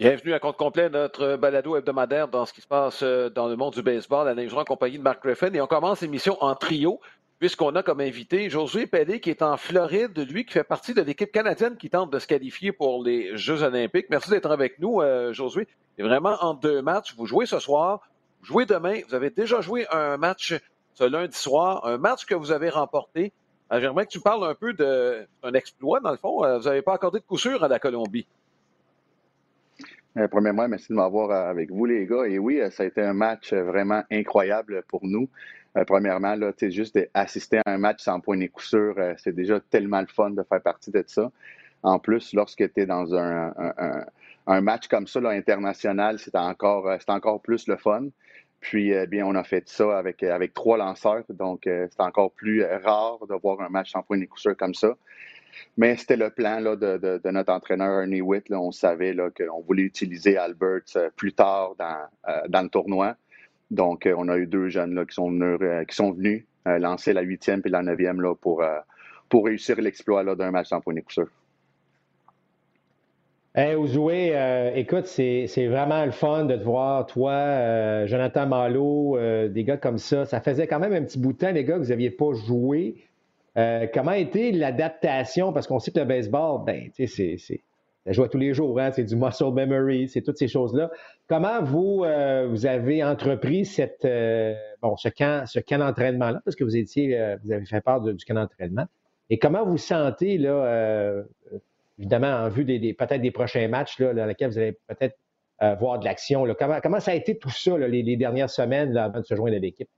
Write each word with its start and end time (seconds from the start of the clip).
Bienvenue 0.00 0.32
à 0.32 0.38
compte 0.38 0.56
complet, 0.56 0.88
notre 0.88 1.36
balado 1.36 1.76
hebdomadaire 1.76 2.26
dans 2.26 2.46
ce 2.46 2.54
qui 2.54 2.62
se 2.62 2.66
passe 2.66 3.02
euh, 3.02 3.28
dans 3.28 3.48
le 3.48 3.56
monde 3.56 3.74
du 3.74 3.82
baseball, 3.82 4.26
à 4.26 4.58
en 4.58 4.64
compagnie 4.64 4.96
de 4.96 5.02
Mark 5.02 5.22
Griffin. 5.22 5.52
Et 5.52 5.60
on 5.60 5.66
commence 5.66 6.00
l'émission 6.00 6.42
en 6.42 6.54
trio, 6.54 7.02
puisqu'on 7.38 7.76
a 7.76 7.82
comme 7.82 8.00
invité 8.00 8.48
Josué 8.48 8.86
Pellet, 8.86 9.20
qui 9.20 9.28
est 9.28 9.42
en 9.42 9.58
Floride, 9.58 10.18
lui 10.32 10.46
qui 10.46 10.54
fait 10.54 10.64
partie 10.64 10.94
de 10.94 11.02
l'équipe 11.02 11.30
canadienne 11.30 11.76
qui 11.76 11.90
tente 11.90 12.10
de 12.10 12.18
se 12.18 12.26
qualifier 12.26 12.72
pour 12.72 13.04
les 13.04 13.36
Jeux 13.36 13.62
olympiques. 13.62 14.06
Merci 14.08 14.30
d'être 14.30 14.50
avec 14.50 14.78
nous, 14.78 15.02
euh, 15.02 15.34
Josué. 15.34 15.68
Vraiment 15.98 16.38
en 16.40 16.54
deux 16.54 16.80
matchs. 16.80 17.14
Vous 17.14 17.26
jouez 17.26 17.44
ce 17.44 17.58
soir, 17.58 18.00
vous 18.40 18.46
jouez 18.46 18.64
demain. 18.64 19.00
Vous 19.06 19.14
avez 19.14 19.28
déjà 19.28 19.60
joué 19.60 19.86
un 19.90 20.16
match 20.16 20.54
ce 20.94 21.04
lundi 21.04 21.36
soir, 21.36 21.84
un 21.84 21.98
match 21.98 22.24
que 22.24 22.34
vous 22.34 22.52
avez 22.52 22.70
remporté. 22.70 23.34
Euh, 23.70 23.80
j'aimerais 23.82 24.06
que 24.06 24.12
tu 24.12 24.20
parles 24.20 24.44
un 24.48 24.54
peu 24.54 24.72
d'un 24.72 25.52
exploit, 25.52 26.00
dans 26.00 26.10
le 26.10 26.16
fond. 26.16 26.36
Vous 26.38 26.64
n'avez 26.64 26.80
pas 26.80 26.94
accordé 26.94 27.18
de 27.18 27.24
coup 27.26 27.36
sûr 27.36 27.62
à 27.62 27.68
la 27.68 27.78
Colombie. 27.78 28.26
Euh, 30.16 30.26
premièrement, 30.26 30.66
merci 30.66 30.88
de 30.88 30.94
m'avoir 30.94 31.30
euh, 31.30 31.50
avec 31.50 31.70
vous, 31.70 31.84
les 31.84 32.04
gars. 32.06 32.24
Et 32.24 32.38
oui, 32.38 32.60
euh, 32.60 32.70
ça 32.70 32.82
a 32.82 32.86
été 32.86 33.00
un 33.00 33.12
match 33.12 33.52
vraiment 33.52 34.02
incroyable 34.10 34.82
pour 34.88 35.00
nous. 35.04 35.28
premièrement, 35.86 36.34
là, 36.34 36.52
juste 36.60 36.98
d'assister 36.98 37.58
à 37.58 37.70
un 37.70 37.78
match 37.78 38.02
sans 38.02 38.18
point 38.20 38.36
de 38.36 38.50
c'est 39.18 39.34
déjà 39.34 39.60
tellement 39.60 40.00
le 40.00 40.08
fun 40.08 40.30
de 40.30 40.42
faire 40.42 40.60
partie 40.62 40.90
de 40.90 41.04
ça. 41.06 41.30
En 41.84 41.98
plus, 42.00 42.34
lorsque 42.34 42.72
tu 42.72 42.80
es 42.80 42.86
dans 42.86 43.14
un, 43.14 43.54
un, 44.46 44.60
match 44.60 44.88
comme 44.88 45.06
ça, 45.06 45.20
là, 45.20 45.30
international, 45.30 46.18
c'est 46.18 46.34
encore, 46.34 46.90
encore 47.08 47.40
plus 47.40 47.68
le 47.68 47.76
fun. 47.76 48.08
Puis, 48.58 48.92
bien, 49.06 49.24
on 49.24 49.36
a 49.36 49.44
fait 49.44 49.68
ça 49.68 49.96
avec, 49.96 50.24
avec 50.24 50.52
trois 50.54 50.76
lanceurs, 50.76 51.22
donc 51.30 51.60
c'est 51.64 52.00
encore 52.00 52.32
plus 52.32 52.64
rare 52.64 53.20
de 53.28 53.34
voir 53.40 53.60
un 53.60 53.68
match 53.68 53.92
sans 53.92 54.02
point 54.02 54.18
de 54.18 54.24
coup 54.24 54.38
sûr 54.38 54.56
comme 54.56 54.74
ça. 54.74 54.96
Mais 55.76 55.96
c'était 55.96 56.16
le 56.16 56.30
plan 56.30 56.60
de, 56.60 57.30
notre 57.30 57.52
entraîneur 57.52 58.00
Ernie 58.00 58.20
Witt. 58.20 58.50
On 58.50 58.70
savait 58.70 59.14
qu'on 59.36 59.60
voulait 59.60 59.82
utiliser 59.82 60.36
Albert 60.36 60.80
euh, 60.96 61.10
plus 61.16 61.32
tard 61.32 61.74
euh, 61.80 62.34
dans, 62.48 62.62
le 62.62 62.68
tournoi. 62.68 63.16
Donc, 63.70 64.06
euh, 64.06 64.14
on 64.16 64.28
a 64.28 64.36
eu 64.36 64.46
deux 64.46 64.68
jeunes 64.68 65.06
qui 65.06 65.14
sont 65.14 65.30
venus, 65.30 65.58
qui 65.88 65.94
sont 65.94 66.12
venus 66.12 66.44
lancer 66.66 67.12
la 67.12 67.22
huitième 67.22 67.62
et 67.64 67.68
la 67.70 67.82
neuvième 67.82 68.20
là, 68.20 68.34
pour, 68.34 68.62
pour 69.28 69.46
réussir 69.46 69.80
l'exploit 69.80 70.22
d'un 70.36 70.50
match 70.50 70.72
en 70.72 70.80
point 70.80 70.94
coup 71.00 71.22
Hey, 73.54 73.74
écoute, 74.76 75.06
c'est 75.06 75.66
vraiment 75.66 76.04
le 76.04 76.12
fun 76.12 76.44
de 76.44 76.54
te 76.54 76.62
voir, 76.62 77.06
toi, 77.06 78.06
Jonathan 78.06 78.46
Malo, 78.46 79.18
des 79.48 79.64
gars 79.64 79.78
comme 79.78 79.98
ça. 79.98 80.26
Ça 80.26 80.40
faisait 80.40 80.66
quand 80.66 80.78
même 80.78 80.92
un 80.92 81.02
petit 81.02 81.18
bout 81.18 81.32
de 81.32 81.38
temps, 81.38 81.50
les 81.50 81.64
gars, 81.64 81.74
que 81.74 81.82
vous 81.82 81.88
n'aviez 81.88 82.10
pas 82.10 82.32
joué. 82.34 82.96
Euh, 83.60 83.86
comment 83.92 84.12
a 84.12 84.18
été 84.18 84.52
l'adaptation? 84.52 85.52
Parce 85.52 85.66
qu'on 85.66 85.78
sait 85.78 85.90
que 85.90 85.98
le 85.98 86.06
baseball, 86.06 86.64
ben, 86.64 86.90
tu 86.94 87.06
sais, 87.06 87.36
c'est. 87.38 87.62
Ça 88.06 88.12
joue 88.12 88.26
tous 88.28 88.38
les 88.38 88.54
jours, 88.54 88.80
hein? 88.80 88.90
c'est 88.92 89.04
du 89.04 89.14
muscle 89.14 89.52
memory, 89.52 90.08
c'est 90.08 90.22
toutes 90.22 90.38
ces 90.38 90.48
choses-là. 90.48 90.90
Comment 91.28 91.62
vous, 91.62 92.02
euh, 92.02 92.56
avez 92.64 93.04
entrepris 93.04 93.66
cette, 93.66 94.06
euh, 94.06 94.54
ce 94.96 95.10
camp, 95.10 95.78
d'entraînement-là, 95.78 96.40
parce 96.42 96.56
que 96.56 96.64
vous 96.64 96.78
étiez, 96.78 97.36
vous 97.44 97.52
avez 97.52 97.66
fait 97.66 97.82
part 97.82 98.00
du 98.00 98.24
camp 98.24 98.34
d'entraînement. 98.34 98.86
Et 99.28 99.38
comment 99.38 99.66
vous 99.66 99.76
sentez, 99.76 100.38
là, 100.38 101.22
évidemment, 101.98 102.46
en 102.46 102.48
vue 102.48 102.64
des, 102.64 102.94
peut-être 102.94 103.20
des 103.20 103.30
prochains 103.30 103.68
matchs 103.68 103.98
là, 103.98 104.14
dans 104.14 104.24
lesquels 104.24 104.48
vous 104.48 104.58
allez 104.58 104.78
peut-être 104.88 105.18
voir 105.78 105.98
de 105.98 106.06
l'action? 106.06 106.46
Comment, 106.58 106.80
comment 106.82 107.00
ça 107.00 107.10
a 107.10 107.14
été 107.14 107.36
tout 107.36 107.50
ça, 107.50 107.76
les, 107.76 108.16
dernières 108.16 108.50
semaines 108.50 108.96
avant 108.96 109.20
de 109.20 109.26
se 109.26 109.34
joindre 109.34 109.56
à 109.56 109.60
l'équipe? 109.60 109.90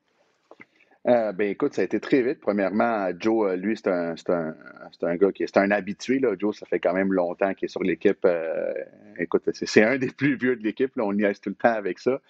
Euh, 1.09 1.33
ben 1.33 1.49
écoute, 1.49 1.75
ça 1.75 1.83
a 1.83 1.85
été 1.85 1.99
très 1.99 2.23
vite. 2.23 2.39
Premièrement, 2.41 3.09
Joe, 3.19 3.51
euh, 3.51 3.57
lui, 3.57 3.77
c'est 3.77 3.89
un, 3.89 4.15
un, 4.29 4.55
un, 5.03 5.17
gars 5.17 5.33
qui 5.33 5.43
est 5.43 5.57
un 5.57 5.73
habitué. 5.73 6.21
Là. 6.21 6.37
Joe, 6.39 6.57
ça 6.57 6.65
fait 6.65 6.79
quand 6.79 6.93
même 6.93 7.13
longtemps 7.13 7.55
qu'il 7.55 7.67
est 7.67 7.69
sur 7.69 7.83
l'équipe. 7.83 8.25
Euh, 8.25 8.73
écoute, 9.19 9.43
c'est 9.53 9.83
un 9.83 9.99
des 9.99 10.11
plus 10.11 10.37
vieux 10.37 10.55
de 10.55 10.63
l'équipe. 10.63 10.93
On 10.97 11.17
y 11.19 11.27
reste 11.27 11.43
tout 11.43 11.51
le 11.51 11.57
temps 11.57 11.75
avec 11.75 11.99
ça. 11.99 12.21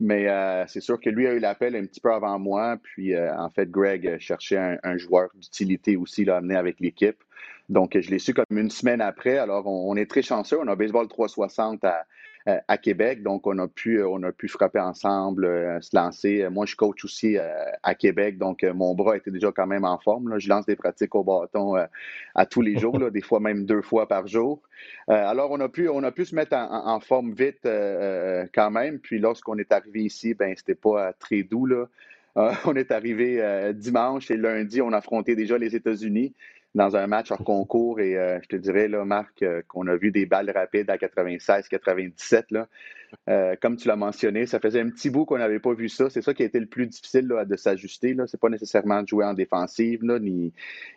Mais 0.00 0.28
c'est 0.66 0.80
sûr 0.80 0.98
que 0.98 1.10
lui 1.10 1.26
a 1.26 1.34
eu 1.34 1.40
l'appel 1.40 1.76
un 1.76 1.84
petit 1.84 2.00
peu 2.00 2.12
avant 2.12 2.38
moi. 2.38 2.78
Puis 2.82 3.14
en 3.18 3.50
fait, 3.50 3.70
Greg 3.70 4.18
cherchait 4.18 4.78
un, 4.82 4.96
joueur 4.96 5.28
d'utilité 5.34 5.96
aussi 5.96 6.28
à 6.30 6.36
amener 6.36 6.56
avec 6.56 6.80
l'équipe. 6.80 7.22
Donc, 7.68 7.98
je 7.98 8.10
l'ai 8.10 8.18
su 8.18 8.34
comme 8.34 8.58
une 8.58 8.70
semaine 8.70 9.00
après. 9.00 9.38
Alors, 9.38 9.66
on, 9.66 9.90
on, 9.90 9.96
est 9.96 10.10
très 10.10 10.22
chanceux. 10.22 10.58
On 10.60 10.68
a 10.68 10.76
Baseball 10.76 11.06
360 11.06 11.84
à, 11.84 12.04
à 12.46 12.78
Québec. 12.78 13.22
Donc, 13.22 13.46
on 13.46 13.58
a 13.58 13.68
pu, 13.68 14.02
euh, 14.02 14.30
frapper 14.48 14.80
ensemble, 14.80 15.44
euh, 15.44 15.80
se 15.80 15.94
lancer. 15.94 16.46
Moi, 16.50 16.66
je 16.66 16.76
coach 16.76 17.04
aussi 17.04 17.36
à 17.82 17.94
Québec, 17.94 18.38
donc 18.38 18.62
mon 18.62 18.94
bras 18.94 19.16
était 19.16 19.30
déjà 19.30 19.52
quand 19.52 19.66
même 19.66 19.84
en 19.84 19.98
forme. 19.98 20.38
Je 20.38 20.48
lance 20.48 20.66
des 20.66 20.76
pratiques 20.76 21.14
au 21.14 21.24
bâton 21.24 21.76
à 22.34 22.46
tous 22.46 22.62
les 22.62 22.78
jours, 22.78 23.10
des 23.10 23.20
fois 23.20 23.40
même 23.40 23.64
deux 23.64 23.82
fois 23.82 24.08
par 24.08 24.26
jour. 24.26 24.60
alors, 25.08 25.50
on 25.50 25.60
a 25.60 25.68
pu, 25.68 25.86
se 26.24 26.34
mettre 26.34 26.56
en, 26.56 27.00
forme 27.00 27.32
vite 27.32 27.68
quand 28.54 28.70
même. 28.70 28.98
Puis, 28.98 29.18
lorsqu'on 29.18 29.58
est 29.58 29.72
arrivé 29.72 30.00
ici, 30.02 30.34
ben, 30.34 30.54
c'était 30.56 30.74
pas 30.74 31.12
très 31.12 31.42
doux. 31.42 31.68
On 32.64 32.74
est 32.76 32.90
arrivé 32.90 33.72
dimanche 33.74 34.30
et 34.30 34.38
lundi, 34.38 34.80
on 34.80 34.92
affrontait 34.94 35.36
déjà 35.36 35.58
les 35.58 35.76
États-Unis 35.76 36.32
dans 36.74 36.96
un 36.96 37.06
match 37.06 37.30
hors 37.30 37.44
concours. 37.44 38.00
Et 38.00 38.16
euh, 38.16 38.38
je 38.42 38.48
te 38.48 38.56
dirais, 38.56 38.88
là, 38.88 39.04
Marc, 39.04 39.42
euh, 39.42 39.62
qu'on 39.68 39.86
a 39.86 39.96
vu 39.96 40.10
des 40.10 40.26
balles 40.26 40.50
rapides 40.50 40.90
à 40.90 40.96
96-97. 40.96 42.66
Euh, 43.28 43.54
comme 43.60 43.76
tu 43.76 43.88
l'as 43.88 43.96
mentionné, 43.96 44.46
ça 44.46 44.58
faisait 44.60 44.80
un 44.80 44.90
petit 44.90 45.10
bout 45.10 45.24
qu'on 45.24 45.38
n'avait 45.38 45.60
pas 45.60 45.74
vu 45.74 45.88
ça. 45.88 46.10
C'est 46.10 46.22
ça 46.22 46.34
qui 46.34 46.42
a 46.42 46.46
été 46.46 46.58
le 46.58 46.66
plus 46.66 46.86
difficile 46.86 47.28
de 47.28 47.56
s'ajuster. 47.56 48.14
Ce 48.14 48.22
n'est 48.22 48.40
pas 48.40 48.48
nécessairement 48.48 49.02
de 49.02 49.08
jouer 49.08 49.24
en 49.24 49.34
défensive, 49.34 50.00
ni, 50.02 50.52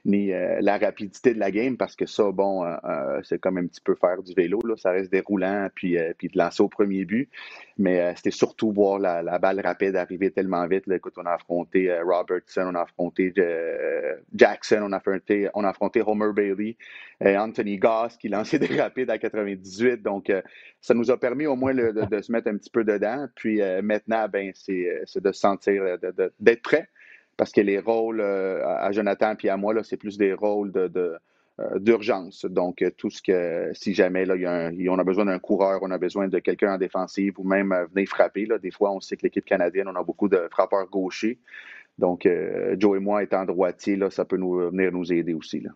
ni 0.05 0.31
la 0.61 0.77
rapidité 0.77 1.33
de 1.33 1.39
la 1.39 1.51
game, 1.51 1.77
parce 1.77 1.95
que 1.95 2.05
ça, 2.05 2.31
bon, 2.31 2.65
c'est 3.23 3.39
comme 3.39 3.57
un 3.57 3.67
petit 3.67 3.81
peu 3.81 3.95
faire 3.95 4.21
du 4.23 4.33
vélo. 4.33 4.61
Ça 4.77 4.91
reste 4.91 5.11
déroulant, 5.11 5.69
puis, 5.73 5.93
de 5.93 6.37
lancer 6.37 6.63
au 6.63 6.69
premier 6.69 7.05
but. 7.05 7.29
Mais 7.77 8.13
c'était 8.15 8.31
surtout 8.31 8.71
voir 8.71 8.99
la, 8.99 9.39
balle 9.39 9.61
rapide 9.61 9.95
arriver 9.95 10.31
tellement 10.31 10.65
vite. 10.67 10.85
Écoute, 10.89 11.13
on 11.17 11.25
a 11.25 11.31
affronté 11.31 11.91
Robertson, 12.01 12.63
on 12.67 12.75
a 12.75 12.81
affronté 12.81 13.33
Jackson, 14.33 14.79
on 14.81 14.91
a 14.91 14.97
affronté, 14.97 16.01
Homer 16.05 16.33
Bailey, 16.33 16.77
et 17.23 17.37
Anthony 17.37 17.77
Goss 17.77 18.17
qui 18.17 18.29
lançait 18.29 18.59
des 18.59 18.79
rapides 18.79 19.09
à 19.09 19.17
98. 19.17 20.01
Donc, 20.01 20.29
euh, 20.29 20.41
ça 20.81 20.93
nous 20.93 21.11
a 21.11 21.17
permis 21.17 21.45
au 21.47 21.55
moins 21.55 21.73
de, 22.09 22.21
se 22.21 22.31
mettre 22.31 22.49
un 22.49 22.57
petit 22.57 22.69
peu 22.69 22.83
dedans. 22.83 23.27
Puis 23.35 23.61
euh, 23.61 23.81
maintenant, 23.81 24.27
ben, 24.27 24.51
c'est 24.53 24.89
euh, 24.89 25.19
de 25.19 25.31
se 25.31 25.39
sentir, 25.39 25.83
d'être 26.39 26.61
prêt. 26.61 26.87
Parce 27.37 27.51
que 27.51 27.59
les 27.59 27.79
rôles 27.79 28.21
à 28.21 28.89
Jonathan 28.93 29.33
et 29.43 29.49
à 29.49 29.57
moi, 29.57 29.73
c'est 29.83 29.97
plus 29.97 30.17
des 30.17 30.31
rôles 30.31 30.71
d'urgence. 31.79 32.45
Donc, 32.45 32.81
tout 32.95 33.09
ce 33.09 33.21
que, 33.21 33.71
si 33.73 33.93
jamais 33.93 34.23
là, 34.23 34.35
on 34.89 34.99
a 34.99 35.03
besoin 35.03 35.25
d'un 35.25 35.39
coureur, 35.39 35.79
on 35.81 35.91
a 35.91 35.97
besoin 35.97 36.29
de 36.29 36.39
quelqu'un 36.39 36.75
en 36.75 36.77
défensive 36.77 37.33
ou 37.37 37.43
même 37.43 37.75
venir 37.93 38.07
frapper. 38.07 38.45
Là. 38.45 38.57
Des 38.57 38.71
fois, 38.71 38.93
on 38.93 39.01
sait 39.01 39.17
que 39.17 39.23
l'équipe 39.23 39.43
canadienne, 39.43 39.89
on 39.89 39.95
a 39.97 40.03
beaucoup 40.03 40.29
de 40.29 40.47
frappeurs 40.49 40.87
gauchers. 40.89 41.37
Donc, 41.97 42.25
euh, 42.25 42.75
Joe 42.79 42.97
et 42.97 42.99
moi 42.99 43.23
étant 43.23 43.45
droitiers, 43.45 43.95
là, 43.95 44.09
ça 44.09 44.25
peut 44.25 44.37
nous, 44.37 44.69
venir 44.69 44.91
nous 44.91 45.11
aider 45.11 45.33
aussi. 45.33 45.59
Là. 45.59 45.71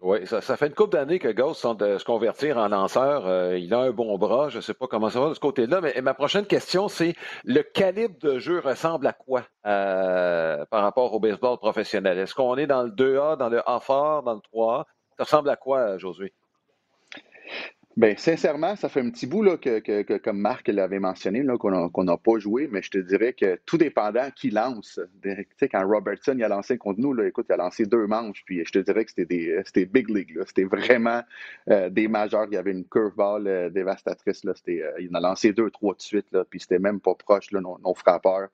Oui, 0.00 0.24
ça, 0.28 0.40
fait 0.56 0.68
une 0.68 0.74
couple 0.74 0.92
d'années 0.92 1.18
que 1.18 1.28
Ghost 1.28 1.60
sont 1.60 1.74
de 1.74 1.98
se 1.98 2.04
convertir 2.04 2.56
en 2.56 2.68
lanceur. 2.68 3.26
Euh, 3.26 3.58
il 3.58 3.74
a 3.74 3.80
un 3.80 3.90
bon 3.90 4.16
bras. 4.16 4.48
Je 4.48 4.58
ne 4.58 4.60
sais 4.62 4.72
pas 4.74 4.86
comment 4.86 5.10
ça 5.10 5.20
va 5.20 5.28
de 5.30 5.34
ce 5.34 5.40
côté-là, 5.40 5.80
mais 5.80 6.00
ma 6.02 6.14
prochaine 6.14 6.46
question, 6.46 6.86
c'est 6.86 7.14
le 7.44 7.62
calibre 7.62 8.16
de 8.20 8.38
jeu 8.38 8.60
ressemble 8.60 9.08
à 9.08 9.12
quoi 9.12 9.42
euh, 9.66 10.64
par 10.66 10.82
rapport 10.82 11.12
au 11.14 11.18
baseball 11.18 11.58
professionnel? 11.58 12.16
Est-ce 12.16 12.34
qu'on 12.34 12.56
est 12.56 12.68
dans 12.68 12.84
le 12.84 12.90
2A, 12.90 13.36
dans 13.38 13.48
le 13.48 13.60
A 13.68 13.80
fort, 13.80 14.22
dans 14.22 14.34
le 14.34 14.40
3A? 14.40 14.84
Ça 15.16 15.24
ressemble 15.24 15.50
à 15.50 15.56
quoi, 15.56 15.98
Josué? 15.98 16.32
Bien, 17.98 18.14
sincèrement, 18.16 18.76
ça 18.76 18.88
fait 18.88 19.00
un 19.00 19.10
petit 19.10 19.26
bout 19.26 19.42
là, 19.42 19.56
que, 19.56 20.18
comme 20.18 20.38
Marc 20.38 20.68
l'avait 20.68 21.00
mentionné, 21.00 21.44
qu'on 21.58 22.04
n'a 22.04 22.16
pas 22.16 22.38
joué, 22.38 22.68
mais 22.70 22.80
je 22.80 22.92
te 22.92 22.98
dirais 22.98 23.32
que 23.32 23.58
tout 23.66 23.76
dépendant 23.76 24.30
qui 24.36 24.50
lance. 24.50 25.00
Tu 25.20 25.48
sais, 25.56 25.68
quand 25.68 25.84
Robertson 25.84 26.36
il 26.36 26.44
a 26.44 26.48
lancé 26.48 26.78
contre 26.78 27.00
nous, 27.00 27.12
là, 27.12 27.26
écoute, 27.26 27.46
il 27.48 27.54
a 27.54 27.56
lancé 27.56 27.86
deux 27.86 28.06
manches, 28.06 28.44
puis 28.46 28.62
je 28.64 28.70
te 28.70 28.78
dirais 28.78 29.04
que 29.04 29.10
c'était 29.10 29.26
des 29.26 29.86
big 29.86 30.10
league. 30.10 30.38
C'était 30.46 30.62
vraiment 30.62 31.22
euh, 31.70 31.90
des 31.90 32.06
majeurs. 32.06 32.46
Il 32.48 32.54
y 32.54 32.56
avait 32.56 32.70
une 32.70 32.84
curveball 32.84 33.48
euh, 33.48 33.68
dévastatrice. 33.68 34.44
Là, 34.44 34.52
euh, 34.68 34.92
il 35.00 35.08
en 35.10 35.14
a 35.14 35.20
lancé 35.20 35.52
deux, 35.52 35.68
trois 35.68 35.94
de 35.94 36.00
suite, 36.00 36.26
là, 36.30 36.44
puis 36.48 36.60
c'était 36.60 36.78
même 36.78 37.00
pas 37.00 37.16
proche, 37.16 37.50
là, 37.50 37.60
nos, 37.60 37.94
frappeurs. 37.94 38.50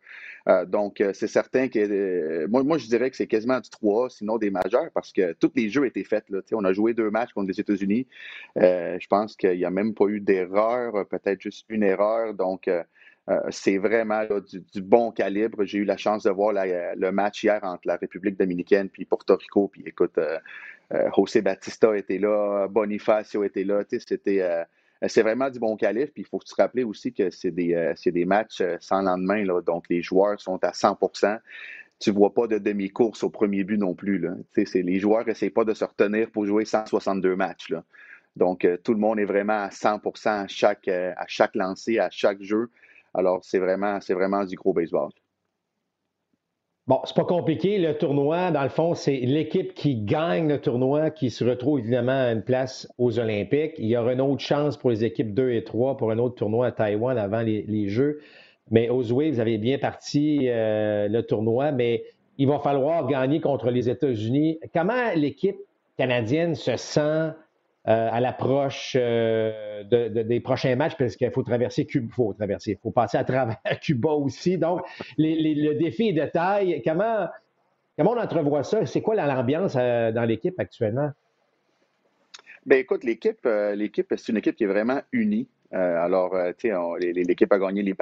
donc, 0.69 1.03
c'est 1.13 1.27
certain 1.27 1.69
que 1.69 2.47
moi, 2.47 2.63
moi, 2.63 2.79
je 2.79 2.87
dirais 2.87 3.11
que 3.11 3.17
c'est 3.17 3.27
quasiment 3.27 3.61
du 3.61 3.69
3 3.69 4.09
sinon 4.09 4.39
des 4.39 4.51
majeurs, 4.51 4.89
parce 4.95 5.13
que 5.13 5.35
tous 5.35 5.53
les 5.55 5.69
jeux 5.69 5.85
étaient 5.85 6.03
faits. 6.03 6.25
Là, 6.31 6.41
on 6.53 6.65
a 6.65 6.73
joué 6.73 6.95
deux 6.95 7.11
matchs 7.11 7.35
contre 7.35 7.49
les 7.49 7.61
États-Unis. 7.61 8.07
je 8.57 9.07
pense 9.07 9.34
qu'il 9.37 9.57
n'y 9.57 9.65
a 9.65 9.71
même 9.71 9.95
pas 9.95 10.07
eu 10.07 10.21
d'erreur, 10.21 10.95
euh, 10.97 11.05
peut-être 11.05 11.41
juste 11.41 11.65
une 11.69 11.83
erreur. 11.83 12.35
Donc, 12.35 12.69
euh, 12.69 12.83
euh, 13.31 13.41
c'est 13.51 13.79
vraiment 13.79 14.23
du, 14.25 14.83
bon 14.83 15.11
calibre. 15.11 15.65
J'ai 15.65 15.79
eu 15.79 15.85
la 15.85 15.97
chance 15.97 16.25
de 16.25 16.31
voir 16.31 16.53
le 16.53 17.11
match 17.11 17.43
hier 17.43 17.61
entre 17.63 17.87
la 17.87 17.97
République 17.97 18.39
dominicaine 18.39 18.89
puis 18.89 19.05
Porto 19.05 19.37
Rico. 19.37 19.69
Puis 19.69 19.83
écoute, 19.87 20.19
José 21.17 21.41
Batista 21.41 21.97
était 21.97 22.19
là, 22.19 22.69
Bonifacio 22.69 23.43
était 23.45 23.65
là. 23.65 23.83
C'était 23.89 24.67
c'est 25.07 25.23
vraiment 25.23 25.49
du 25.49 25.59
bon 25.59 25.75
calibre. 25.77 26.13
Puis 26.13 26.25
il 26.25 26.27
faut 26.27 26.41
se 26.45 26.55
rappeler 26.55 26.85
aussi 26.85 27.15
que 27.15 27.31
c'est 27.31 27.51
des, 27.51 27.95
des 28.05 28.25
matchs 28.27 28.63
sans 28.81 29.01
lendemain. 29.01 29.43
Là, 29.43 29.63
donc 29.63 29.85
les 29.89 30.03
joueurs 30.03 30.39
sont 30.39 30.63
à 30.63 30.73
100% 30.73 31.39
tu 32.01 32.11
ne 32.11 32.17
vois 32.17 32.35
pas 32.35 32.47
de 32.47 32.59
demi-course 32.59 33.23
au 33.23 33.31
premier 33.31 33.65
but 33.65 33.79
non 33.79 33.95
plus. 33.95 34.19
Là. 34.19 34.35
Les 34.75 34.99
joueurs 34.99 35.27
n'essayent 35.27 35.51
pas 35.51 35.65
de 35.65 35.75
se 35.75 35.85
retenir 35.85 36.31
pour 36.31 36.45
jouer 36.45 36.65
162 36.65 37.37
matchs. 37.37 37.71
Là. 37.71 37.85
Donc, 38.37 38.67
tout 38.83 38.93
le 38.93 39.01
monde 39.01 39.19
est 39.21 39.25
vraiment 39.25 39.63
à 39.63 39.71
100 39.71 40.01
à 40.27 40.47
chaque, 40.49 40.89
à 40.89 41.25
chaque 41.29 41.55
lancé, 41.55 41.99
à 41.99 42.11
chaque 42.11 42.43
jeu. 42.43 42.71
Alors, 43.15 43.45
c'est 43.45 43.59
vraiment, 43.59 44.01
c'est 44.01 44.15
vraiment 44.15 44.45
du 44.45 44.57
gros 44.57 44.73
baseball. 44.73 45.11
Bon, 46.87 47.01
c'est 47.05 47.17
pas 47.17 47.25
compliqué. 47.25 47.79
Le 47.79 47.97
tournoi, 47.97 48.51
dans 48.51 48.63
le 48.63 48.69
fond, 48.69 48.93
c'est 48.93 49.17
l'équipe 49.17 49.73
qui 49.73 49.95
gagne 49.97 50.49
le 50.49 50.61
tournoi 50.61 51.11
qui 51.11 51.31
se 51.31 51.43
retrouve 51.43 51.79
évidemment 51.79 52.13
à 52.13 52.33
une 52.33 52.43
place 52.43 52.87
aux 52.99 53.19
Olympiques. 53.19 53.73
Il 53.79 53.87
y 53.87 53.97
aura 53.97 54.13
une 54.13 54.21
autre 54.21 54.43
chance 54.43 54.77
pour 54.77 54.91
les 54.91 55.03
équipes 55.03 55.33
2 55.33 55.53
et 55.53 55.65
3 55.65 55.97
pour 55.97 56.11
un 56.11 56.19
autre 56.19 56.35
tournoi 56.35 56.67
à 56.67 56.73
Taïwan 56.73 57.17
avant 57.17 57.41
les, 57.41 57.89
Jeux. 57.89 58.21
Mais 58.71 58.91
aux 58.91 59.01
vous 59.03 59.41
avez 59.41 59.57
bien 59.57 59.79
parti 59.79 60.41
euh, 60.51 61.09
le 61.09 61.23
tournoi, 61.23 61.73
mais 61.73 62.05
il 62.37 62.49
va 62.49 62.59
falloir 62.59 63.07
gagner 63.07 63.41
contre 63.41 63.71
les 63.71 63.89
États-Unis. 63.89 64.59
Comment 64.75 65.15
l'équipe 65.15 65.57
canadienne 65.97 66.55
se 66.55 66.77
sent 66.77 67.31
euh, 67.87 68.09
à 68.11 68.19
l'approche 68.21 68.97
euh, 68.99 69.85
des 69.85 70.41
prochains 70.41 70.75
matchs, 70.75 70.97
parce 70.97 71.17
qu'il 71.17 71.31
faut 71.31 71.43
traverser 71.43 71.85
Cuba, 71.85 72.13
faut 72.15 72.33
traverser, 72.33 72.73
il 72.73 72.79
faut 72.83 72.91
passer 72.91 73.19
à 73.19 73.25
travers 73.25 73.59
Cuba 73.83 74.11
aussi. 74.11 74.57
Donc, 74.57 74.81
le 75.19 75.75
défi 75.75 76.09
est 76.09 76.13
de 76.15 76.25
taille. 76.25 76.81
Comment, 76.83 77.29
comment 77.99 78.13
on 78.13 78.19
entrevoit 78.19 78.63
ça? 78.63 78.87
C'est 78.87 79.03
quoi 79.03 79.15
l'ambiance 79.15 79.77
euh, 79.79 80.13
dans 80.13 80.25
l'équipe 80.25 80.59
actuellement? 80.59 81.11
Bien, 82.65 82.79
écoute, 82.79 83.05
l'équipe, 83.05 83.47
l'équipe, 83.75 84.07
c'est 84.17 84.33
une 84.33 84.39
équipe 84.39 84.57
qui 84.57 84.65
est 84.65 84.69
vraiment 84.69 85.03
unie. 85.13 85.47
Euh, 85.75 86.05
alors, 86.05 86.35
euh, 86.35 86.53
tu 86.57 86.69
sais, 86.69 87.13
l'équipe 87.13 87.53
a 87.53 87.59
gagné 87.59 87.83
les 87.83 87.97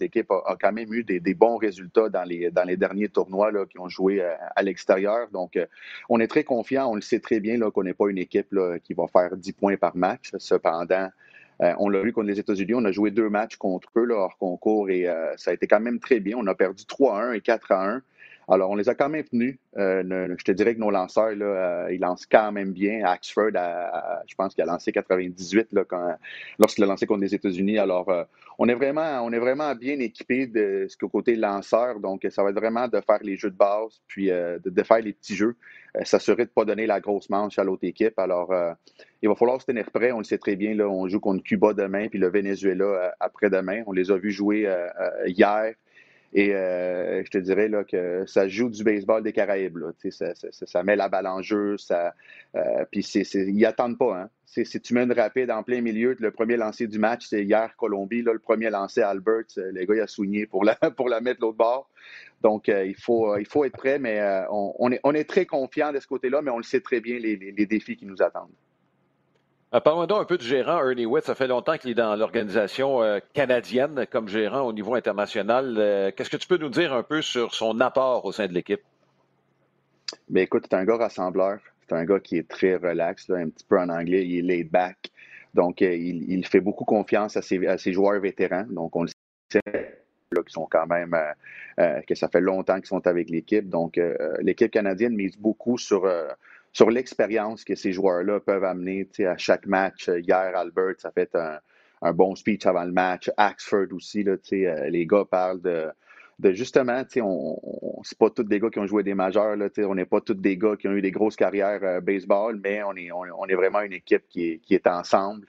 l'équipe 0.00 0.30
a, 0.30 0.56
quand 0.60 0.72
même 0.72 0.92
eu 0.92 1.04
des, 1.04 1.34
bons 1.34 1.56
résultats 1.56 2.08
dans 2.08 2.24
les, 2.24 2.50
derniers 2.76 3.08
tournois 3.08 3.52
là, 3.52 3.64
qui 3.66 3.78
ont 3.78 3.88
joué 3.88 4.20
euh, 4.20 4.34
à, 4.56 4.62
l'extérieur. 4.62 5.28
Donc, 5.30 5.58
on 6.08 6.18
est 6.18 6.26
très 6.26 6.42
confiant, 6.42 6.90
on 6.90 6.96
le 6.96 7.00
sait 7.00 7.20
très 7.20 7.38
bien 7.38 7.58
qu'on 7.70 7.84
n'est 7.84 7.94
pas 7.94 8.08
une 8.08 8.18
équipe 8.18 8.54
qui 8.82 8.94
va 8.94 9.06
faire 9.06 9.36
10 9.36 9.52
points 9.52 9.76
par 9.76 9.96
match. 9.96 10.32
Cependant, 10.38 11.10
on 11.60 11.88
l'a 11.88 12.02
vu 12.02 12.12
contre 12.12 12.26
les 12.26 12.40
États-Unis, 12.40 12.74
on 12.74 12.84
a 12.84 12.92
joué 12.92 13.12
deux 13.12 13.28
matchs 13.28 13.56
contre 13.56 13.88
eux 13.96 14.10
hors 14.10 14.36
concours 14.36 14.90
et 14.90 15.06
ça 15.36 15.52
a 15.52 15.54
été 15.54 15.68
quand 15.68 15.80
même 15.80 16.00
très 16.00 16.18
bien. 16.18 16.36
On 16.38 16.46
a 16.48 16.54
perdu 16.54 16.84
3 16.86 17.22
1 17.22 17.32
et 17.34 17.40
4 17.40 17.72
1. 17.72 18.02
Alors, 18.48 18.70
on 18.70 18.74
les 18.74 18.88
a 18.88 18.94
quand 18.94 19.08
même 19.08 19.24
tenus. 19.24 19.56
Euh, 19.78 20.34
je 20.36 20.44
te 20.44 20.52
dirais 20.52 20.74
que 20.74 20.80
nos 20.80 20.90
lanceurs, 20.90 21.34
euh, 21.40 21.88
ils 21.92 22.00
lancent 22.00 22.26
quand 22.26 22.50
même 22.50 22.72
bien. 22.72 23.04
Axford, 23.04 23.52
je 24.26 24.34
pense 24.34 24.54
qu'il 24.54 24.62
a 24.62 24.66
lancé 24.66 24.90
98 24.92 25.72
là, 25.72 25.84
lorsqu'il 26.58 26.84
a 26.84 26.86
lancé 26.86 27.06
contre 27.06 27.20
les 27.20 27.34
États-Unis. 27.34 27.78
Alors, 27.78 28.08
euh, 28.08 28.24
on, 28.58 28.68
est 28.68 28.74
vraiment, 28.74 29.22
on 29.22 29.32
est 29.32 29.38
vraiment 29.38 29.74
bien 29.74 29.98
équipé 30.00 30.46
de 30.46 30.86
ce 30.88 30.96
côté 31.06 31.36
lanceur. 31.36 32.00
Donc, 32.00 32.26
ça 32.30 32.42
va 32.42 32.50
être 32.50 32.56
vraiment 32.56 32.88
de 32.88 33.00
faire 33.00 33.20
les 33.22 33.36
jeux 33.36 33.50
de 33.50 33.56
base, 33.56 34.00
puis 34.08 34.26
de, 34.26 34.82
faire 34.82 35.00
les 35.00 35.12
petits 35.12 35.36
jeux, 35.36 35.56
s'assurer 36.02 36.44
de 36.44 36.50
ne 36.50 36.54
pas 36.54 36.64
donner 36.64 36.86
la 36.86 37.00
grosse 37.00 37.30
manche 37.30 37.58
à 37.58 37.64
l'autre 37.64 37.84
équipe. 37.84 38.18
Alors, 38.18 38.52
il 39.22 39.28
va 39.28 39.34
falloir 39.36 39.60
se 39.60 39.66
tenir 39.66 39.88
prêt. 39.90 40.10
On 40.10 40.18
le 40.18 40.24
sait 40.24 40.38
très 40.38 40.56
bien. 40.56 40.78
On 40.80 41.06
joue 41.06 41.20
contre 41.20 41.44
Cuba 41.44 41.74
demain, 41.74 42.08
puis 42.08 42.18
le 42.18 42.28
Venezuela 42.28 43.14
après-demain. 43.20 43.84
On 43.86 43.92
les 43.92 44.10
a 44.10 44.16
vus 44.16 44.32
jouer 44.32 44.68
hier. 45.26 45.74
Et 46.34 46.54
euh, 46.54 47.22
je 47.24 47.30
te 47.30 47.38
dirais 47.38 47.68
là, 47.68 47.84
que 47.84 48.24
ça 48.26 48.48
joue 48.48 48.70
du 48.70 48.82
baseball 48.82 49.22
des 49.22 49.32
Caraïbes. 49.32 49.78
Ça, 50.10 50.34
ça, 50.34 50.48
ça, 50.50 50.82
met 50.82 50.96
la 50.96 51.08
balle 51.08 51.26
en 51.26 51.42
jeu. 51.42 51.76
Ça, 51.76 52.14
euh, 52.56 52.84
puis 52.90 53.00
ils 53.02 53.56
n'attendent 53.58 53.98
pas. 53.98 54.22
Hein. 54.22 54.30
si 54.46 54.80
tu 54.80 54.94
mets 54.94 55.02
une 55.02 55.12
rapide 55.12 55.50
en 55.50 55.62
plein 55.62 55.82
milieu, 55.82 56.16
le 56.18 56.30
premier 56.30 56.56
lancé 56.56 56.86
du 56.86 56.98
match, 56.98 57.26
c'est 57.28 57.44
hier 57.44 57.76
Colombie. 57.76 58.22
Là, 58.22 58.32
le 58.32 58.38
premier 58.38 58.70
lancé 58.70 59.02
Albert, 59.02 59.44
euh, 59.58 59.70
le 59.72 59.84
gars 59.84 59.94
il 59.94 60.00
a 60.00 60.06
soigné 60.06 60.46
pour 60.46 60.64
la, 60.64 60.74
pour 60.96 61.10
la 61.10 61.20
mettre 61.20 61.42
l'autre 61.42 61.58
bord. 61.58 61.90
Donc, 62.40 62.68
euh, 62.68 62.86
il, 62.86 62.96
faut, 62.96 63.36
il 63.36 63.46
faut 63.46 63.64
être 63.64 63.76
prêt, 63.76 63.98
mais 63.98 64.20
on, 64.50 64.74
on, 64.78 64.90
est, 64.90 65.00
on 65.04 65.12
est 65.12 65.28
très 65.28 65.46
confiant 65.46 65.92
de 65.92 66.00
ce 66.00 66.06
côté-là, 66.06 66.40
mais 66.42 66.50
on 66.50 66.56
le 66.56 66.64
sait 66.64 66.80
très 66.80 67.00
bien, 67.00 67.18
les, 67.18 67.36
les, 67.36 67.52
les 67.52 67.66
défis 67.66 67.96
qui 67.96 68.06
nous 68.06 68.20
attendent. 68.22 68.50
Euh, 69.74 69.80
parlons 69.80 70.04
donc 70.06 70.20
un 70.20 70.24
peu 70.24 70.36
du 70.36 70.44
gérant 70.44 70.86
Ernie 70.86 71.06
Witt. 71.06 71.24
Ça 71.24 71.34
fait 71.34 71.46
longtemps 71.46 71.78
qu'il 71.78 71.90
est 71.90 71.94
dans 71.94 72.14
l'organisation 72.14 73.02
euh, 73.02 73.20
canadienne 73.32 74.06
comme 74.10 74.28
gérant 74.28 74.62
au 74.62 74.72
niveau 74.72 74.94
international. 74.94 75.76
Euh, 75.78 76.10
qu'est-ce 76.14 76.28
que 76.28 76.36
tu 76.36 76.46
peux 76.46 76.58
nous 76.58 76.68
dire 76.68 76.92
un 76.92 77.02
peu 77.02 77.22
sur 77.22 77.54
son 77.54 77.80
apport 77.80 78.26
au 78.26 78.32
sein 78.32 78.46
de 78.46 78.52
l'équipe? 78.52 78.82
Bien, 80.28 80.42
écoute, 80.42 80.66
c'est 80.68 80.76
un 80.76 80.84
gars 80.84 80.98
rassembleur. 80.98 81.58
C'est 81.88 81.94
un 81.94 82.04
gars 82.04 82.20
qui 82.20 82.36
est 82.36 82.46
très 82.46 82.76
relax, 82.76 83.30
un 83.30 83.48
petit 83.48 83.64
peu 83.64 83.78
en 83.78 83.88
anglais. 83.88 84.26
Il 84.26 84.50
est 84.50 84.56
laid 84.56 84.64
back. 84.64 85.10
Donc, 85.54 85.80
il, 85.80 86.46
fait 86.46 86.60
beaucoup 86.60 86.84
confiance 86.84 87.36
à 87.36 87.42
ses, 87.42 87.92
joueurs 87.92 88.20
vétérans. 88.20 88.64
Donc, 88.70 88.94
on 88.96 89.02
le 89.02 89.08
sait 89.50 89.60
là, 89.66 90.42
qui 90.46 90.52
sont 90.52 90.66
quand 90.70 90.86
même, 90.86 91.14
que 91.76 92.14
ça 92.14 92.28
fait 92.28 92.40
longtemps 92.40 92.76
qu'ils 92.76 92.86
sont 92.86 93.06
avec 93.06 93.28
l'équipe. 93.28 93.68
Donc, 93.68 94.00
l'équipe 94.40 94.70
canadienne 94.70 95.14
mise 95.14 95.36
beaucoup 95.36 95.76
sur 95.76 96.06
sur 96.72 96.90
l'expérience 96.90 97.64
que 97.64 97.74
ces 97.74 97.92
joueurs-là 97.92 98.40
peuvent 98.40 98.64
amener 98.64 99.08
à 99.20 99.36
chaque 99.36 99.66
match. 99.66 100.08
Euh, 100.08 100.20
hier, 100.20 100.52
Albert, 100.56 100.94
ça 100.98 101.10
fait 101.10 101.34
un, 101.34 101.58
un 102.00 102.12
bon 102.12 102.34
speech 102.34 102.66
avant 102.66 102.84
le 102.84 102.92
match. 102.92 103.30
Axford 103.36 103.92
aussi, 103.92 104.24
là, 104.24 104.36
euh, 104.52 104.88
les 104.88 105.06
gars 105.06 105.24
parlent 105.30 105.60
de, 105.60 105.92
justement, 106.52 107.02
on, 107.16 107.58
on 107.62 108.02
c'est 108.02 108.18
pas 108.18 108.30
tous 108.30 108.44
des 108.44 108.58
gars 108.58 108.70
qui 108.70 108.78
ont 108.78 108.86
joué 108.86 109.02
des 109.02 109.14
majeurs, 109.14 109.56
on 109.78 109.94
n'est 109.94 110.06
pas 110.06 110.20
tous 110.20 110.34
des 110.34 110.56
gars 110.56 110.76
qui 110.76 110.88
ont 110.88 110.92
eu 110.92 111.02
des 111.02 111.12
grosses 111.12 111.36
carrières 111.36 111.80
euh, 111.82 112.00
baseball, 112.00 112.58
mais 112.62 112.82
on 112.82 112.94
est, 112.96 113.54
vraiment 113.54 113.82
une 113.82 113.92
équipe 113.92 114.26
qui 114.28 114.60
est, 114.70 114.86
ensemble. 114.86 115.46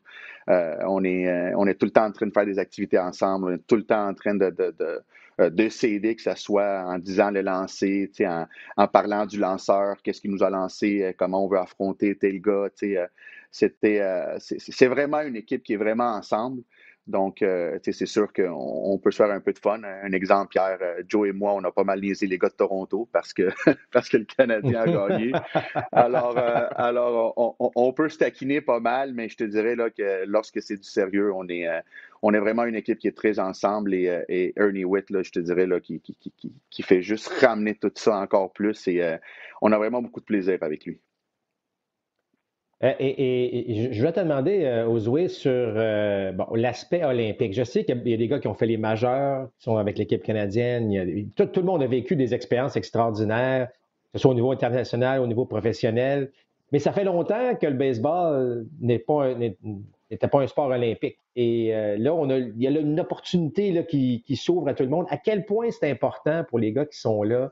on, 0.48 1.04
est, 1.06 1.54
on 1.56 1.66
est 1.66 1.76
tout 1.76 1.86
le 1.86 1.92
temps 1.92 2.06
en 2.06 2.12
train 2.12 2.28
de 2.28 2.34
faire 2.34 2.46
des 2.46 2.60
activités 2.60 3.00
ensemble, 3.00 3.46
on 3.46 3.54
est 3.56 3.66
tout 3.66 3.78
le 3.78 3.84
temps 3.84 4.08
en 4.08 4.14
train 4.14 4.36
de, 4.36 4.54
de 5.40 5.70
s'aider, 5.70 6.16
que 6.16 6.22
ce 6.22 6.36
soit 6.36 6.84
en 6.86 7.00
disant 7.00 7.32
le 7.32 7.42
lancer, 7.42 8.12
en, 8.22 8.46
en 8.78 8.88
parlant 8.88 9.26
du 9.26 9.38
lanceur, 9.40 10.02
qu'est-ce 10.04 10.22
qu'il 10.22 10.32
nous 10.32 10.44
a 10.44 10.50
lancé, 10.50 11.04
euh, 11.04 11.14
comment 11.18 11.44
on 11.46 11.48
veut 11.48 11.60
affronter 11.60 12.16
tel 12.18 12.42
gars. 12.42 12.70
Euh, 12.84 13.08
c'était, 13.52 14.02
c'est 14.40 14.88
vraiment 14.88 15.22
une 15.22 15.36
équipe 15.36 15.64
qui 15.64 15.74
est 15.74 15.78
vraiment 15.78 16.12
ensemble. 16.16 16.64
Donc, 17.06 17.42
euh, 17.42 17.78
c'est 17.84 18.06
sûr 18.06 18.32
qu'on 18.32 18.98
peut 18.98 19.12
se 19.12 19.18
faire 19.18 19.30
un 19.30 19.42
peu 19.42 19.52
de 19.52 19.60
fun. 19.60 19.82
Un 19.84 20.12
exemple, 20.14 20.52
Pierre, 20.52 20.78
euh, 20.82 21.04
Joe 21.06 21.28
et 21.28 21.32
moi, 21.34 21.54
on 21.54 21.62
a 21.66 21.72
pas 21.72 21.84
mal 21.84 22.00
niaisé 22.00 22.28
les 22.28 22.38
gars 22.38 22.48
de 22.48 22.54
Toronto 22.54 23.10
parce 23.12 23.34
que, 23.34 23.50
parce 23.92 24.08
que 24.08 24.18
le 24.18 24.24
Canadien 24.24 24.82
a 24.82 24.88
gagné. 24.88 25.32
Alors, 25.92 26.38
euh, 26.38 26.68
alors 26.76 27.34
on, 27.76 27.94
peut 27.94 28.08
se 28.08 28.18
taquiner 28.18 28.62
pas 28.62 28.80
mal, 28.80 29.14
mais 29.14 29.28
je 29.28 29.36
te 29.36 29.44
dirais 29.44 29.76
là, 29.76 29.90
que 29.90 30.26
lorsque 30.26 30.62
c'est 30.62 30.78
du 30.78 30.88
sérieux, 30.88 31.34
on 31.34 31.48
est, 31.50 31.68
on 32.22 32.34
est 32.34 32.40
vraiment 32.40 32.64
une 32.64 32.76
équipe 32.76 33.00
qui 33.00 33.08
est 33.08 33.18
très 33.18 33.40
ensemble 33.40 33.94
et, 33.94 34.54
Ernie 34.56 34.86
Witt, 34.86 35.10
là, 35.10 35.24
je 35.24 35.32
te 35.32 35.40
dirais, 35.40 35.68
là, 35.68 35.80
qui, 35.80 36.00
qui, 36.00 36.16
qui, 36.16 36.54
qui, 36.70 36.84
fait 36.84 37.02
juste 37.02 37.28
ramener 37.42 37.76
tout 37.76 37.92
ça 37.96 38.18
encore 38.18 38.52
plus 38.54 38.88
et 38.88 39.18
on 39.62 39.72
a 39.72 39.78
vraiment 39.78 40.02
beaucoup 40.02 40.22
de 40.22 40.26
plaisir 40.26 40.58
avec 40.62 40.86
lui. 40.86 41.00
Euh, 42.84 42.94
et, 43.00 43.92
je 43.94 44.02
vais 44.02 44.12
te 44.12 44.20
demander, 44.20 44.66
euh, 44.66 45.28
sur 45.30 45.52
euh, 45.52 46.34
l'aspect 46.54 47.04
olympique. 47.04 47.54
Je 47.54 47.64
sais 47.64 47.86
qu'il 47.86 48.08
y 48.08 48.14
a 48.14 48.18
des 48.18 48.28
gars 48.28 48.40
qui 48.40 48.48
ont 48.48 48.54
fait 48.54 48.66
les 48.66 48.78
majeurs, 48.78 49.48
qui 49.58 49.64
sont 49.64 49.78
avec 49.78 49.98
l'équipe 49.98 50.24
canadienne. 50.24 51.30
tout, 51.36 51.50
le 51.56 51.64
monde 51.64 51.82
a 51.82 51.88
vécu 51.88 52.16
des 52.16 52.34
expériences 52.34 52.76
extraordinaires, 52.76 53.70
que 54.12 54.18
ce 54.18 54.20
soit 54.20 54.32
au 54.32 54.36
niveau 54.36 54.52
international, 54.52 55.22
au 55.22 55.28
niveau 55.28 55.46
professionnel. 55.46 56.32
Mais 56.72 56.80
ça 56.80 56.92
fait 56.92 57.04
longtemps 57.04 57.56
que 57.56 57.68
le 57.68 57.76
baseball 57.76 58.66
n'était 58.82 60.28
pas 60.28 60.42
un 60.42 60.48
sport 60.48 60.68
olympique. 60.68 61.18
Et 61.36 61.72
là, 61.98 62.14
on 62.14 62.30
a, 62.30 62.38
il 62.38 62.62
y 62.62 62.68
a 62.68 62.72
une 62.72 63.00
opportunité 63.00 63.72
là, 63.72 63.84
qui 63.84 64.36
s'ouvre 64.36 64.68
à 64.68 64.74
tout 64.74 64.84
le 64.84 64.90
monde. 64.90 65.06
À 65.10 65.18
quel 65.18 65.46
point 65.46 65.70
c'est 65.72 65.90
important 65.90 66.44
pour 66.50 66.60
les 66.60 66.74
gars 66.74 66.86
qui 66.86 67.00
sont 67.00 67.24
là 67.24 67.52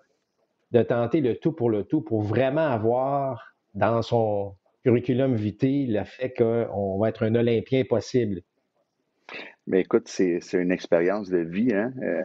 de 0.72 0.82
tenter 0.82 1.22
le 1.22 1.36
tout 1.36 1.52
pour 1.52 1.70
le 1.70 1.84
tout, 1.84 2.02
pour 2.02 2.22
vraiment 2.22 2.66
avoir 2.66 3.54
dans 3.76 4.02
son, 4.02 4.54
curriculum 4.84 5.36
vitae 5.36 5.86
le 5.88 6.04
fait 6.04 6.34
qu'on 6.38 6.98
va 7.00 7.10
être 7.10 7.24
un 7.24 7.36
Olympien 7.36 7.84
possible? 7.84 8.42
Mais 9.68 9.82
écoute, 9.82 10.08
c'est 10.08 10.42
une 10.54 10.72
expérience 10.72 11.30
de 11.30 11.38
vie. 11.38 11.74
Hein? 11.74 11.94
Euh, 12.02 12.24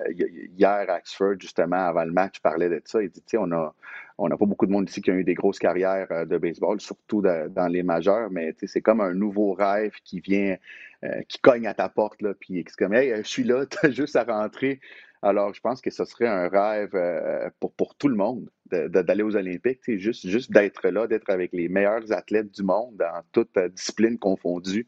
hier, 0.57 0.87
Axford, 0.89 1.35
justement, 1.39 1.77
avant 1.77 2.05
le 2.05 2.13
match, 2.13 2.41
parlait 2.41 2.69
de 2.69 2.81
ça. 2.85 3.03
Il 3.03 3.11
dit, 3.11 3.23
on 3.37 3.53
a, 3.53 3.75
on 4.19 4.29
n'a 4.29 4.37
pas 4.37 4.47
beaucoup 4.47 4.67
de 4.67 4.73
monde 4.73 4.89
ici 4.89 5.03
qui 5.03 5.11
a 5.11 5.15
eu 5.15 5.23
des 5.23 5.35
grosses 5.35 5.59
carrières 5.59 6.09
euh, 6.11 6.25
de 6.25 6.39
baseball, 6.39 6.81
surtout 6.81 7.21
dans 7.21 7.69
les 7.71 7.83
majeurs, 7.83 8.31
mais 8.31 8.55
c'est 8.65 8.81
comme 8.81 9.01
un 9.01 9.13
nouveau 9.13 9.53
rêve 9.53 9.93
qui 10.03 10.21
vient, 10.21 10.57
euh, 11.05 11.23
qui 11.29 11.39
cogne 11.39 11.67
à 11.67 11.75
ta 11.75 11.89
porte, 11.89 12.23
là, 12.23 12.33
puis 12.35 12.65
c'est 12.67 12.77
comme, 12.77 12.95
hey, 12.95 13.15
je 13.19 13.29
suis 13.29 13.45
là, 13.45 13.67
tu 13.71 13.87
as 13.87 13.91
juste 13.91 14.17
à 14.17 14.25
rentrer. 14.25 14.81
Alors, 15.27 15.53
je 15.53 15.61
pense 15.61 15.81
que 15.81 15.91
ce 15.91 16.05
serait 16.05 16.29
un 16.29 16.47
rêve 16.49 16.95
euh, 16.95 17.51
pour, 17.59 17.75
pour 17.75 17.97
tout 17.97 18.07
le 18.07 18.15
monde 18.15 18.49
d'aller 18.71 19.25
aux 19.25 19.35
Olympiques, 19.35 19.81
juste, 19.99 20.25
juste 20.29 20.53
d'être 20.53 20.89
là, 20.89 21.09
d'être 21.09 21.29
avec 21.31 21.53
les 21.53 21.69
meilleurs 21.69 22.13
athlètes 22.13 22.53
du 22.53 22.63
monde 22.63 22.97
dans 22.97 23.23
toutes 23.33 23.59
disciplines 23.75 24.21
confondues. 24.21 24.87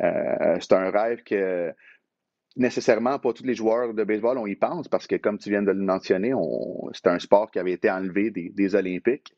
Euh, 0.00 0.56
c'est 0.60 0.74
un 0.74 0.88
rêve 0.90 1.24
que 1.24 1.72
nécessairement 2.54 3.18
pas 3.18 3.32
tous 3.32 3.42
les 3.42 3.54
joueurs 3.54 3.92
de 3.92 4.04
baseball 4.04 4.38
on 4.38 4.46
y 4.46 4.54
pense 4.54 4.86
parce 4.86 5.08
que 5.08 5.16
comme 5.16 5.38
tu 5.38 5.50
viens 5.50 5.62
de 5.62 5.72
le 5.72 5.82
mentionner, 5.82 6.32
c'est 6.92 7.08
un 7.08 7.18
sport 7.18 7.50
qui 7.50 7.58
avait 7.58 7.72
été 7.72 7.90
enlevé 7.90 8.30
des, 8.30 8.74
Olympiques. 8.76 9.34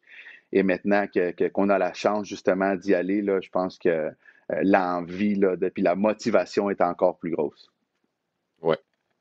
Et 0.53 0.63
maintenant 0.63 1.07
qu'on 1.55 1.71
a 1.71 1.79
la 1.79 1.95
chance 1.95 2.29
justement 2.29 2.77
d'y 2.77 2.95
aller, 2.95 3.23
là, 3.23 3.41
je 3.41 3.49
pense 3.49 3.79
que 3.79 3.89
euh, 3.89 4.11
l'envie, 4.63 5.41
puis 5.73 5.83
la 5.83 5.95
motivation 5.95 6.69
est 6.69 6.83
encore 6.83 7.17
plus 7.17 7.31
grosse. 7.31 7.73
Oui. 8.61 8.77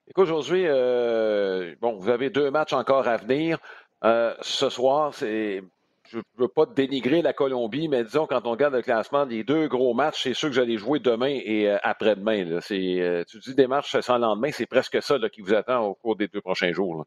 Écoute, 0.08 0.26
aujourd'hui, 0.26 0.66
euh, 0.68 1.76
bon, 1.82 1.98
vous 1.98 2.10
avez 2.10 2.30
deux 2.30 2.52
matchs 2.52 2.74
encore 2.74 3.08
à 3.08 3.18
venir. 3.18 3.58
Euh, 4.04 4.36
ce 4.42 4.70
soir, 4.70 5.14
c'est 5.14 5.64
je 6.10 6.18
ne 6.18 6.24
veux 6.38 6.50
pas 6.50 6.66
dénigrer 6.66 7.22
la 7.22 7.32
Colombie, 7.34 7.88
mais 7.88 8.04
disons, 8.04 8.28
quand 8.28 8.46
on 8.46 8.52
regarde 8.52 8.76
le 8.76 8.82
classement, 8.82 9.24
les 9.24 9.44
deux 9.44 9.68
gros 9.68 9.94
matchs, 9.94 10.24
c'est 10.24 10.34
ceux 10.34 10.50
que 10.50 10.56
j'allais 10.56 10.78
jouer 10.78 11.00
demain 11.00 11.40
et 11.44 11.70
euh, 11.70 11.78
après-demain. 11.84 12.60
C'est, 12.62 13.24
tu 13.28 13.40
dis 13.40 13.56
des 13.56 13.66
matchs 13.68 13.98
sans 14.02 14.18
lendemain, 14.18 14.52
c'est 14.52 14.66
presque 14.66 15.02
ça 15.02 15.18
qui 15.30 15.42
vous 15.42 15.54
attend 15.54 15.86
au 15.86 15.96
cours 15.96 16.18
des 16.18 16.28
deux 16.28 16.42
prochains 16.42 16.74
jours. 16.74 17.06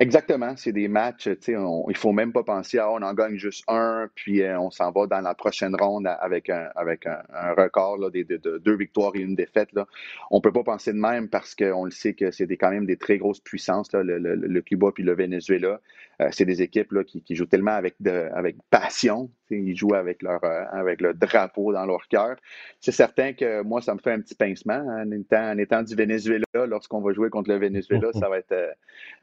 Exactement, 0.00 0.56
c'est 0.56 0.72
des 0.72 0.88
matchs, 0.88 1.28
sais, 1.40 1.52
il 1.52 1.58
ne 1.88 1.94
faut 1.94 2.10
même 2.10 2.32
pas 2.32 2.42
penser 2.42 2.78
à 2.78 2.90
on 2.90 3.00
en 3.00 3.14
gagne 3.14 3.36
juste 3.36 3.62
un, 3.68 4.08
puis 4.16 4.42
euh, 4.42 4.58
on 4.58 4.72
s'en 4.72 4.90
va 4.90 5.06
dans 5.06 5.20
la 5.20 5.34
prochaine 5.34 5.76
ronde 5.76 6.08
avec 6.20 6.50
un, 6.50 6.68
avec 6.74 7.06
un, 7.06 7.22
record 7.56 7.98
là, 7.98 8.10
de, 8.10 8.58
deux 8.58 8.76
victoires 8.76 9.12
et 9.14 9.20
une 9.20 9.36
défaite. 9.36 9.72
Là. 9.72 9.86
On 10.32 10.38
ne 10.38 10.42
peut 10.42 10.52
pas 10.52 10.64
penser 10.64 10.92
de 10.92 10.98
même 10.98 11.28
parce 11.28 11.54
qu'on 11.54 11.84
le 11.84 11.92
sait 11.92 12.14
que 12.14 12.32
c'est 12.32 12.48
quand 12.56 12.70
même 12.70 12.86
des 12.86 12.96
très 12.96 13.18
grosses 13.18 13.38
puissances, 13.38 13.92
là, 13.92 14.02
le, 14.02 14.18
le, 14.18 14.62
Cuba 14.62 14.90
puis 14.92 15.04
le 15.04 15.14
Venezuela. 15.14 15.80
Euh, 16.20 16.28
c'est 16.32 16.44
des 16.44 16.60
équipes 16.60 16.92
là, 16.92 17.04
qui, 17.04 17.22
qui, 17.22 17.36
jouent 17.36 17.46
tellement 17.46 17.72
avec, 17.72 17.94
de, 18.00 18.28
avec 18.34 18.56
passion, 18.70 19.30
ils 19.54 19.76
jouent 19.76 19.94
avec 19.94 20.22
leur, 20.22 20.42
euh, 20.44 20.64
avec 20.72 21.00
le 21.00 21.14
drapeau 21.14 21.72
dans 21.72 21.86
leur 21.86 22.06
cœur. 22.08 22.36
C'est 22.80 22.92
certain 22.92 23.32
que 23.32 23.62
moi, 23.62 23.80
ça 23.80 23.94
me 23.94 23.98
fait 23.98 24.12
un 24.12 24.20
petit 24.20 24.34
pincement 24.34 24.84
en 24.86 25.10
étant, 25.10 25.50
en 25.52 25.58
étant 25.58 25.82
du 25.82 25.94
Venezuela. 25.94 26.44
Lorsqu'on 26.54 27.00
va 27.00 27.12
jouer 27.12 27.30
contre 27.30 27.50
le 27.50 27.58
Venezuela, 27.58 28.08
ça 28.14 28.28
va 28.28 28.38
être, 28.38 28.76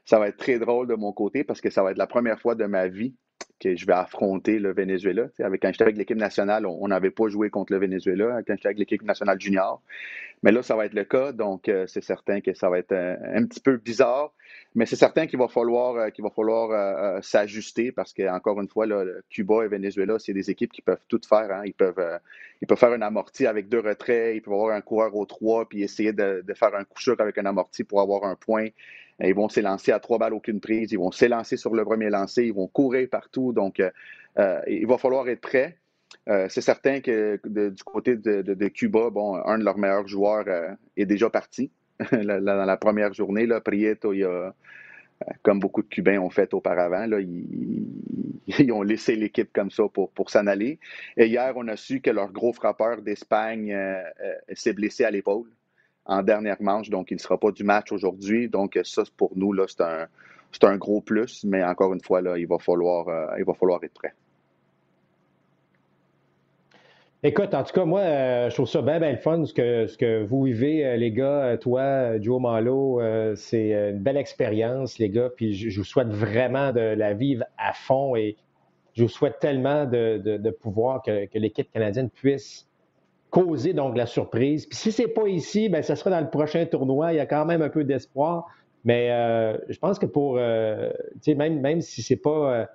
ça 0.04 0.18
va 0.18 0.28
être 0.28 0.36
très 0.36 0.58
drôle 0.58 0.88
de 0.88 0.94
mon 0.94 1.12
côté 1.12 1.44
parce 1.44 1.60
que 1.60 1.70
ça 1.70 1.82
va 1.82 1.92
être 1.92 1.98
la 1.98 2.06
première 2.06 2.40
fois 2.40 2.54
de 2.54 2.64
ma 2.64 2.88
vie 2.88 3.14
que 3.60 3.76
je 3.76 3.86
vais 3.86 3.92
affronter 3.92 4.58
le 4.58 4.72
Venezuela. 4.72 5.28
avec, 5.38 5.62
quand 5.62 5.70
j'étais 5.72 5.84
avec 5.84 5.96
l'équipe 5.96 6.16
nationale, 6.16 6.66
on 6.66 6.88
n'avait 6.88 7.10
pas 7.10 7.28
joué 7.28 7.50
contre 7.50 7.72
le 7.72 7.78
Venezuela 7.78 8.40
quand 8.46 8.54
j'étais 8.56 8.68
avec 8.68 8.78
l'équipe 8.78 9.02
nationale 9.02 9.40
junior. 9.40 9.80
Mais 10.42 10.50
là, 10.50 10.62
ça 10.62 10.74
va 10.74 10.86
être 10.86 10.94
le 10.94 11.04
cas, 11.04 11.30
donc 11.30 11.68
euh, 11.68 11.86
c'est 11.86 12.02
certain 12.02 12.40
que 12.40 12.52
ça 12.52 12.68
va 12.68 12.78
être 12.78 12.90
euh, 12.90 13.16
un, 13.32 13.46
petit 13.46 13.60
peu 13.60 13.76
bizarre. 13.76 14.32
Mais 14.74 14.86
c'est 14.86 14.96
certain 14.96 15.28
qu'il 15.28 15.38
va 15.38 15.46
falloir, 15.46 15.94
euh, 15.96 16.08
va 16.18 16.30
falloir 16.30 17.22
s'ajuster 17.22 17.92
parce 17.92 18.12
que, 18.12 18.28
encore 18.28 18.60
une 18.60 18.68
fois, 18.68 18.86
Cuba 19.30 19.64
et 19.64 19.68
Venezuela, 19.68 20.18
c'est 20.18 20.32
des 20.32 20.50
équipes 20.50 20.72
qui 20.72 20.82
peuvent 20.82 21.04
tout 21.08 21.20
faire. 21.28 21.48
Hein. 21.52 21.62
Ils, 21.64 21.74
peuvent, 21.74 22.20
ils 22.60 22.66
peuvent 22.66 22.78
faire 22.78 22.92
un 22.92 23.02
amorti 23.02 23.46
avec 23.46 23.68
deux 23.68 23.80
retraits, 23.80 24.34
ils 24.34 24.42
peuvent 24.42 24.54
avoir 24.54 24.74
un 24.74 24.80
coureur 24.80 25.14
au 25.14 25.26
trois, 25.26 25.68
puis 25.68 25.82
essayer 25.82 26.12
de, 26.12 26.42
de 26.44 26.54
faire 26.54 26.74
un 26.74 26.84
coup 26.84 27.00
sûr 27.00 27.14
avec 27.20 27.38
un 27.38 27.46
amorti 27.46 27.84
pour 27.84 28.00
avoir 28.00 28.24
un 28.24 28.34
point. 28.34 28.68
Ils 29.22 29.34
vont 29.34 29.48
s'élancer 29.48 29.92
à 29.92 30.00
trois 30.00 30.18
balles, 30.18 30.34
aucune 30.34 30.60
prise. 30.60 30.92
Ils 30.92 30.98
vont 30.98 31.12
s'élancer 31.12 31.56
sur 31.56 31.74
le 31.74 31.84
premier 31.84 32.10
lancer. 32.10 32.44
Ils 32.44 32.52
vont 32.52 32.66
courir 32.66 33.08
partout. 33.08 33.52
Donc, 33.52 33.80
euh, 33.80 33.90
euh, 34.38 34.60
il 34.66 34.86
va 34.86 34.98
falloir 34.98 35.28
être 35.28 35.40
prêt. 35.40 35.78
Euh, 36.28 36.46
c'est 36.48 36.60
certain 36.60 37.00
que 37.00 37.40
du 37.44 37.82
côté 37.84 38.16
de, 38.16 38.68
Cuba, 38.68 39.10
bon, 39.10 39.36
un 39.36 39.58
de 39.58 39.64
leurs 39.64 39.78
meilleurs 39.78 40.08
joueurs 40.08 40.44
est 40.96 41.06
déjà 41.06 41.30
parti 41.30 41.70
dans 42.12 42.64
la 42.66 42.76
première 42.76 43.12
journée. 43.14 43.46
Prieto, 43.64 44.12
comme 45.42 45.60
beaucoup 45.60 45.82
de 45.82 45.88
Cubains 45.88 46.18
ont 46.18 46.30
fait 46.30 46.52
auparavant, 46.52 47.06
ils, 47.18 48.72
ont 48.72 48.82
laissé 48.82 49.14
l'équipe 49.14 49.52
comme 49.52 49.70
ça 49.70 49.84
pour, 49.92 50.10
pour 50.10 50.30
s'en 50.30 50.46
aller. 50.48 50.80
Et 51.16 51.26
hier, 51.26 51.52
on 51.56 51.68
a 51.68 51.76
su 51.76 52.00
que 52.00 52.10
leur 52.10 52.32
gros 52.32 52.52
frappeur 52.52 53.02
d'Espagne 53.02 53.76
s'est 54.52 54.72
blessé 54.72 55.04
à 55.04 55.10
l'épaule 55.10 55.48
en 56.04 56.22
dernière 56.22 56.60
manche, 56.60 56.90
donc 56.90 57.10
il 57.10 57.14
ne 57.14 57.20
sera 57.20 57.38
pas 57.38 57.50
du 57.50 57.64
match 57.64 57.92
aujourd'hui. 57.92 58.48
Donc, 58.48 58.78
ça, 58.84 59.02
pour 59.16 59.32
nous, 59.36 59.54
c'est 59.68 59.82
un, 59.82 60.08
un, 60.62 60.76
gros 60.76 61.00
plus, 61.00 61.44
mais 61.44 61.62
encore 61.62 61.92
une 61.92 62.00
fois, 62.00 62.20
là, 62.20 62.38
il, 62.38 62.46
va 62.46 62.58
falloir, 62.58 63.08
euh, 63.08 63.26
il 63.38 63.44
va 63.44 63.54
falloir 63.54 63.82
être 63.84 63.94
prêt. 63.94 64.12
Écoute, 67.24 67.54
en 67.54 67.62
tout 67.62 67.72
cas, 67.72 67.84
moi, 67.84 68.00
euh, 68.00 68.50
je 68.50 68.54
trouve 68.54 68.66
ça 68.66 68.82
bien, 68.82 68.98
bien 68.98 69.12
le 69.12 69.18
fun 69.18 69.44
ce 69.44 69.54
que, 69.54 69.86
ce 69.86 69.96
que 69.96 70.24
vous 70.24 70.42
vivez, 70.42 70.84
euh, 70.84 70.96
les 70.96 71.12
gars. 71.12 71.56
Toi, 71.56 72.20
Joe 72.20 72.42
Malo, 72.42 73.00
c'est 73.36 73.70
une 73.70 74.00
belle 74.00 74.16
expérience, 74.16 74.98
les 74.98 75.08
gars. 75.08 75.30
Puis 75.36 75.54
je, 75.54 75.78
vous 75.78 75.84
souhaite 75.84 76.08
vraiment 76.08 76.72
de 76.72 76.80
la 76.80 77.14
vivre 77.14 77.44
à 77.58 77.72
fond 77.72 78.16
et 78.16 78.36
je 78.94 79.04
vous 79.04 79.08
souhaite 79.08 79.38
tellement 79.38 79.84
de, 79.86 80.18
de, 80.18 80.50
pouvoir 80.50 81.00
que 81.04 81.38
l'équipe 81.38 81.70
canadienne 81.70 82.10
puisse 82.10 82.66
causer 83.32 83.72
donc 83.72 83.96
la 83.96 84.06
surprise. 84.06 84.66
Puis 84.66 84.76
si 84.76 84.92
c'est 84.92 85.08
pas 85.08 85.26
ici, 85.26 85.68
ben 85.68 85.82
ça 85.82 85.96
sera 85.96 86.10
dans 86.10 86.20
le 86.20 86.28
prochain 86.30 86.64
tournoi. 86.66 87.12
Il 87.12 87.16
y 87.16 87.20
a 87.20 87.26
quand 87.26 87.46
même 87.46 87.62
un 87.62 87.70
peu 87.70 87.82
d'espoir. 87.82 88.46
Mais 88.84 89.10
euh, 89.10 89.56
je 89.68 89.78
pense 89.78 89.98
que 89.98 90.06
pour, 90.06 90.36
euh, 90.38 90.90
même, 91.26 91.60
même 91.60 91.80
si 91.80 92.02
c'est 92.02 92.16
pas 92.16 92.68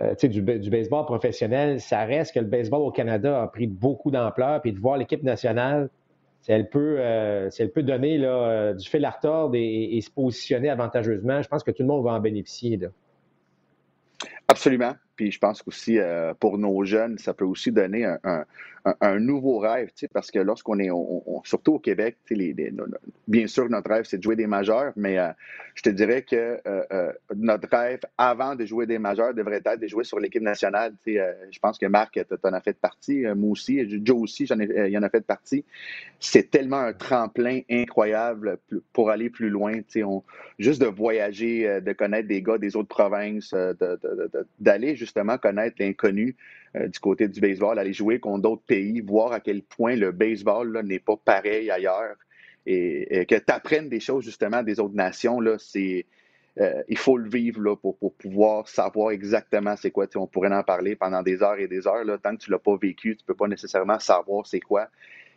euh, 0.00 0.14
du, 0.22 0.42
du, 0.42 0.70
baseball 0.70 1.04
professionnel, 1.04 1.80
ça 1.80 2.04
reste 2.04 2.34
que 2.34 2.40
le 2.40 2.46
baseball 2.46 2.80
au 2.82 2.90
Canada 2.90 3.42
a 3.42 3.46
pris 3.46 3.68
beaucoup 3.68 4.10
d'ampleur. 4.10 4.60
Puis 4.60 4.72
de 4.72 4.80
voir 4.80 4.96
l'équipe 4.96 5.22
nationale, 5.22 5.88
si 6.40 6.50
elle 6.50 6.68
peut, 6.68 6.98
donner 7.76 8.18
là, 8.18 8.74
du 8.74 8.88
fil 8.88 9.04
à 9.04 9.10
retordre 9.10 9.54
et, 9.54 10.00
se 10.02 10.10
positionner 10.10 10.68
avantageusement, 10.68 11.40
je 11.42 11.48
pense 11.48 11.62
que 11.62 11.70
tout 11.70 11.82
le 11.82 11.88
monde 11.88 12.04
va 12.04 12.14
en 12.14 12.20
bénéficier. 12.20 12.80
Absolument. 14.48 14.94
Puis 15.14 15.30
je 15.30 15.38
pense 15.38 15.62
qu'aussi 15.62 15.98
pour 16.40 16.58
nos 16.58 16.82
jeunes, 16.82 17.18
ça 17.18 17.34
peut 17.34 17.44
aussi 17.44 17.70
donner 17.70 18.04
un, 18.04 18.44
nouveau 19.20 19.58
rêve, 19.58 19.90
parce 20.12 20.30
que 20.30 20.38
lorsqu'on 20.38 20.78
est, 20.78 20.90
surtout 21.44 21.74
au 21.74 21.78
Québec, 21.78 22.16
les, 22.30 22.54
bien 23.28 23.46
sûr, 23.46 23.68
notre 23.68 23.90
rêve, 23.90 24.04
c'est 24.04 24.18
de 24.18 24.22
jouer 24.22 24.36
des 24.36 24.46
majeurs, 24.46 24.92
mais 24.96 25.18
euh, 25.18 25.28
je 25.74 25.82
te 25.82 25.90
dirais 25.90 26.22
que 26.22 26.60
euh, 26.66 26.82
euh, 26.92 27.12
notre 27.34 27.68
rêve, 27.68 28.00
avant 28.18 28.54
de 28.56 28.64
jouer 28.64 28.86
des 28.86 28.98
majeurs, 28.98 29.34
devrait 29.34 29.62
être 29.64 29.80
de 29.80 29.86
jouer 29.86 30.04
sur 30.04 30.18
l'équipe 30.18 30.42
nationale. 30.42 30.94
je 31.06 31.58
pense 31.60 31.78
que 31.78 31.86
Marc, 31.86 32.18
en 32.42 32.52
as 32.52 32.60
fait 32.60 32.78
partie, 32.78 33.24
moi 33.36 33.50
aussi, 33.50 34.04
Joe 34.04 34.20
aussi, 34.20 34.46
j'en 34.46 34.58
ai, 34.58 34.90
il 34.90 34.98
en 34.98 35.02
a 35.02 35.08
fait 35.08 35.24
partie. 35.24 35.64
C'est 36.18 36.50
tellement 36.50 36.80
un 36.80 36.92
tremplin 36.92 37.60
incroyable 37.70 38.58
pour 38.92 39.10
aller 39.10 39.30
plus 39.30 39.48
loin. 39.48 39.80
On, 39.96 40.22
juste 40.58 40.80
de 40.80 40.86
voyager, 40.86 41.80
de 41.80 41.92
connaître 41.92 42.28
des 42.28 42.42
gars 42.42 42.58
des 42.58 42.76
autres 42.76 42.88
provinces, 42.88 43.54
d'aller 44.60 44.96
justement 44.96 45.38
connaître 45.38 45.76
l'inconnu. 45.78 46.36
Euh, 46.74 46.88
du 46.88 46.98
côté 47.00 47.28
du 47.28 47.38
baseball, 47.40 47.78
aller 47.78 47.92
jouer 47.92 48.18
contre 48.18 48.42
d'autres 48.42 48.62
pays, 48.62 49.00
voir 49.00 49.32
à 49.32 49.40
quel 49.40 49.62
point 49.62 49.94
le 49.94 50.10
baseball 50.10 50.80
n'est 50.84 50.98
pas 50.98 51.16
pareil 51.22 51.70
ailleurs 51.70 52.16
et, 52.64 53.26
que 53.26 53.34
tu 53.34 53.52
apprennes 53.52 53.88
des 53.88 54.00
choses 54.00 54.24
justement 54.24 54.62
des 54.62 54.80
autres 54.80 54.94
nations. 54.94 55.40
Euh, 56.60 56.82
il 56.88 56.98
faut 56.98 57.16
le 57.16 57.28
vivre 57.28 57.60
là, 57.62 57.76
pour, 57.76 57.96
pouvoir 58.14 58.68
savoir 58.68 59.10
exactement 59.10 59.74
c'est 59.76 59.90
quoi. 59.90 60.06
on 60.16 60.26
pourrait 60.26 60.54
en 60.54 60.62
parler 60.62 60.96
pendant 60.96 61.22
des 61.22 61.42
heures 61.42 61.58
et 61.58 61.68
des 61.68 61.86
heures. 61.86 62.04
Là, 62.04 62.18
tant 62.18 62.36
que 62.36 62.42
tu 62.42 62.50
ne 62.50 62.56
l'as 62.56 62.60
pas 62.60 62.76
vécu, 62.76 63.16
tu 63.16 63.22
ne 63.22 63.26
peux 63.26 63.34
pas 63.34 63.48
nécessairement 63.48 63.98
savoir 63.98 64.46
c'est 64.46 64.60
quoi. 64.60 64.88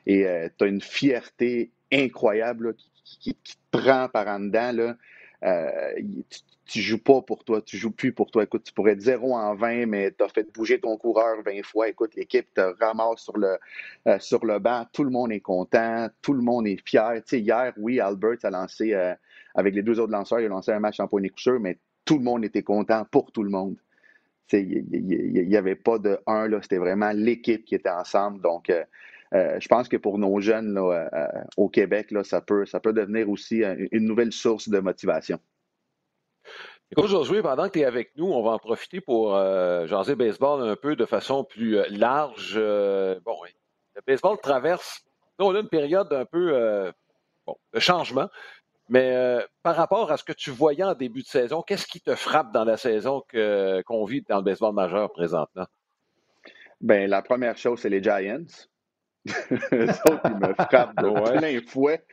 Et 0.05 0.27
euh, 0.27 0.49
tu 0.57 0.65
as 0.65 0.67
une 0.67 0.81
fierté 0.81 1.71
incroyable 1.91 2.75
qui, 3.03 3.33
te 3.33 3.55
prend 3.71 4.09
par 4.09 4.27
en 4.27 4.39
dedans. 4.39 4.93
Tu, 5.41 6.79
ne 6.79 6.83
joues 6.83 7.03
pas 7.03 7.21
pour 7.21 7.43
toi, 7.43 7.61
tu 7.61 7.77
joues 7.77 7.91
plus 7.91 8.13
pour 8.13 8.31
toi. 8.31 8.43
Écoute, 8.43 8.63
tu 8.63 8.73
pourrais 8.73 8.93
être 8.93 9.01
0 9.01 9.33
en 9.33 9.55
20, 9.55 9.85
mais 9.85 10.11
tu 10.11 10.23
as 10.23 10.29
fait 10.29 10.51
bouger 10.53 10.79
ton 10.79 10.97
coureur 10.97 11.37
20 11.45 11.63
fois. 11.63 11.87
Écoute, 11.89 12.15
l'équipe 12.15 12.53
te 12.53 12.61
ramasse 12.83 13.21
sur 13.21 13.37
le, 13.37 13.57
euh, 14.07 14.19
sur 14.19 14.45
le 14.45 14.59
banc. 14.59 14.85
Tout 14.91 15.03
le 15.03 15.11
monde 15.11 15.31
est 15.31 15.41
content, 15.41 16.07
tout 16.21 16.33
le 16.33 16.41
monde 16.41 16.67
est 16.67 16.81
fier. 16.87 17.15
Tu 17.17 17.21
sais, 17.25 17.39
hier, 17.39 17.73
oui, 17.77 17.99
Albert 17.99 18.37
a 18.43 18.49
lancé, 18.49 18.93
euh, 18.93 19.13
avec 19.53 19.75
les 19.75 19.83
deux 19.83 19.99
autres 19.99 20.11
lanceurs, 20.11 20.39
il 20.39 20.45
a 20.45 20.49
lancé 20.49 20.71
un 20.71 20.79
match 20.79 20.99
en 20.99 21.07
point 21.07 21.21
coucheur, 21.27 21.59
mais 21.59 21.77
tout 22.03 22.17
le 22.17 22.23
monde 22.23 22.45
était 22.45 22.63
content 22.63 23.05
pour 23.09 23.31
tout 23.31 23.43
le 23.43 23.49
monde. 23.49 23.75
Il 24.51 25.47
n'y 25.47 25.57
avait 25.57 25.75
pas 25.75 25.97
de 25.97 26.19
un, 26.27 26.47
c'était 26.61 26.77
vraiment 26.77 27.11
l'équipe 27.11 27.65
qui 27.65 27.73
était 27.73 27.89
ensemble. 27.89 28.41
Donc, 28.41 28.71
euh, 29.33 29.55
euh, 29.55 29.59
je 29.59 29.67
pense 29.67 29.87
que 29.87 29.97
pour 29.97 30.17
nos 30.17 30.39
jeunes 30.39 30.77
euh, 30.77 31.07
euh, 31.13 31.27
au 31.57 31.69
Québec, 31.69 32.11
là, 32.11 32.23
ça, 32.23 32.41
peut, 32.41 32.65
ça 32.65 32.79
peut 32.79 32.93
devenir 32.93 33.29
aussi 33.29 33.63
une 33.91 34.05
nouvelle 34.05 34.31
source 34.31 34.69
de 34.69 34.79
motivation. 34.79 35.39
Aujourd'hui, 36.97 37.41
pendant 37.41 37.67
que 37.67 37.73
tu 37.73 37.79
es 37.79 37.85
avec 37.85 38.11
nous, 38.15 38.27
on 38.27 38.43
va 38.43 38.51
en 38.51 38.59
profiter 38.59 39.01
pour 39.01 39.35
jaser 39.87 40.15
baseball 40.15 40.61
un 40.61 40.75
peu 40.75 40.95
de 40.95 41.05
façon 41.05 41.43
plus 41.43 41.79
large. 41.89 42.55
bon, 42.55 43.37
le 43.95 44.01
baseball 44.05 44.37
traverse, 44.39 45.03
on 45.39 45.53
a 45.55 45.59
une 45.59 45.67
période 45.67 46.13
un 46.13 46.25
peu 46.25 46.93
de 47.73 47.79
changement, 47.79 48.29
mais 48.87 49.39
par 49.63 49.75
rapport 49.75 50.11
à 50.11 50.17
ce 50.17 50.23
que 50.23 50.31
tu 50.31 50.51
voyais 50.51 50.83
en 50.83 50.93
début 50.93 51.23
de 51.23 51.27
saison, 51.27 51.63
qu'est-ce 51.63 51.87
qui 51.87 52.01
te 52.01 52.13
frappe 52.13 52.53
dans 52.53 52.63
la 52.63 52.77
saison 52.77 53.23
qu'on 53.33 54.05
vit 54.05 54.21
dans 54.21 54.37
le 54.37 54.43
baseball 54.43 54.73
majeur 54.73 55.11
présentement? 55.11 55.65
Bien, 56.81 57.07
la 57.07 57.23
première 57.23 57.57
chose, 57.57 57.79
c'est 57.79 57.89
les 57.89 58.03
Giants. 58.03 58.45
Eux 59.27 59.87
autres, 60.09 60.21
ils 60.25 60.47
me 60.47 60.53
frappent 60.53 60.95
de 60.97 61.39
plein 61.39 61.61
fouet. 61.67 62.03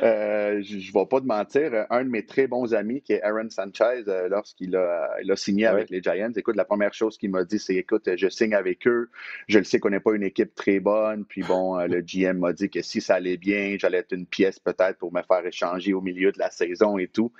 Euh, 0.00 0.60
je 0.62 0.76
ne 0.76 0.92
vais 0.92 1.06
pas 1.08 1.20
te 1.20 1.26
mentir, 1.26 1.86
un 1.90 2.04
de 2.04 2.08
mes 2.08 2.24
très 2.26 2.46
bons 2.46 2.74
amis, 2.74 3.00
qui 3.02 3.12
est 3.12 3.22
Aaron 3.22 3.48
Sanchez, 3.50 4.04
euh, 4.08 4.28
lorsqu'il 4.28 4.74
a, 4.76 5.10
il 5.22 5.30
a, 5.30 5.36
signé 5.36 5.66
avec 5.66 5.90
les 5.90 6.02
Giants, 6.02 6.32
écoute, 6.34 6.56
la 6.56 6.64
première 6.64 6.94
chose 6.94 7.16
qu'il 7.16 7.30
m'a 7.30 7.44
dit, 7.44 7.58
c'est 7.58 7.76
écoute, 7.76 8.08
je 8.16 8.28
signe 8.28 8.54
avec 8.54 8.86
eux. 8.86 9.08
Je 9.46 9.58
le 9.58 9.64
sais 9.64 9.78
qu'on 9.78 9.90
n'est 9.90 10.00
pas 10.00 10.14
une 10.14 10.22
équipe 10.22 10.54
très 10.54 10.80
bonne. 10.80 11.24
Puis 11.24 11.42
bon, 11.42 11.78
euh, 11.78 11.86
le 11.86 12.00
GM 12.00 12.38
m'a 12.38 12.52
dit 12.52 12.70
que 12.70 12.82
si 12.82 13.00
ça 13.00 13.16
allait 13.16 13.36
bien, 13.36 13.76
j'allais 13.78 13.98
être 13.98 14.12
une 14.12 14.26
pièce 14.26 14.58
peut-être 14.58 14.98
pour 14.98 15.12
me 15.12 15.22
faire 15.22 15.46
échanger 15.46 15.94
au 15.94 16.00
milieu 16.00 16.32
de 16.32 16.38
la 16.38 16.50
saison 16.50 16.98
et 16.98 17.08
tout. 17.08 17.32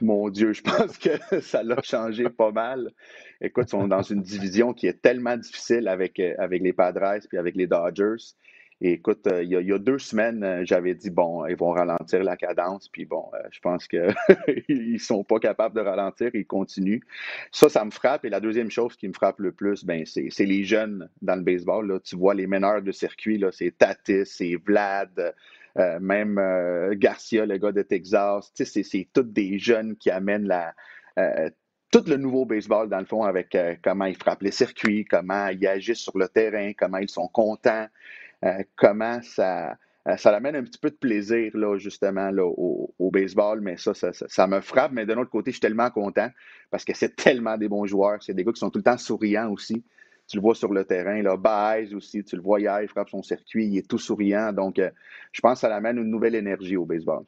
Mon 0.00 0.28
Dieu, 0.30 0.52
je 0.52 0.62
pense 0.62 0.98
que 0.98 1.40
ça 1.40 1.62
l'a 1.62 1.80
changé 1.82 2.28
pas 2.30 2.50
mal. 2.50 2.90
Écoute, 3.40 3.66
ils 3.68 3.70
sont 3.70 3.88
dans 3.88 4.02
une 4.02 4.22
division 4.22 4.72
qui 4.72 4.86
est 4.86 5.00
tellement 5.02 5.36
difficile 5.36 5.88
avec, 5.88 6.18
avec 6.38 6.62
les 6.62 6.72
Padres 6.72 7.18
puis 7.28 7.38
avec 7.38 7.56
les 7.56 7.66
Dodgers. 7.66 8.34
Écoute, 8.80 9.28
il 9.42 9.48
y, 9.48 9.72
a, 9.72 9.78
deux 9.78 9.98
semaines, 9.98 10.62
j'avais 10.64 10.94
dit, 10.94 11.10
bon, 11.10 11.46
ils 11.46 11.56
vont 11.56 11.70
ralentir 11.70 12.22
la 12.22 12.36
cadence, 12.36 12.88
puis 12.88 13.04
bon, 13.04 13.30
je 13.50 13.60
pense 13.60 13.86
qu'ils 13.86 14.14
ne 14.68 14.98
sont 14.98 15.24
pas 15.24 15.38
capables 15.38 15.74
de 15.74 15.80
ralentir, 15.80 16.30
ils 16.34 16.46
continuent. 16.46 17.00
Ça, 17.52 17.68
ça 17.68 17.84
me 17.84 17.90
frappe. 17.90 18.24
Et 18.24 18.30
la 18.30 18.40
deuxième 18.40 18.70
chose 18.70 18.96
qui 18.96 19.08
me 19.08 19.12
frappe 19.12 19.40
le 19.40 19.52
plus, 19.52 19.84
ben, 19.84 20.04
c'est 20.06 20.46
les 20.46 20.64
jeunes 20.64 21.08
dans 21.22 21.36
le 21.36 21.42
baseball. 21.42 21.86
Là. 21.86 22.00
Tu 22.00 22.16
vois 22.16 22.34
les 22.34 22.46
meneurs 22.46 22.82
de 22.82 22.92
circuit, 22.92 23.42
c'est 23.52 23.76
Tatis, 23.76 24.26
c'est 24.26 24.56
Vlad, 24.56 25.34
même 26.00 26.40
Garcia, 26.94 27.46
le 27.46 27.56
gars 27.58 27.72
de 27.72 27.82
Texas. 27.82 28.52
C'est 28.54 29.08
tous 29.12 29.22
des 29.22 29.58
jeunes 29.58 29.96
qui 29.96 30.10
amènent 30.10 30.46
la, 30.46 30.74
tout 31.94 32.02
le 32.08 32.16
nouveau 32.16 32.44
baseball, 32.44 32.88
dans 32.88 32.98
le 32.98 33.04
fond, 33.04 33.22
avec 33.22 33.54
euh, 33.54 33.76
comment 33.80 34.06
ils 34.06 34.16
frappent 34.16 34.42
les 34.42 34.50
circuits, 34.50 35.04
comment 35.04 35.46
ils 35.46 35.64
agissent 35.64 36.00
sur 36.00 36.18
le 36.18 36.26
terrain, 36.26 36.72
comment 36.76 36.98
ils 36.98 37.08
sont 37.08 37.28
contents, 37.28 37.86
euh, 37.86 38.23
comment 38.76 39.20
ça, 39.22 39.76
euh, 40.08 40.16
ça 40.16 40.34
amène 40.36 40.56
un 40.56 40.62
petit 40.62 40.78
peu 40.78 40.90
de 40.90 40.96
plaisir, 40.96 41.50
là, 41.54 41.78
justement, 41.78 42.30
au, 42.38 43.10
baseball. 43.10 43.60
Mais 43.60 43.76
ça 43.76 43.92
ça, 43.94 44.46
me 44.46 44.60
frappe. 44.60 44.92
Mais 44.92 45.06
d'un 45.06 45.18
autre 45.18 45.30
côté, 45.30 45.50
je 45.50 45.56
suis 45.56 45.60
tellement 45.60 45.90
content 45.90 46.28
parce 46.70 46.84
que 46.84 46.94
c'est 46.94 47.16
tellement 47.16 47.56
des 47.56 47.68
bons 47.68 47.86
joueurs. 47.86 48.22
C'est 48.22 48.34
des 48.34 48.44
gars 48.44 48.52
qui 48.52 48.60
sont 48.60 48.70
tout 48.70 48.78
le 48.78 48.84
temps 48.84 48.98
souriants 48.98 49.50
aussi. 49.50 49.84
Tu 50.26 50.36
le 50.36 50.42
vois 50.42 50.54
sur 50.54 50.72
le 50.72 50.84
terrain. 50.84 51.22
Là. 51.22 51.36
Baez 51.36 51.94
aussi, 51.94 52.24
tu 52.24 52.36
le 52.36 52.42
vois 52.42 52.58
hier, 52.58 52.80
il 52.80 52.88
frappe 52.88 53.10
son 53.10 53.22
circuit, 53.22 53.66
il 53.66 53.78
est 53.78 53.88
tout 53.88 53.98
souriant. 53.98 54.52
Donc, 54.52 54.80
je 55.32 55.40
pense 55.40 55.60
que 55.60 55.68
ça 55.68 55.74
amène 55.74 55.98
une 55.98 56.10
nouvelle 56.10 56.34
énergie 56.34 56.76
au 56.76 56.86
baseball. 56.86 57.24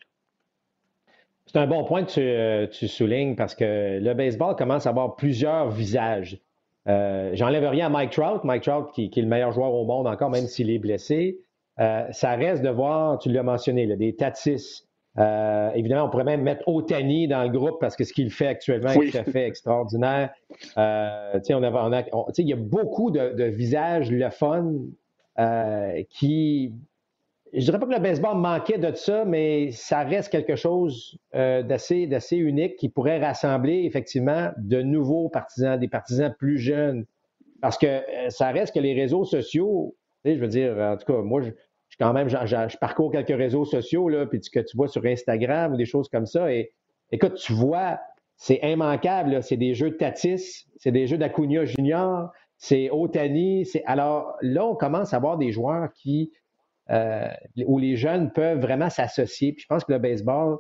C'est 1.47 1.59
un 1.59 1.67
bon 1.67 1.85
point 1.85 2.05
que 2.05 2.21
euh, 2.21 2.67
tu, 2.67 2.89
soulignes 2.89 3.37
parce 3.37 3.55
que 3.55 4.01
le 4.01 4.15
baseball 4.15 4.57
commence 4.57 4.87
à 4.87 4.91
avoir 4.91 5.15
plusieurs 5.15 5.71
visages. 5.71 6.41
Euh, 6.89 7.31
J'enlève 7.35 7.65
rien 7.69 7.87
à 7.87 7.89
Mike 7.89 8.11
Trout. 8.11 8.45
Mike 8.45 8.63
Trout, 8.63 8.93
qui, 8.93 9.11
est 9.15 9.21
le 9.21 9.27
meilleur 9.27 9.53
joueur 9.53 9.73
au 9.73 9.85
monde 9.85 10.07
encore, 10.07 10.31
même 10.31 10.47
s'il 10.47 10.71
est 10.71 10.79
blessé. 10.79 11.39
Euh, 11.79 12.07
ça 12.11 12.33
reste 12.33 12.63
de 12.63 12.71
voir, 12.71 13.19
tu 13.19 13.31
l'as 13.31 13.43
mentionné, 13.43 13.87
des 13.97 14.15
Tatis. 14.15 14.85
Euh, 15.19 15.71
évidemment, 15.75 16.07
on 16.07 16.11
pourrait 16.11 16.25
même 16.25 16.43
mettre 16.43 16.69
Otani 16.69 17.27
dans 17.27 17.43
le 17.43 17.49
groupe 17.49 17.81
parce 17.81 17.97
que 17.97 18.05
ce 18.05 18.13
qu'il 18.13 18.31
fait 18.31 18.47
actuellement 18.47 18.91
est 18.91 19.11
tout 19.11 19.19
à 19.19 19.25
fait 19.25 19.47
extraordinaire. 19.47 20.31
on 20.77 21.41
il 22.39 22.49
y 22.49 22.53
a 22.53 22.57
beaucoup 22.57 23.11
de, 23.11 23.33
de 23.33 23.45
visages 23.45 24.11
le 24.11 24.29
fun 24.31 24.73
qui 26.11 26.73
je 27.53 27.65
dirais 27.65 27.79
pas 27.79 27.87
que 27.87 27.93
le 27.93 28.01
baseball 28.01 28.37
manquait 28.37 28.79
de 28.79 28.95
ça, 28.95 29.25
mais 29.25 29.71
ça 29.71 30.03
reste 30.03 30.31
quelque 30.31 30.57
chose 30.57 31.19
euh, 31.35 31.63
d'assez, 31.63 32.09
unique 32.33 32.77
qui 32.77 32.89
pourrait 32.89 33.19
rassembler 33.19 33.85
effectivement 33.85 34.51
de 34.59 34.83
nouveaux 34.83 35.29
partisans, 35.29 35.79
des 35.79 35.89
partisans 35.89 36.35
plus 36.39 36.59
jeunes. 36.59 37.07
Parce 37.63 37.79
que 37.79 37.87
euh, 37.87 38.31
ça 38.31 38.51
reste 38.51 38.75
que 38.75 38.81
les 38.81 38.95
réseaux 38.95 39.25
sociaux, 39.25 39.97
je 40.25 40.35
veux 40.35 40.49
dire, 40.49 40.77
en 40.77 40.97
tout 40.97 41.11
cas, 41.11 41.23
moi, 41.23 41.41
je, 41.41 41.51
quand 41.99 42.13
même, 42.13 42.29
je, 42.29 42.77
parcours 42.79 43.11
quelques 43.11 43.37
réseaux 43.37 43.65
sociaux, 43.65 44.09
là, 44.09 44.27
puis 44.27 44.41
que 44.41 44.61
tu 44.61 44.77
vois 44.77 44.89
sur 44.89 45.05
Instagram 45.05 45.75
ou 45.75 45.77
des 45.77 45.87
choses 45.87 46.09
comme 46.09 46.27
ça, 46.27 46.53
et 46.53 46.73
écoute, 47.13 47.35
tu 47.35 47.53
vois, 47.53 47.99
c'est 48.37 48.61
immanquable, 48.63 49.43
c'est 49.43 49.57
des 49.57 49.75
jeux 49.75 49.91
de 49.91 49.97
Tatis, 49.97 50.67
c'est 50.77 50.93
des 50.93 51.07
jeux 51.07 51.17
d'Acuna 51.17 51.65
Junior, 51.65 52.31
c'est 52.59 52.91
Otani, 52.91 53.67
alors 53.87 54.37
là, 54.43 54.67
on 54.67 54.75
commence 54.75 55.15
à 55.15 55.19
voir 55.19 55.39
des 55.39 55.53
joueurs 55.53 55.93
qui 55.95 56.33
euh, 56.91 57.29
où 57.67 57.79
les 57.79 57.97
jeunes 57.97 58.31
peuvent 58.33 58.61
vraiment 58.61 58.91
s'associer. 58.91 59.53
Puis 59.53 59.63
je 59.63 59.67
pense 59.67 59.85
que 59.85 59.93
le 59.93 59.99
baseball 59.99 60.59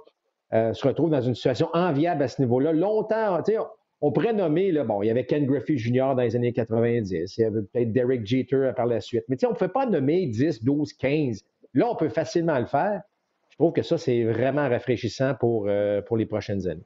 euh, 0.53 0.73
se 0.73 0.87
retrouve 0.87 1.11
dans 1.11 1.21
une 1.21 1.35
situation 1.35 1.69
enviable 1.73 2.23
à 2.23 2.29
ce 2.29 2.41
niveau-là. 2.43 2.73
Longtemps, 2.73 3.43
tu 3.43 3.53
sais, 3.53 3.59
on 4.01 4.13
pourrait 4.13 4.33
nommer, 4.33 4.73
bon, 4.85 5.03
il 5.03 5.07
y 5.07 5.11
avait 5.11 5.25
Ken 5.25 5.47
Griffey 5.47 5.77
Jr. 5.77 6.15
dans 6.15 6.23
les 6.23 6.37
années 6.37 6.53
90, 6.53 7.37
il 7.37 7.41
y 7.41 7.45
avait 7.45 7.63
peut-être 7.63 7.93
Derek 7.93 8.27
Jeter 8.27 8.73
par 8.77 8.87
la 8.87 9.01
suite, 9.01 9.25
mais 9.29 9.37
tu 9.37 9.41
sais, 9.41 9.47
on 9.47 9.53
ne 9.53 9.57
peut 9.57 9.69
pas 9.69 9.87
nommer 9.87 10.27
10, 10.27 10.63
12, 10.63 10.93
15. 10.93 11.45
Là, 11.75 11.89
on 11.91 11.97
peut 11.97 12.09
facilement 12.09 12.59
le 12.59 12.67
faire. 12.67 13.03
Je 13.51 13.57
trouve 13.57 13.73
que 13.73 13.83
ça, 13.83 13.97
c'est 13.97 14.25
vraiment 14.25 14.69
rafraîchissant 14.69 15.35
pour, 15.35 15.67
euh, 15.69 16.03
pour 16.03 16.17
les 16.17 16.27
prochaines 16.27 16.67
années. 16.69 16.85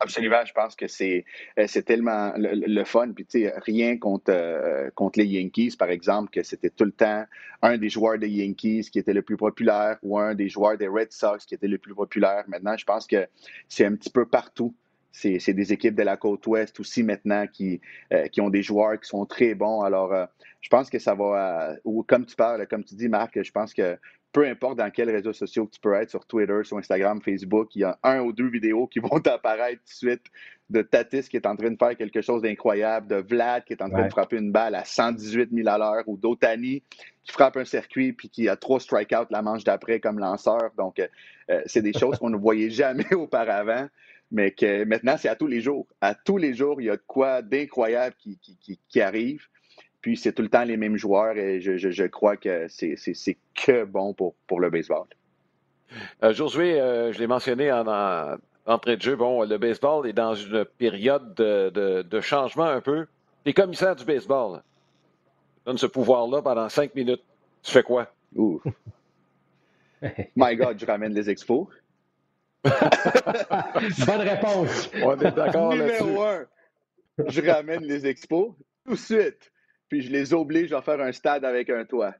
Absolument, 0.00 0.44
je 0.44 0.52
pense 0.52 0.76
que 0.76 0.88
c'est 0.88 1.24
euh, 1.58 1.66
tellement 1.82 2.32
le, 2.36 2.84
fun. 2.84 3.12
Puis, 3.12 3.24
tu 3.24 3.42
sais, 3.42 3.54
rien 3.64 3.96
contre, 3.96 4.30
euh, 4.30 4.90
contre 4.94 5.18
les 5.18 5.26
Yankees, 5.26 5.74
par 5.78 5.90
exemple, 5.90 6.30
que 6.30 6.42
c'était 6.42 6.68
tout 6.68 6.84
le 6.84 6.92
temps 6.92 7.24
un 7.62 7.78
des 7.78 7.88
joueurs 7.88 8.18
des 8.18 8.28
Yankees 8.28 8.88
qui 8.92 8.98
était 8.98 9.14
le 9.14 9.22
plus 9.22 9.38
populaire 9.38 9.96
ou 10.02 10.18
un 10.18 10.34
des 10.34 10.48
joueurs 10.48 10.76
des 10.76 10.88
Red 10.88 11.12
Sox 11.12 11.46
qui 11.46 11.54
était 11.54 11.68
le 11.68 11.78
plus 11.78 11.94
populaire. 11.94 12.44
Maintenant, 12.46 12.76
je 12.76 12.84
pense 12.84 13.06
que 13.06 13.26
c'est 13.68 13.86
un 13.86 13.94
petit 13.94 14.10
peu 14.10 14.26
partout. 14.26 14.74
C'est 15.12 15.54
des 15.54 15.72
équipes 15.72 15.94
de 15.94 16.02
la 16.02 16.18
côte 16.18 16.46
ouest 16.46 16.78
aussi 16.78 17.02
maintenant 17.02 17.46
qui, 17.46 17.80
euh, 18.12 18.28
qui 18.28 18.42
ont 18.42 18.50
des 18.50 18.62
joueurs 18.62 19.00
qui 19.00 19.08
sont 19.08 19.24
très 19.24 19.54
bons. 19.54 19.80
Alors, 19.80 20.12
je 20.60 20.68
pense 20.68 20.90
que 20.90 20.98
ça 20.98 21.14
va, 21.14 21.74
ou 21.84 22.02
comme 22.02 22.26
tu 22.26 22.36
parles, 22.36 22.66
comme 22.66 22.84
tu 22.84 22.94
dis, 22.96 23.08
Marc, 23.08 23.42
je 23.42 23.50
pense 23.50 23.72
que 23.72 23.96
peu 24.32 24.46
importe 24.46 24.78
dans 24.78 24.90
quels 24.90 25.10
réseaux 25.10 25.32
sociaux 25.32 25.68
tu 25.72 25.80
peux 25.80 25.94
être, 25.94 26.10
sur 26.10 26.26
Twitter, 26.26 26.60
sur 26.64 26.76
Instagram, 26.76 27.20
Facebook, 27.22 27.74
il 27.74 27.80
y 27.80 27.84
a 27.84 27.98
un 28.02 28.20
ou 28.20 28.32
deux 28.32 28.48
vidéos 28.48 28.86
qui 28.86 28.98
vont 29.00 29.16
apparaître 29.16 29.82
tout 29.82 30.06
de 30.06 30.10
suite 30.10 30.26
de 30.68 30.82
Tatis 30.82 31.28
qui 31.28 31.36
est 31.36 31.46
en 31.46 31.56
train 31.56 31.70
de 31.70 31.76
faire 31.76 31.96
quelque 31.96 32.20
chose 32.20 32.42
d'incroyable, 32.42 33.06
de 33.06 33.16
Vlad 33.16 33.64
qui 33.64 33.72
est 33.72 33.82
en 33.82 33.88
train 33.88 34.04
de 34.04 34.10
frapper 34.10 34.36
une 34.36 34.50
balle 34.50 34.74
à 34.74 34.84
118 34.84 35.50
000 35.52 35.68
à 35.68 35.78
l'heure, 35.78 36.02
ou 36.06 36.16
d'Otani 36.16 36.82
qui 37.22 37.32
frappe 37.32 37.56
un 37.56 37.64
circuit 37.64 38.12
puis 38.12 38.28
qui 38.28 38.48
a 38.48 38.56
trois 38.56 38.80
strikeouts 38.80 39.30
la 39.30 39.42
manche 39.42 39.64
d'après 39.64 40.00
comme 40.00 40.18
lanceur. 40.18 40.70
Donc, 40.76 40.98
euh, 40.98 41.06
euh, 41.50 41.62
c'est 41.66 41.82
des 41.82 41.92
choses 41.92 42.18
qu'on 42.18 42.30
ne 42.30 42.36
voyait 42.36 42.70
jamais 42.70 43.10
auparavant, 43.14 43.88
mais 44.30 44.50
que 44.50 44.84
maintenant, 44.84 45.16
c'est 45.16 45.28
à 45.28 45.36
tous 45.36 45.46
les 45.46 45.60
jours. 45.60 45.86
À 46.00 46.14
tous 46.14 46.36
les 46.36 46.54
jours, 46.54 46.80
il 46.80 46.86
y 46.86 46.90
a 46.90 46.96
de 46.96 47.02
quoi 47.06 47.42
d'incroyable 47.42 48.16
qui, 48.18 48.38
qui 48.88 49.00
arrive. 49.00 49.46
Puis 50.06 50.16
c'est 50.16 50.32
tout 50.32 50.42
le 50.42 50.48
temps 50.48 50.62
les 50.62 50.76
mêmes 50.76 50.96
joueurs 50.96 51.36
et 51.36 51.60
je, 51.60 52.06
crois 52.06 52.36
que 52.36 52.68
c'est 52.68 52.94
que 53.56 53.82
bon 53.82 54.14
pour, 54.14 54.36
pour 54.46 54.60
le 54.60 54.70
baseball. 54.70 55.08
Euh, 56.22 56.32
Josué, 56.32 56.80
euh, 56.80 57.12
je 57.12 57.18
l'ai 57.18 57.26
mentionné 57.26 57.72
en, 57.72 58.38
entrée 58.66 58.96
de 58.96 59.02
jeu, 59.02 59.16
bon, 59.16 59.42
le 59.42 59.58
baseball 59.58 60.06
est 60.06 60.12
dans 60.12 60.36
une 60.36 60.64
période 60.64 61.34
de, 61.34 62.20
changement 62.20 62.66
un 62.66 62.80
peu. 62.80 63.08
Les 63.44 63.52
commissaires 63.52 63.96
du 63.96 64.04
baseball 64.04 64.62
donnent 65.64 65.76
ce 65.76 65.86
pouvoir-là 65.86 66.40
pendant 66.40 66.68
cinq 66.68 66.94
minutes. 66.94 67.24
Tu 67.64 67.72
fais 67.72 67.82
quoi? 67.82 68.06
Ouh. 68.36 68.62
My 70.36 70.54
God, 70.54 70.78
je 70.78 70.86
ramène 70.86 71.14
les 71.14 71.28
expos. 71.28 71.66
Bonne 72.62 74.20
réponse. 74.20 74.88
On 75.02 75.18
est 75.18 75.32
d'accord 75.32 75.74
Numéro 75.74 76.22
un, 76.22 76.46
je 77.26 77.40
ramène 77.40 77.82
les 77.82 78.06
expos 78.06 78.52
tout 78.84 78.92
de 78.92 78.96
suite 78.96 79.50
puis 79.88 80.02
je 80.02 80.10
les 80.10 80.34
oblige 80.34 80.72
à 80.72 80.82
faire 80.82 81.00
un 81.00 81.12
stade 81.12 81.44
avec 81.44 81.70
un 81.70 81.84
toit. 81.84 82.14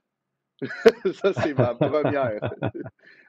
ça, 0.62 1.32
c'est 1.32 1.56
ma 1.56 1.74
première. 1.74 2.40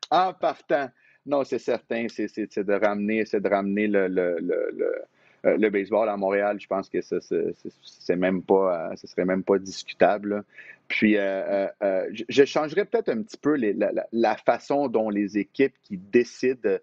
en 0.09 0.33
partant. 0.33 0.89
Non, 1.25 1.43
c'est 1.43 1.59
certain, 1.59 2.07
c'est 2.07 2.59
de 2.59 2.73
ramener, 2.73 3.25
c'est 3.25 3.41
de 3.41 3.49
ramener 3.49 3.87
le, 3.87 4.07
le, 4.07 4.37
le, 4.39 5.05
euh, 5.45 5.57
le, 5.57 5.69
baseball 5.69 6.07
à 6.07 6.15
Montréal. 6.15 6.57
Je 6.59 6.67
pense 6.67 6.89
que 6.89 7.01
ce 7.01 7.19
c'est 7.83 8.15
même 8.15 8.41
pas, 8.41 8.91
ce 8.95 9.07
serait 9.07 9.25
même 9.25 9.43
pas 9.43 9.59
discutable. 9.59 10.45
Puis, 10.87 11.17
euh, 11.17 11.67
euh, 11.83 12.07
je, 12.29 12.45
changerais 12.45 12.85
peut-être 12.85 13.09
un 13.09 13.21
petit 13.23 13.37
peu 13.37 13.55
les, 13.55 13.73
la, 13.73 13.91
la, 14.13 14.35
façon 14.37 14.87
dont 14.87 15.09
les 15.09 15.37
équipes 15.37 15.75
qui 15.83 15.97
décident, 15.97 16.77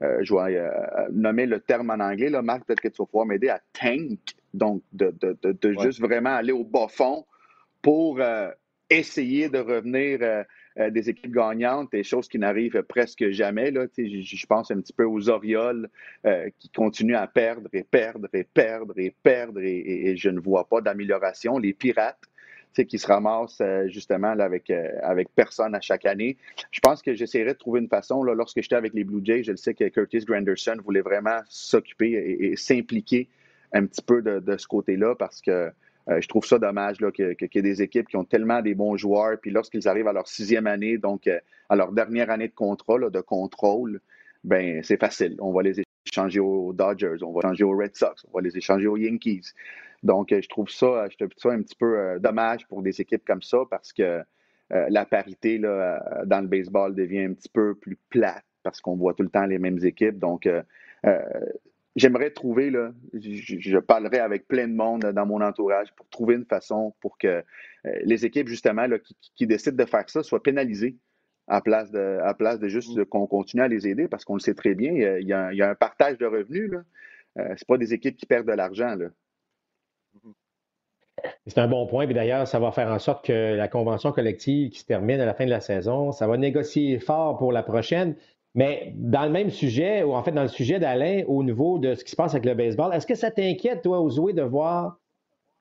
je 0.00 0.34
vais 0.34 0.66
nommer 1.12 1.44
le 1.44 1.60
terme 1.60 1.90
en 1.90 2.02
anglais, 2.02 2.30
là, 2.30 2.40
Marc, 2.40 2.64
peut-être 2.64 2.80
que 2.80 2.88
tu 2.88 3.02
vas 3.02 3.06
pouvoir 3.06 3.26
m'aider 3.26 3.50
à 3.50 3.60
tank 3.74 4.18
donc, 4.54 4.82
de, 4.92 5.12
juste 5.80 6.00
vraiment 6.00 6.34
aller 6.34 6.52
au 6.52 6.64
bas 6.64 6.88
fond 6.88 7.24
pour 7.82 8.20
euh, 8.20 8.50
essayer 8.88 9.48
de 9.48 9.58
revenir 9.58 10.18
euh, 10.22 10.42
euh, 10.78 10.90
des 10.90 11.08
équipes 11.08 11.32
gagnantes, 11.32 11.90
des 11.92 12.02
choses 12.02 12.28
qui 12.28 12.38
n'arrivent 12.38 12.82
presque 12.82 13.30
jamais. 13.30 13.70
Là. 13.70 13.86
Je, 13.96 14.46
pense 14.46 14.70
un 14.70 14.80
petit 14.80 14.92
peu 14.92 15.04
aux 15.04 15.28
Orioles 15.28 15.88
qui 16.58 16.68
continuent 16.70 17.16
à 17.16 17.26
perdre 17.26 17.68
et 17.72 17.84
perdre 17.84 18.28
et 18.32 18.44
perdre 18.44 18.98
et 18.98 19.14
perdre 19.22 19.60
et, 19.60 20.16
je 20.16 20.28
ne 20.28 20.40
vois 20.40 20.68
pas 20.68 20.80
d'amélioration. 20.80 21.58
Les 21.58 21.72
Pirates 21.72 22.18
qui 22.88 22.98
se 22.98 23.06
ramassent 23.08 23.60
justement 23.86 24.28
avec, 24.28 24.70
avec 25.02 25.28
personne 25.34 25.74
à 25.74 25.80
chaque 25.80 26.06
année. 26.06 26.36
Je 26.70 26.78
pense 26.78 27.02
que 27.02 27.14
j'essaierai 27.14 27.52
de 27.52 27.58
trouver 27.58 27.80
une 27.80 27.88
façon, 27.88 28.22
là, 28.22 28.32
lorsque 28.32 28.62
j'étais 28.62 28.76
avec 28.76 28.94
les 28.94 29.02
Blue 29.02 29.20
Jays, 29.24 29.42
je 29.42 29.50
le 29.50 29.56
sais 29.56 29.74
que 29.74 29.88
Curtis 29.88 30.20
Granderson 30.20 30.76
voulait 30.82 31.00
vraiment 31.00 31.40
s'occuper 31.48 32.38
et 32.40 32.56
s'impliquer 32.56 33.28
un 33.72 33.86
petit 33.86 34.02
peu 34.02 34.22
de, 34.22 34.56
ce 34.56 34.66
côté-là 34.66 35.14
parce 35.14 35.40
que 35.40 35.70
euh, 36.08 36.20
je 36.20 36.28
trouve 36.28 36.44
ça 36.44 36.58
dommage 36.58 36.96
qu'il 37.14 37.36
y 37.40 37.58
ait 37.58 37.62
des 37.62 37.82
équipes 37.82 38.08
qui 38.08 38.16
ont 38.16 38.24
tellement 38.24 38.62
des 38.62 38.74
bons 38.74 38.96
joueurs, 38.96 39.38
puis 39.40 39.50
lorsqu'ils 39.50 39.86
arrivent 39.86 40.08
à 40.08 40.12
leur 40.12 40.26
sixième 40.26 40.66
année, 40.66 40.98
donc 40.98 41.26
euh, 41.26 41.38
à 41.68 41.76
leur 41.76 41.92
dernière 41.92 42.30
année 42.30 42.48
de 42.48 42.54
contrôle, 42.54 43.10
de 43.10 43.20
contrôle, 43.20 44.00
ben 44.42 44.82
c'est 44.82 44.98
facile. 44.98 45.36
On 45.40 45.52
va 45.52 45.62
les 45.62 45.82
échanger 46.06 46.40
aux 46.40 46.72
Dodgers, 46.72 47.22
on 47.22 47.32
va 47.32 47.40
échanger 47.40 47.64
aux 47.64 47.76
Red 47.76 47.94
Sox, 47.94 48.24
on 48.28 48.38
va 48.38 48.40
les 48.40 48.56
échanger 48.56 48.86
aux 48.86 48.96
Yankees. 48.96 49.52
Donc, 50.02 50.32
euh, 50.32 50.40
je 50.42 50.48
trouve 50.48 50.70
ça, 50.70 51.06
je 51.10 51.16
trouve 51.16 51.30
ça 51.36 51.50
un 51.50 51.62
petit 51.62 51.76
peu 51.76 52.18
dommage 52.18 52.66
pour 52.66 52.82
des 52.82 53.00
équipes 53.00 53.24
comme 53.26 53.42
ça 53.42 53.58
parce 53.70 53.92
que 53.92 54.22
la 54.70 55.04
parité 55.04 55.58
là, 55.58 56.00
dans 56.26 56.40
le 56.40 56.46
baseball 56.46 56.94
devient 56.94 57.24
un 57.24 57.32
petit 57.32 57.48
peu 57.48 57.74
plus 57.74 57.98
plate 58.08 58.44
parce 58.62 58.80
qu'on 58.80 58.94
voit 58.94 59.14
tout 59.14 59.24
le 59.24 59.28
temps 59.28 59.44
les 59.44 59.58
mêmes 59.58 59.84
équipes. 59.84 60.20
Donc, 60.20 60.48
j'aimerais 61.96 62.30
trouver, 62.30 62.70
là, 62.70 62.92
je, 63.12 63.78
parlerai 63.78 64.18
avec 64.18 64.46
plein 64.46 64.68
de 64.68 64.74
monde 64.74 65.02
dans 65.02 65.26
mon 65.26 65.40
entourage 65.40 65.92
pour 65.94 66.08
trouver 66.08 66.34
une 66.34 66.44
façon 66.44 66.94
pour 67.00 67.18
que 67.18 67.42
les 68.04 68.24
équipes, 68.24 68.48
justement, 68.48 68.86
là, 68.86 68.98
qui, 69.36 69.46
décident 69.46 69.76
de 69.76 69.88
faire 69.88 70.08
ça 70.08 70.22
soient 70.22 70.42
pénalisées 70.42 70.96
à 71.46 71.60
place 71.60 71.90
de, 71.90 72.18
à 72.22 72.34
place 72.34 72.60
de 72.60 72.68
juste 72.68 72.96
mmh. 72.96 73.04
qu'on 73.06 73.26
continue 73.26 73.62
à 73.62 73.68
les 73.68 73.88
aider 73.88 74.06
parce 74.06 74.24
qu'on 74.24 74.34
le 74.34 74.40
sait 74.40 74.54
très 74.54 74.74
bien, 74.74 74.92
il 74.92 75.26
y 75.26 75.32
a, 75.32 75.70
un 75.70 75.74
partage 75.74 76.18
de 76.18 76.26
revenus. 76.26 76.72
Ce 77.36 77.40
n'est 77.40 77.56
pas 77.66 77.78
des 77.78 77.94
équipes 77.94 78.16
qui 78.16 78.26
perdent 78.26 78.46
de 78.46 78.52
l'argent. 78.52 78.96
C'est 81.46 81.58
un 81.58 81.68
bon 81.68 81.86
point. 81.86 82.06
d'ailleurs, 82.06 82.46
ça 82.46 82.58
va 82.58 82.72
faire 82.72 82.88
en 82.88 82.98
sorte 82.98 83.24
que 83.24 83.54
la 83.54 83.68
convention 83.68 84.12
collective 84.12 84.70
qui 84.70 84.78
se 84.78 84.86
termine 84.86 85.20
à 85.20 85.26
la 85.26 85.34
fin 85.34 85.44
de 85.44 85.50
la 85.50 85.60
saison, 85.60 86.12
ça 86.12 86.26
va 86.26 86.36
négocier 86.36 86.98
fort 86.98 87.38
pour 87.38 87.52
la 87.52 87.62
prochaine. 87.62 88.16
Mais 88.54 88.92
dans 88.96 89.24
le 89.24 89.30
même 89.30 89.50
sujet, 89.50 90.02
ou 90.02 90.14
en 90.14 90.22
fait 90.22 90.32
dans 90.32 90.42
le 90.42 90.48
sujet 90.48 90.78
d'Alain, 90.80 91.22
au 91.28 91.42
niveau 91.44 91.78
de 91.78 91.94
ce 91.94 92.04
qui 92.04 92.10
se 92.10 92.16
passe 92.16 92.32
avec 92.32 92.46
le 92.46 92.54
baseball, 92.54 92.92
est-ce 92.92 93.06
que 93.06 93.14
ça 93.14 93.30
t'inquiète, 93.30 93.82
toi, 93.82 94.00
Ozoué, 94.00 94.32
de 94.32 94.42
voir 94.42 94.98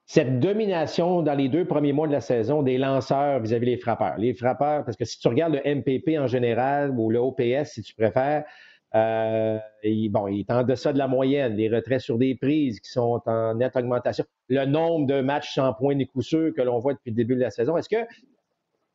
cette 0.05 0.39
domination 0.39 1.21
dans 1.21 1.35
les 1.35 1.49
deux 1.49 1.65
premiers 1.65 1.93
mois 1.93 2.07
de 2.07 2.13
la 2.13 2.21
saison 2.21 2.63
des 2.63 2.79
lanceurs 2.79 3.39
vis-à-vis 3.41 3.67
des 3.67 3.77
frappeurs? 3.77 4.17
Les 4.17 4.33
frappeurs, 4.33 4.83
parce 4.85 4.97
que 4.97 5.05
si 5.05 5.19
tu 5.19 5.27
regardes 5.27 5.53
le 5.53 5.75
MPP 5.75 6.17
en 6.17 6.25
général, 6.25 6.91
ou 6.97 7.11
le 7.11 7.19
OPS, 7.19 7.65
si 7.73 7.83
tu 7.83 7.93
préfères, 7.93 8.43
euh, 8.95 9.59
bon, 10.09 10.27
il 10.27 10.39
est 10.39 10.51
en 10.51 10.63
deçà 10.63 10.93
de 10.93 10.97
la 10.97 11.07
moyenne. 11.07 11.55
Les 11.55 11.69
retraits 11.69 12.01
sur 12.01 12.17
des 12.17 12.35
prises 12.35 12.79
qui 12.79 12.89
sont 12.89 13.21
en 13.27 13.55
nette 13.55 13.75
augmentation. 13.75 14.25
Le 14.47 14.65
nombre 14.65 15.05
de 15.05 15.21
matchs 15.21 15.53
sans 15.53 15.73
points 15.73 15.95
des 15.95 16.07
coups 16.07 16.25
sûrs 16.25 16.53
que 16.55 16.61
l'on 16.61 16.79
voit 16.79 16.93
depuis 16.93 17.11
le 17.11 17.15
début 17.15 17.35
de 17.35 17.41
la 17.41 17.51
saison. 17.51 17.77
Est-ce 17.77 17.89
que 17.89 18.07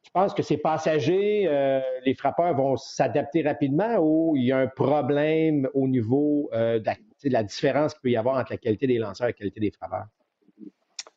tu 0.05 0.11
penses 0.13 0.35
que 0.35 0.43
ces 0.43 0.59
passagers, 0.59 1.47
euh, 1.49 1.81
les 2.05 2.15
frappeurs 2.15 2.55
vont 2.55 2.77
s'adapter 2.77 3.43
rapidement 3.43 3.97
ou 3.99 4.37
il 4.37 4.45
y 4.45 4.53
a 4.53 4.59
un 4.59 4.67
problème 4.67 5.69
au 5.73 5.89
niveau 5.89 6.51
euh, 6.53 6.79
de, 6.79 7.31
la, 7.31 7.43
différence 7.43 7.95
qu'il 7.95 8.03
peut 8.03 8.11
y 8.11 8.17
avoir 8.17 8.39
entre 8.39 8.53
la 8.53 8.59
qualité 8.59 8.87
des 8.87 8.99
lanceurs 8.99 9.29
et 9.29 9.31
la 9.31 9.33
qualité 9.33 9.61
des 9.61 9.71
frappeurs? 9.71 10.07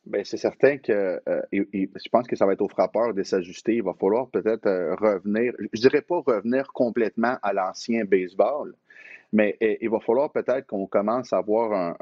Bien, 0.05 0.23
c'est 0.23 0.37
certain 0.37 0.77
que 0.77 1.21
je 1.51 2.09
pense 2.09 2.27
que 2.27 2.37
ça 2.37 2.45
va 2.45 2.53
être 2.53 2.61
aux 2.61 2.69
frappeurs 2.69 3.13
de 3.13 3.23
s'ajuster. 3.23 3.75
Il 3.75 3.83
va 3.83 3.93
falloir 3.93 4.29
peut-être 4.29 4.95
revenir, 5.01 5.51
je 5.73 5.81
dirais 5.81 6.01
pas 6.01 6.21
revenir 6.25 6.71
complètement 6.71 7.35
à 7.43 7.51
l'ancien 7.51 8.05
baseball, 8.05 8.73
mais 9.33 9.57
il 9.59 9.89
va 9.89 9.99
falloir 9.99 10.31
peut-être 10.31 10.67
qu'on 10.67 10.87
commence 10.87 11.33
à 11.33 11.37
avoir 11.37 11.95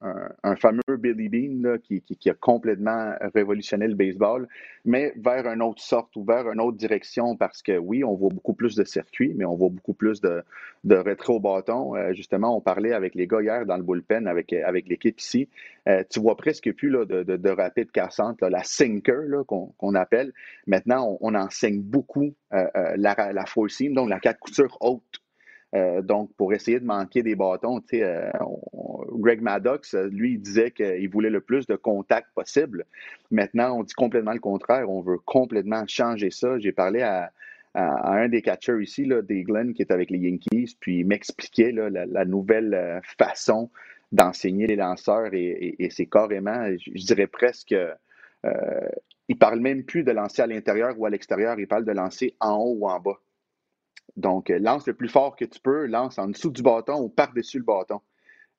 un, 0.00 0.56
fameux 0.56 0.96
Billy 0.96 1.28
Bean 1.28 1.78
qui, 1.82 2.30
a 2.30 2.34
complètement 2.34 3.14
révolutionné 3.34 3.88
le 3.88 3.94
baseball, 3.94 4.46
mais 4.84 5.12
vers 5.16 5.46
une 5.46 5.62
autre 5.62 5.82
sorte 5.82 6.14
ou 6.16 6.24
vers 6.24 6.50
une 6.50 6.60
autre 6.60 6.76
direction 6.76 7.36
parce 7.36 7.62
que 7.62 7.76
oui, 7.76 8.04
on 8.04 8.14
voit 8.14 8.30
beaucoup 8.30 8.54
plus 8.54 8.76
de 8.76 8.84
circuits, 8.84 9.34
mais 9.34 9.44
on 9.44 9.56
voit 9.56 9.70
beaucoup 9.70 9.94
plus 9.94 10.20
de, 10.20 10.42
de 10.84 10.94
rétro 10.94 11.36
au 11.36 11.40
bâton. 11.40 11.96
Euh, 11.96 12.12
justement, 12.12 12.56
on 12.56 12.60
parlait 12.60 12.92
avec 12.92 13.14
les 13.14 13.26
gars 13.26 13.42
hier 13.42 13.66
dans 13.66 13.76
le 13.76 13.82
bullpen 13.82 14.26
avec, 14.26 14.52
avec 14.52 14.88
l'équipe 14.88 15.20
ici. 15.20 15.48
Euh, 15.88 16.04
tu 16.08 16.20
vois 16.20 16.36
presque 16.36 16.72
plus 16.72 16.90
de, 16.90 17.22
de, 17.22 17.50
rapide 17.50 17.90
cassante, 17.90 18.40
la 18.42 18.62
sinker 18.62 19.44
qu'on 19.46 19.94
appelle. 19.94 20.32
Maintenant, 20.66 21.18
on, 21.20 21.34
enseigne 21.34 21.80
beaucoup 21.80 22.34
euh, 22.52 22.66
la, 22.96 23.32
la 23.32 23.46
four 23.46 23.70
seam, 23.70 23.94
donc 23.94 24.08
la 24.08 24.20
quatre 24.20 24.38
coutures 24.38 24.76
haute. 24.80 25.17
Euh, 25.74 26.00
donc, 26.00 26.32
pour 26.36 26.52
essayer 26.54 26.80
de 26.80 26.86
manquer 26.86 27.22
des 27.22 27.34
bâtons, 27.34 27.80
euh, 27.92 28.30
Greg 29.12 29.42
Maddox, 29.42 29.94
euh, 29.94 30.08
lui, 30.10 30.38
disait 30.38 30.70
qu'il 30.70 31.08
voulait 31.10 31.30
le 31.30 31.40
plus 31.40 31.66
de 31.66 31.76
contact 31.76 32.28
possible. 32.34 32.86
Maintenant, 33.30 33.78
on 33.78 33.82
dit 33.82 33.94
complètement 33.94 34.32
le 34.32 34.40
contraire. 34.40 34.88
On 34.88 35.02
veut 35.02 35.18
complètement 35.18 35.84
changer 35.86 36.30
ça. 36.30 36.58
J'ai 36.58 36.72
parlé 36.72 37.02
à, 37.02 37.32
un 37.74 38.28
des 38.28 38.42
catchers 38.42 38.82
ici, 38.82 39.08
des 39.24 39.44
Glenn, 39.44 39.72
qui 39.72 39.82
est 39.82 39.92
avec 39.92 40.10
les 40.10 40.18
Yankees, 40.18 40.76
puis 40.80 41.00
il 41.00 41.06
m'expliquait 41.06 41.70
la, 41.70 42.24
nouvelle 42.24 43.00
façon 43.18 43.70
d'enseigner 44.10 44.66
les 44.66 44.74
lanceurs 44.74 45.32
et, 45.32 45.76
c'est 45.90 46.06
carrément, 46.06 46.66
je, 46.76 47.06
dirais 47.06 47.28
presque, 47.28 47.76
il 49.28 49.38
parle 49.38 49.60
même 49.60 49.84
plus 49.84 50.02
de 50.02 50.10
lancer 50.10 50.42
à 50.42 50.48
l'intérieur 50.48 50.98
ou 50.98 51.06
à 51.06 51.10
l'extérieur, 51.10 51.60
il 51.60 51.68
parle 51.68 51.84
de 51.84 51.92
lancer 51.92 52.34
en 52.40 52.56
haut 52.56 52.78
ou 52.80 52.88
en 52.88 52.98
bas. 52.98 53.20
Donc, 54.16 54.50
euh, 54.50 54.58
lance 54.58 54.86
le 54.86 54.94
plus 54.94 55.08
fort 55.08 55.36
que 55.36 55.44
tu 55.44 55.60
peux, 55.60 55.86
lance 55.86 56.18
en 56.18 56.28
dessous 56.28 56.50
du 56.50 56.62
bâton 56.62 57.00
ou 57.00 57.08
par-dessus 57.08 57.58
le 57.58 57.64
bâton. 57.64 58.00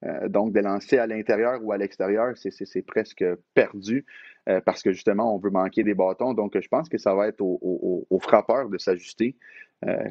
Euh, 0.06 0.30
donc, 0.30 0.54
de 0.54 0.60
lancer 0.60 0.98
à 0.98 1.08
l'intérieur 1.08 1.60
ou 1.64 1.72
à 1.72 1.78
l'extérieur, 1.78 2.34
c'est 2.38 2.82
presque 2.82 3.26
perdu 3.54 4.06
euh, 4.48 4.62
parce 4.62 4.82
que 4.82 4.94
justement, 4.94 5.36
on 5.36 5.38
veut 5.38 5.50
manquer 5.50 5.84
des 5.84 5.94
bâtons. 5.94 6.34
Donc, 6.34 6.58
je 6.58 6.68
pense 6.70 6.88
que 6.88 6.98
ça 6.98 7.14
va 7.14 7.28
être 7.28 7.42
aux 7.42 8.20
frappeurs 8.22 8.70
de 8.70 8.78
s'ajuster, 8.78 9.36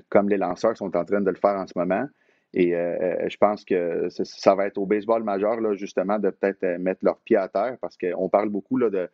comme 0.08 0.28
les 0.28 0.36
lanceurs 0.36 0.76
sont 0.76 0.94
en 0.96 1.04
train 1.04 1.20
de 1.20 1.30
le 1.30 1.36
faire 1.36 1.56
en 1.56 1.66
ce 1.66 1.72
moment. 1.76 2.06
Et 2.54 2.70
je 2.72 3.36
pense 3.38 3.64
que 3.64 4.08
ça 4.10 4.54
va 4.54 4.66
être 4.66 4.78
au 4.78 4.86
baseball 4.86 5.22
majeur, 5.22 5.60
là, 5.60 5.74
justement, 5.74 6.18
de 6.18 6.30
peut-être 6.30 6.78
mettre 6.78 7.04
leurs 7.04 7.20
pieds 7.20 7.36
à 7.36 7.48
terre 7.48 7.78
parce 7.80 7.96
qu'on 7.96 8.28
parle 8.28 8.50
beaucoup 8.50 8.78
de, 8.78 9.08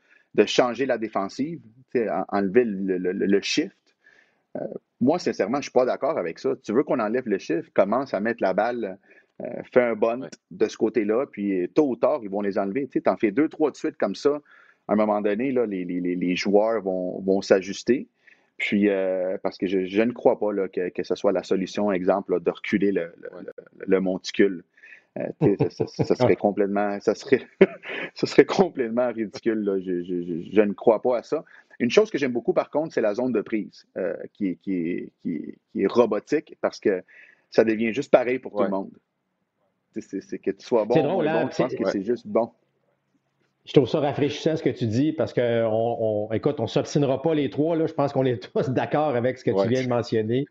changer 0.47 0.87
la 0.87 0.99
défensive, 0.99 1.61
enlever 2.29 2.65
le, 2.65 2.99
le 2.99 3.41
shift 3.41 3.77
moi, 5.05 5.19
sincèrement, 5.19 5.57
je 5.57 5.59
ne 5.59 5.63
suis 5.65 5.73
pas 5.73 5.85
d'accord 5.85 6.19
avec 6.19 6.39
ça. 6.39 6.55
Tu 6.63 6.73
veux 6.73 6.83
qu'on 6.83 6.99
enlève 6.99 7.29
le 7.29 7.39
chiffre, 7.39 7.69
commence 7.75 8.15
à 8.15 8.21
mettre 8.21 8.43
la 8.43 8.55
balle, 8.55 8.99
euh, 9.43 9.63
fais 9.71 9.83
un 9.83 9.95
bon 9.95 10.29
de 10.51 10.69
ce 10.69 10.79
côté-là, 10.79 11.27
puis 11.31 11.69
tôt 11.75 11.89
ou 11.89 11.97
tard, 11.97 12.21
ils 12.23 12.31
vont 12.31 12.41
les 12.41 12.59
enlever. 12.59 12.89
Tu 12.89 13.03
en 13.07 13.17
fais 13.19 13.31
deux, 13.31 13.49
trois 13.51 13.71
de 13.71 13.77
suite 13.77 13.97
comme 13.99 14.15
ça. 14.15 14.41
À 14.89 14.95
un 14.95 14.97
moment 14.97 15.21
donné, 15.21 15.53
là, 15.53 15.67
les, 15.67 16.37
joueurs 16.37 16.83
vont, 16.83 17.43
s'ajuster. 17.43 18.09
Puis, 18.57 18.89
euh, 18.89 19.37
parce 19.43 19.59
que 19.59 19.67
je, 19.67 20.03
ne 20.03 20.13
crois 20.13 20.39
pas 20.39 20.49
que, 20.69 21.03
ce 21.03 21.15
soit 21.15 21.33
la 21.33 21.43
solution, 21.43 21.93
exemple, 21.93 22.41
de 22.41 22.51
reculer 22.51 22.93
le, 22.93 24.01
monticule. 24.01 24.65
Euh, 25.19 25.29
ça, 25.71 25.87
serait 26.17 26.37
complètement, 26.37 26.99
ça 27.01 27.15
serait, 27.15 27.43
ça 28.15 28.27
serait 28.27 28.47
complètement 28.47 29.13
ridicule. 29.13 29.83
je, 29.85 30.61
ne 30.63 30.73
crois 30.73 31.03
pas 31.03 31.19
à 31.19 31.23
ça. 31.23 31.45
Une 31.81 31.91
chose 31.91 32.11
que 32.11 32.19
j'aime 32.19 32.33
beaucoup, 32.33 32.53
par 32.53 32.71
contre, 32.71 32.95
c'est 32.95 33.01
la 33.01 33.15
zone 33.15 33.33
de 33.33 33.41
prise 33.41 33.87
euh, 33.97 34.15
qui, 34.33 34.57
qui, 34.59 35.11
est 35.75 35.87
robotique 35.87 36.57
parce 36.61 36.79
que 36.81 37.03
ça 37.51 37.65
devient 37.65 37.93
juste 37.93 38.11
pareil 38.11 38.39
pour 38.39 38.53
tout 38.53 38.63
le 38.63 38.69
monde. 38.69 38.91
C'est 40.01 40.39
que 40.39 40.51
tu 40.51 40.65
sois 40.65 40.85
bon, 40.85 41.03
drôle, 41.03 41.29
hein, 41.29 41.49
je 41.53 41.57
pense 41.57 41.75
que 41.75 41.89
c'est 41.89 42.03
juste 42.03 42.27
bon. 42.27 42.51
Je 43.65 43.73
trouve 43.73 43.89
ça 43.89 44.01
rafraîchissant 44.01 44.57
ce 44.57 44.63
que 44.63 44.71
tu 44.71 44.87
dis 44.87 45.13
parce 45.13 45.33
que, 45.33 45.65
on, 45.65 46.31
écoute, 46.33 46.57
on 46.59 46.65
ne 46.65 46.69
s'obstinera 46.69 47.23
pas 47.23 47.35
les 47.35 47.49
trois. 47.49 47.77
Là. 47.77 47.87
Je 47.87 47.95
pense 47.95 48.13
qu'on 48.13 48.25
est 48.25 48.43
tous 48.53 48.69
d'accord 48.71 49.15
avec 49.17 49.39
ce 49.39 49.45
que 49.45 49.51
tu 49.51 49.69
viens 49.69 49.83
de 49.83 49.89
mentionner. 49.89 50.47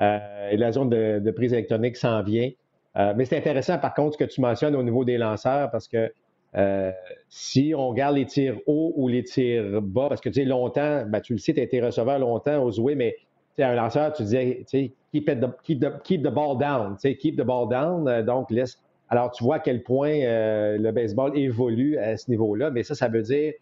Euh, 0.00 0.50
et 0.50 0.56
la 0.56 0.72
zone 0.72 0.90
de, 0.90 1.30
prise 1.30 1.52
électronique 1.52 1.96
s'en 1.96 2.22
vient. 2.22 2.50
Euh, 2.96 3.14
mais 3.16 3.24
c'est 3.24 3.36
intéressant, 3.36 3.78
par 3.78 3.94
contre, 3.94 4.14
ce 4.14 4.24
que 4.24 4.28
tu 4.28 4.40
mentionnes 4.40 4.74
au 4.74 4.82
niveau 4.82 5.04
des 5.04 5.18
lanceurs 5.18 5.70
parce 5.70 5.88
que 5.88 6.12
euh, 6.56 6.90
si 7.28 7.74
on 7.76 7.88
regarde 7.88 8.16
les 8.16 8.26
tirs 8.26 8.58
hauts 8.66 8.92
ou 8.96 9.08
les 9.08 9.22
tirs 9.22 9.82
bas, 9.82 10.08
parce 10.08 10.20
que 10.20 10.28
tu 10.28 10.40
sais, 10.40 10.44
longtemps, 10.44 11.04
ben, 11.06 11.20
tu 11.20 11.34
le 11.34 11.38
sais, 11.38 11.54
tu 11.54 11.60
as 11.60 11.62
été 11.62 11.80
receveur 11.80 12.18
longtemps 12.18 12.62
au 12.62 12.70
Zoué, 12.70 12.94
mais 12.94 13.16
un 13.58 13.74
lanceur, 13.74 14.12
tu 14.12 14.22
disais, 14.22 14.64
keep, 14.70 14.94
keep, 15.12 15.26
the, 15.26 16.02
keep, 16.04 16.22
the, 16.22 16.30
ball 16.30 16.56
down, 16.56 16.96
keep 16.96 17.36
the 17.36 17.44
ball 17.44 17.68
down, 17.68 18.08
euh, 18.08 18.22
donc 18.22 18.50
laisse. 18.50 18.80
Alors, 19.10 19.30
tu 19.30 19.42
vois 19.42 19.56
à 19.56 19.58
quel 19.58 19.82
point 19.82 20.10
euh, 20.10 20.76
le 20.78 20.92
baseball 20.92 21.36
évolue 21.36 21.96
à 21.98 22.16
ce 22.16 22.30
niveau-là, 22.30 22.70
mais 22.70 22.82
ça, 22.82 22.94
ça 22.94 23.08
veut 23.08 23.22
dire, 23.22 23.54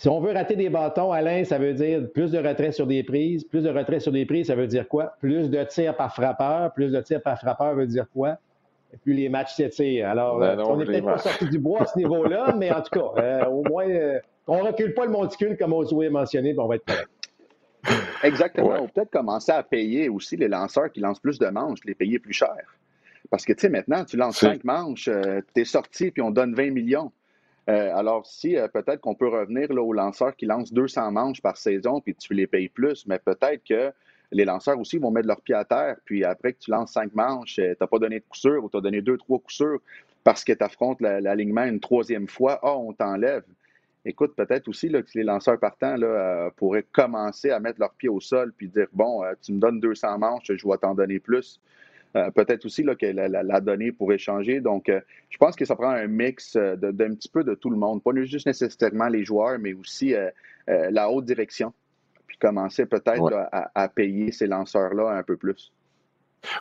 si 0.00 0.08
on 0.08 0.18
veut 0.20 0.32
rater 0.32 0.56
des 0.56 0.70
bâtons, 0.70 1.12
Alain, 1.12 1.44
ça 1.44 1.58
veut 1.58 1.74
dire 1.74 2.10
plus 2.14 2.30
de 2.30 2.38
retraits 2.38 2.72
sur 2.72 2.86
des 2.86 3.02
prises. 3.02 3.44
Plus 3.44 3.64
de 3.64 3.68
retraits 3.68 4.00
sur 4.00 4.12
des 4.12 4.24
prises, 4.24 4.46
ça 4.46 4.54
veut 4.54 4.66
dire 4.66 4.88
quoi? 4.88 5.12
Plus 5.20 5.50
de 5.50 5.62
tirs 5.64 5.94
par 5.94 6.14
frappeur. 6.14 6.72
Plus 6.72 6.90
de 6.90 7.02
tirs 7.02 7.20
par 7.20 7.38
frappeur 7.38 7.74
veut 7.74 7.86
dire 7.86 8.06
quoi? 8.14 8.38
Et 8.92 8.96
puis 8.96 9.14
les 9.14 9.28
matchs 9.28 9.54
s'étirent. 9.54 10.08
Alors, 10.08 10.38
ben 10.38 10.58
euh, 10.58 10.64
on 10.64 10.76
n'est 10.76 10.84
peut-être 10.84 11.04
pas 11.04 11.18
sorti 11.18 11.48
du 11.48 11.58
bois 11.58 11.82
à 11.82 11.86
ce 11.86 11.96
niveau-là, 11.96 12.54
mais 12.58 12.72
en 12.72 12.82
tout 12.82 12.98
cas, 12.98 13.22
euh, 13.22 13.44
au 13.46 13.62
moins, 13.62 13.88
euh, 13.88 14.18
on 14.46 14.62
ne 14.62 14.68
recule 14.68 14.94
pas 14.94 15.04
le 15.04 15.12
monticule 15.12 15.56
comme 15.56 15.72
Ozoé 15.72 16.06
a 16.06 16.10
mentionné, 16.10 16.50
puis 16.50 16.60
on 16.60 16.66
va 16.66 16.76
être 16.76 16.84
correct. 16.84 17.08
Exactement. 18.22 18.74
On 18.80 18.86
peut 18.86 18.92
peut-être 18.94 19.10
commencer 19.10 19.52
à 19.52 19.62
payer 19.62 20.08
aussi 20.08 20.36
les 20.36 20.48
lanceurs 20.48 20.92
qui 20.92 21.00
lancent 21.00 21.20
plus 21.20 21.38
de 21.38 21.46
manches, 21.46 21.78
les 21.84 21.94
payer 21.94 22.18
plus 22.18 22.34
cher. 22.34 22.56
Parce 23.30 23.44
que, 23.44 23.52
tu 23.52 23.60
sais, 23.60 23.68
maintenant, 23.68 24.04
tu 24.04 24.16
lances 24.16 24.38
cinq 24.38 24.64
manches, 24.64 25.08
tu 25.54 25.60
es 25.60 25.64
sorti, 25.64 26.10
puis 26.10 26.20
on 26.20 26.30
donne 26.30 26.54
20 26.54 26.70
millions. 26.72 27.12
alors, 27.66 28.26
si 28.26 28.56
peut-être 28.74 29.00
qu'on 29.00 29.14
peut 29.14 29.28
revenir 29.28 29.72
là, 29.72 29.80
aux 29.82 29.94
lanceurs 29.94 30.36
qui 30.36 30.44
lancent 30.44 30.72
200 30.72 31.12
manches 31.12 31.40
par 31.40 31.56
saison, 31.56 32.00
puis 32.00 32.14
tu 32.14 32.34
les 32.34 32.46
payes 32.46 32.68
plus, 32.68 33.06
mais 33.06 33.18
peut-être 33.18 33.62
que 33.64 33.92
les 34.32 34.44
lanceurs 34.44 34.78
aussi 34.78 34.98
vont 34.98 35.10
mettre 35.10 35.28
leur 35.28 35.40
pied 35.40 35.54
à 35.54 35.64
terre. 35.64 35.96
Puis 36.04 36.24
après 36.24 36.52
que 36.52 36.58
tu 36.58 36.70
lances 36.70 36.92
cinq 36.92 37.14
manches, 37.14 37.58
euh, 37.58 37.72
tu 37.72 37.76
n'as 37.80 37.86
pas 37.86 37.98
donné 37.98 38.20
de 38.20 38.24
coup 38.24 38.36
sûr 38.36 38.64
ou 38.64 38.68
tu 38.68 38.76
as 38.76 38.80
donné 38.80 39.02
deux, 39.02 39.16
trois 39.16 39.38
coups 39.38 39.62
parce 40.22 40.44
que 40.44 40.52
tu 40.52 40.62
affrontes 40.62 41.00
l'alignement 41.00 41.64
une 41.64 41.80
troisième 41.80 42.28
fois. 42.28 42.60
Ah, 42.62 42.76
on 42.76 42.92
t'enlève. 42.92 43.44
Écoute, 44.04 44.34
peut-être 44.34 44.68
aussi 44.68 44.88
que 44.88 45.02
les 45.14 45.24
lanceurs 45.24 45.58
partants 45.58 45.96
euh, 46.00 46.50
pourraient 46.56 46.86
commencer 46.90 47.50
à 47.50 47.60
mettre 47.60 47.80
leur 47.80 47.92
pied 47.92 48.08
au 48.08 48.20
sol 48.20 48.52
puis 48.56 48.68
dire 48.68 48.86
Bon, 48.92 49.24
euh, 49.24 49.32
tu 49.42 49.52
me 49.52 49.58
donnes 49.58 49.80
200 49.80 50.18
manches, 50.18 50.50
je 50.50 50.68
vais 50.68 50.78
t'en 50.78 50.94
donner 50.94 51.18
plus. 51.18 51.60
peut-être 52.12 52.64
aussi 52.64 52.84
que 52.84 53.06
la, 53.06 53.60
donnée 53.60 53.92
pourrait 53.92 54.18
changer. 54.18 54.60
Donc, 54.60 54.90
je 55.28 55.38
pense 55.38 55.54
que 55.54 55.64
ça 55.64 55.76
prend 55.76 55.90
un 55.90 56.06
mix 56.06 56.56
d'un 56.56 57.14
petit 57.14 57.28
peu 57.28 57.44
de 57.44 57.54
tout 57.54 57.70
le 57.70 57.76
monde, 57.76 58.02
pas 58.02 58.10
juste 58.24 58.46
nécessairement 58.46 59.08
les 59.08 59.24
joueurs, 59.24 59.58
mais 59.58 59.74
aussi 59.74 60.14
la 60.66 61.08
haute 61.08 61.24
direction 61.24 61.72
commencer 62.40 62.86
peut-être 62.86 63.48
à, 63.52 63.88
payer 63.88 64.32
ces 64.32 64.46
lanceurs-là 64.46 65.10
un 65.10 65.22
peu 65.22 65.36
plus. 65.36 65.72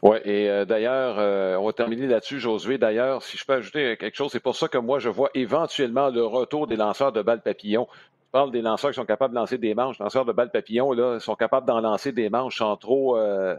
Oui, 0.03 0.17
et 0.25 0.49
euh, 0.49 0.65
d'ailleurs, 0.65 1.15
euh, 1.19 1.55
on 1.55 1.65
va 1.65 1.73
terminer 1.73 2.07
là-dessus, 2.07 2.39
Josué. 2.39 2.77
D'ailleurs, 2.77 3.23
si 3.23 3.37
je 3.37 3.45
peux 3.45 3.53
ajouter 3.53 3.95
quelque 3.97 4.15
chose, 4.15 4.31
c'est 4.31 4.41
pour 4.41 4.55
ça 4.55 4.67
que 4.67 4.77
moi, 4.77 4.99
je 4.99 5.09
vois 5.09 5.29
éventuellement 5.33 6.09
le 6.09 6.25
retour 6.25 6.67
des 6.67 6.75
lanceurs 6.75 7.13
de 7.13 7.21
balles 7.21 7.41
papillons. 7.41 7.87
Je 8.29 8.31
parle 8.31 8.51
des 8.51 8.61
lanceurs 8.61 8.91
qui 8.91 8.95
sont 8.95 9.05
capables 9.05 9.33
de 9.33 9.39
lancer 9.39 9.57
des 9.57 9.73
manches. 9.73 9.97
Les 9.99 10.03
lanceurs 10.03 10.25
de 10.25 10.33
balles 10.33 10.51
papillons, 10.51 10.91
là, 10.91 11.19
sont 11.19 11.35
capables 11.35 11.65
d'en 11.65 11.79
lancer 11.79 12.11
des 12.11 12.29
manches 12.29 12.57
sans 12.57 12.75
trop, 12.75 13.17
euh, 13.17 13.55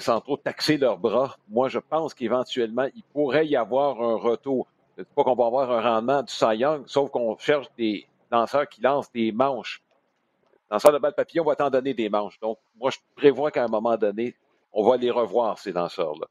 sans 0.00 0.20
trop 0.20 0.36
taxer 0.36 0.76
leurs 0.76 0.98
bras. 0.98 1.36
Moi, 1.48 1.68
je 1.68 1.78
pense 1.78 2.12
qu'éventuellement, 2.12 2.86
il 2.94 3.02
pourrait 3.14 3.46
y 3.46 3.56
avoir 3.56 4.02
un 4.02 4.16
retour. 4.16 4.68
Je 4.98 5.04
pas 5.16 5.24
qu'on 5.24 5.34
va 5.34 5.46
avoir 5.46 5.70
un 5.70 5.80
rendement 5.80 6.22
du 6.22 6.32
Cy 6.32 6.56
Young, 6.58 6.82
sauf 6.86 7.10
qu'on 7.10 7.36
cherche 7.38 7.66
des 7.78 8.06
lanceurs 8.30 8.68
qui 8.68 8.82
lancent 8.82 9.10
des 9.12 9.32
manches. 9.32 9.82
Lanceurs 10.72 10.92
de 10.92 10.98
balles 10.98 11.14
papillons 11.14 11.44
va 11.44 11.54
t'en 11.54 11.68
donner 11.68 11.92
des 11.92 12.08
manches. 12.08 12.40
Donc, 12.40 12.58
moi, 12.80 12.90
je 12.90 12.96
prévois 13.14 13.50
qu'à 13.50 13.62
un 13.62 13.68
moment 13.68 13.98
donné, 13.98 14.34
on 14.72 14.82
va 14.82 14.96
les 14.96 15.10
revoir, 15.10 15.58
ces 15.58 15.70
danseurs-là. 15.70 16.26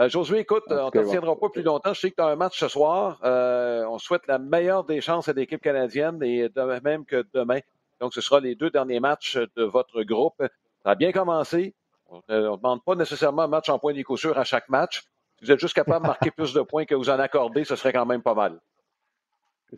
Euh, 0.00 0.08
Josué, 0.08 0.40
écoute, 0.40 0.64
on 0.70 0.86
ne 0.86 0.90
te 0.90 1.08
tiendra 1.08 1.36
pas 1.36 1.48
plus 1.48 1.62
longtemps. 1.62 1.94
Je 1.94 2.00
sais 2.00 2.10
que 2.10 2.16
tu 2.16 2.22
as 2.22 2.26
un 2.26 2.34
match 2.34 2.58
ce 2.58 2.66
soir. 2.66 3.20
Euh, 3.22 3.86
on 3.86 3.98
souhaite 3.98 4.26
la 4.26 4.38
meilleure 4.38 4.82
des 4.82 5.00
chances 5.00 5.28
à 5.28 5.32
l'équipe 5.32 5.62
canadienne 5.62 6.20
et 6.24 6.48
de 6.48 6.80
même 6.80 7.04
que 7.04 7.24
demain. 7.32 7.60
Donc, 8.00 8.12
ce 8.12 8.20
sera 8.20 8.40
les 8.40 8.56
deux 8.56 8.70
derniers 8.70 8.98
matchs 8.98 9.38
de 9.54 9.62
votre 9.62 10.02
groupe. 10.02 10.42
Ça 10.82 10.90
a 10.90 10.94
bien 10.96 11.12
commencé. 11.12 11.72
On 12.08 12.20
ne 12.28 12.56
demande 12.56 12.82
pas 12.82 12.96
nécessairement 12.96 13.42
un 13.42 13.48
match 13.48 13.68
en 13.68 13.78
point 13.78 13.94
coup 14.02 14.16
sûr 14.16 14.36
à 14.36 14.42
chaque 14.42 14.68
match. 14.68 15.04
Si 15.38 15.44
vous 15.44 15.52
êtes 15.52 15.60
juste 15.60 15.74
capable 15.74 16.02
de 16.02 16.08
marquer 16.08 16.30
plus 16.36 16.52
de 16.52 16.62
points 16.62 16.86
que 16.86 16.96
vous 16.96 17.08
en 17.08 17.20
accordez, 17.20 17.62
ce 17.62 17.76
serait 17.76 17.92
quand 17.92 18.04
même 18.04 18.22
pas 18.22 18.34
mal. 18.34 18.58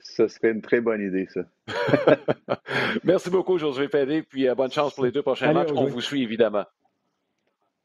Ce 0.01 0.29
serait 0.29 0.51
une 0.51 0.61
très 0.61 0.81
bonne 0.81 1.01
idée, 1.01 1.27
ça. 1.27 1.41
Merci 3.05 3.31
beaucoup, 3.31 3.59
Josué 3.59 3.89
Pédé, 3.89 4.23
puis 4.23 4.49
euh, 4.49 4.55
bonne 4.55 4.71
chance 4.71 4.95
pour 4.95 5.05
les 5.05 5.13
deux 5.13 5.23
prochains 5.23 5.53
matchs. 5.53 5.71
On 5.75 5.87
vous 5.87 6.01
suit, 6.01 6.23
évidemment. 6.23 6.65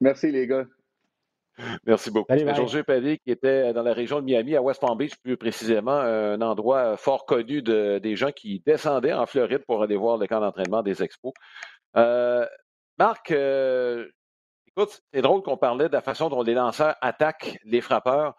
Merci, 0.01 0.31
les 0.31 0.47
gars. 0.47 0.65
Merci 1.85 2.11
beaucoup. 2.11 2.33
Josué 2.55 2.83
Pelé, 2.83 3.19
qui 3.19 3.31
était 3.31 3.73
dans 3.73 3.83
la 3.83 3.93
région 3.93 4.19
de 4.19 4.25
Miami, 4.25 4.55
à 4.55 4.61
West 4.61 4.81
Palm 4.81 4.97
Beach, 4.97 5.15
plus 5.21 5.37
précisément, 5.37 5.91
un 5.91 6.41
endroit 6.41 6.97
fort 6.97 7.25
connu 7.25 7.61
de, 7.61 7.99
des 7.99 8.15
gens 8.15 8.31
qui 8.31 8.61
descendaient 8.65 9.13
en 9.13 9.25
Floride 9.25 9.63
pour 9.65 9.83
aller 9.83 9.95
voir 9.95 10.17
le 10.17 10.27
camp 10.27 10.39
d'entraînement 10.39 10.81
des 10.81 11.03
expos. 11.03 11.33
Euh, 11.95 12.45
Marc, 12.97 13.31
euh, 13.31 14.07
écoute, 14.67 15.01
c'est 15.13 15.21
drôle 15.21 15.43
qu'on 15.43 15.57
parlait 15.57 15.87
de 15.87 15.93
la 15.93 16.01
façon 16.01 16.29
dont 16.29 16.41
les 16.41 16.53
lanceurs 16.53 16.95
attaquent 17.01 17.59
les 17.65 17.81
frappeurs. 17.81 18.35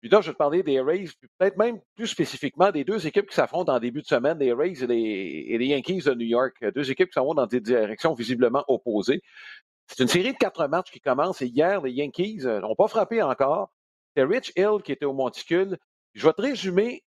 Puis 0.00 0.08
là, 0.10 0.20
je 0.20 0.28
vais 0.28 0.32
te 0.32 0.38
parler 0.38 0.62
des 0.62 0.80
Rays, 0.80 1.08
peut-être 1.38 1.56
même 1.56 1.80
plus 1.96 2.06
spécifiquement 2.06 2.70
des 2.70 2.84
deux 2.84 3.06
équipes 3.06 3.28
qui 3.28 3.34
s'affrontent 3.34 3.72
en 3.72 3.80
début 3.80 4.02
de 4.02 4.06
semaine, 4.06 4.38
les 4.38 4.52
Rays 4.52 4.84
et 4.84 4.86
les, 4.86 5.66
Yankees 5.66 6.02
de 6.02 6.14
New 6.14 6.26
York. 6.26 6.54
Deux 6.74 6.90
équipes 6.90 7.08
qui 7.08 7.14
s'en 7.14 7.24
vont 7.24 7.34
dans 7.34 7.46
des 7.46 7.60
directions 7.60 8.14
visiblement 8.14 8.64
opposées. 8.68 9.22
C'est 9.86 10.02
une 10.02 10.08
série 10.08 10.32
de 10.32 10.38
quatre 10.38 10.68
matchs 10.68 10.92
qui 10.92 11.00
commence 11.00 11.42
et 11.42 11.46
hier, 11.46 11.80
les 11.82 11.92
Yankees 11.92 12.42
n'ont 12.44 12.76
pas 12.76 12.86
frappé 12.86 13.22
encore. 13.22 13.70
C'est 14.14 14.22
Rich 14.22 14.52
Hill 14.56 14.82
qui 14.84 14.92
était 14.92 15.06
au 15.06 15.14
monticule. 15.14 15.78
Je 16.14 16.26
vais 16.26 16.32
te 16.32 16.42
résumer 16.42 17.02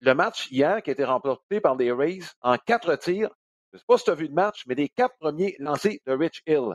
le 0.00 0.14
match 0.14 0.50
hier 0.50 0.82
qui 0.82 0.90
a 0.90 0.92
été 0.92 1.04
remporté 1.04 1.60
par 1.60 1.76
les 1.76 1.90
Rays 1.90 2.20
en 2.42 2.58
quatre 2.58 2.96
tirs. 2.96 3.30
Je 3.72 3.76
ne 3.76 3.78
sais 3.78 3.84
pas 3.88 3.98
si 3.98 4.04
tu 4.04 4.10
as 4.10 4.14
vu 4.14 4.26
le 4.26 4.34
match, 4.34 4.64
mais 4.66 4.74
les 4.74 4.88
quatre 4.88 5.16
premiers 5.18 5.56
lancés 5.58 6.02
de 6.06 6.12
Rich 6.12 6.42
Hill. 6.46 6.74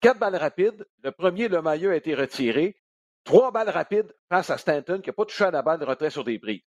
Quatre 0.00 0.18
balles 0.18 0.36
rapides. 0.36 0.86
Le 1.02 1.12
premier, 1.12 1.48
le 1.48 1.62
maillot, 1.62 1.90
a 1.90 1.96
été 1.96 2.14
retiré. 2.14 2.76
Trois 3.24 3.50
balles 3.50 3.70
rapides 3.70 4.12
face 4.28 4.50
à 4.50 4.58
Stanton 4.58 5.00
qui 5.02 5.10
n'a 5.10 5.12
pas 5.12 5.24
touché 5.24 5.44
à 5.44 5.50
la 5.50 5.62
balle 5.62 5.80
de 5.80 5.84
retrait 5.84 6.10
sur 6.10 6.24
des 6.24 6.38
bris. 6.38 6.64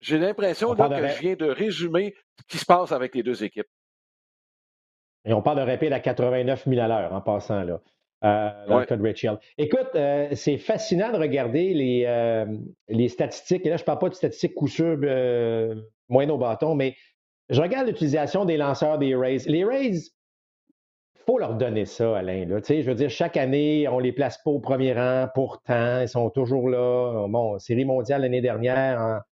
J'ai 0.00 0.18
l'impression 0.18 0.74
que 0.74 0.82
je 0.82 1.20
viens 1.20 1.36
de 1.36 1.46
résumer 1.46 2.14
ce 2.40 2.44
qui 2.48 2.58
se 2.58 2.64
passe 2.64 2.92
avec 2.92 3.14
les 3.14 3.22
deux 3.22 3.44
équipes. 3.44 3.68
Et 5.24 5.32
on 5.32 5.42
parle 5.42 5.58
de 5.58 5.70
rapide 5.70 5.92
à 5.92 6.00
89 6.00 6.64
000 6.66 6.80
à 6.80 6.88
l'heure 6.88 7.12
en 7.12 7.20
passant 7.20 7.62
là. 7.62 7.80
Euh, 8.24 8.66
dans 8.66 8.78
le 8.78 8.86
cas 8.86 8.96
de 8.96 9.02
Rich 9.02 9.26
Écoute, 9.58 9.90
euh, 9.94 10.28
c'est 10.32 10.56
fascinant 10.56 11.12
de 11.12 11.18
regarder 11.18 11.74
les, 11.74 12.04
euh, 12.06 12.46
les 12.88 13.08
statistiques. 13.08 13.66
Et 13.66 13.68
là, 13.68 13.76
je 13.76 13.82
ne 13.82 13.86
parle 13.86 13.98
pas 13.98 14.08
de 14.08 14.14
statistiques 14.14 14.54
coup 14.54 14.68
sûr, 14.68 14.96
moins 16.08 16.28
au 16.28 16.38
bâton, 16.38 16.74
mais 16.74 16.96
je 17.50 17.60
regarde 17.60 17.86
l'utilisation 17.86 18.44
des 18.44 18.56
lanceurs 18.56 18.98
des 18.98 19.14
Rays. 19.14 19.42
Les 19.46 19.64
Rays, 19.64 20.10
faut 21.26 21.38
leur 21.38 21.54
donner 21.54 21.84
ça, 21.84 22.16
Alain. 22.16 22.46
Là. 22.46 22.60
Je 22.66 22.82
veux 22.82 22.94
dire, 22.94 23.10
chaque 23.10 23.36
année, 23.36 23.88
on 23.88 23.98
ne 23.98 24.02
les 24.02 24.12
place 24.12 24.38
pas 24.38 24.50
au 24.50 24.60
premier 24.60 24.92
rang. 24.92 25.26
Pourtant, 25.34 26.00
ils 26.00 26.08
sont 26.08 26.30
toujours 26.30 26.68
là. 26.68 27.26
Bon, 27.28 27.58
série 27.58 27.84
mondiale 27.84 28.22
l'année 28.22 28.40
dernière, 28.40 29.22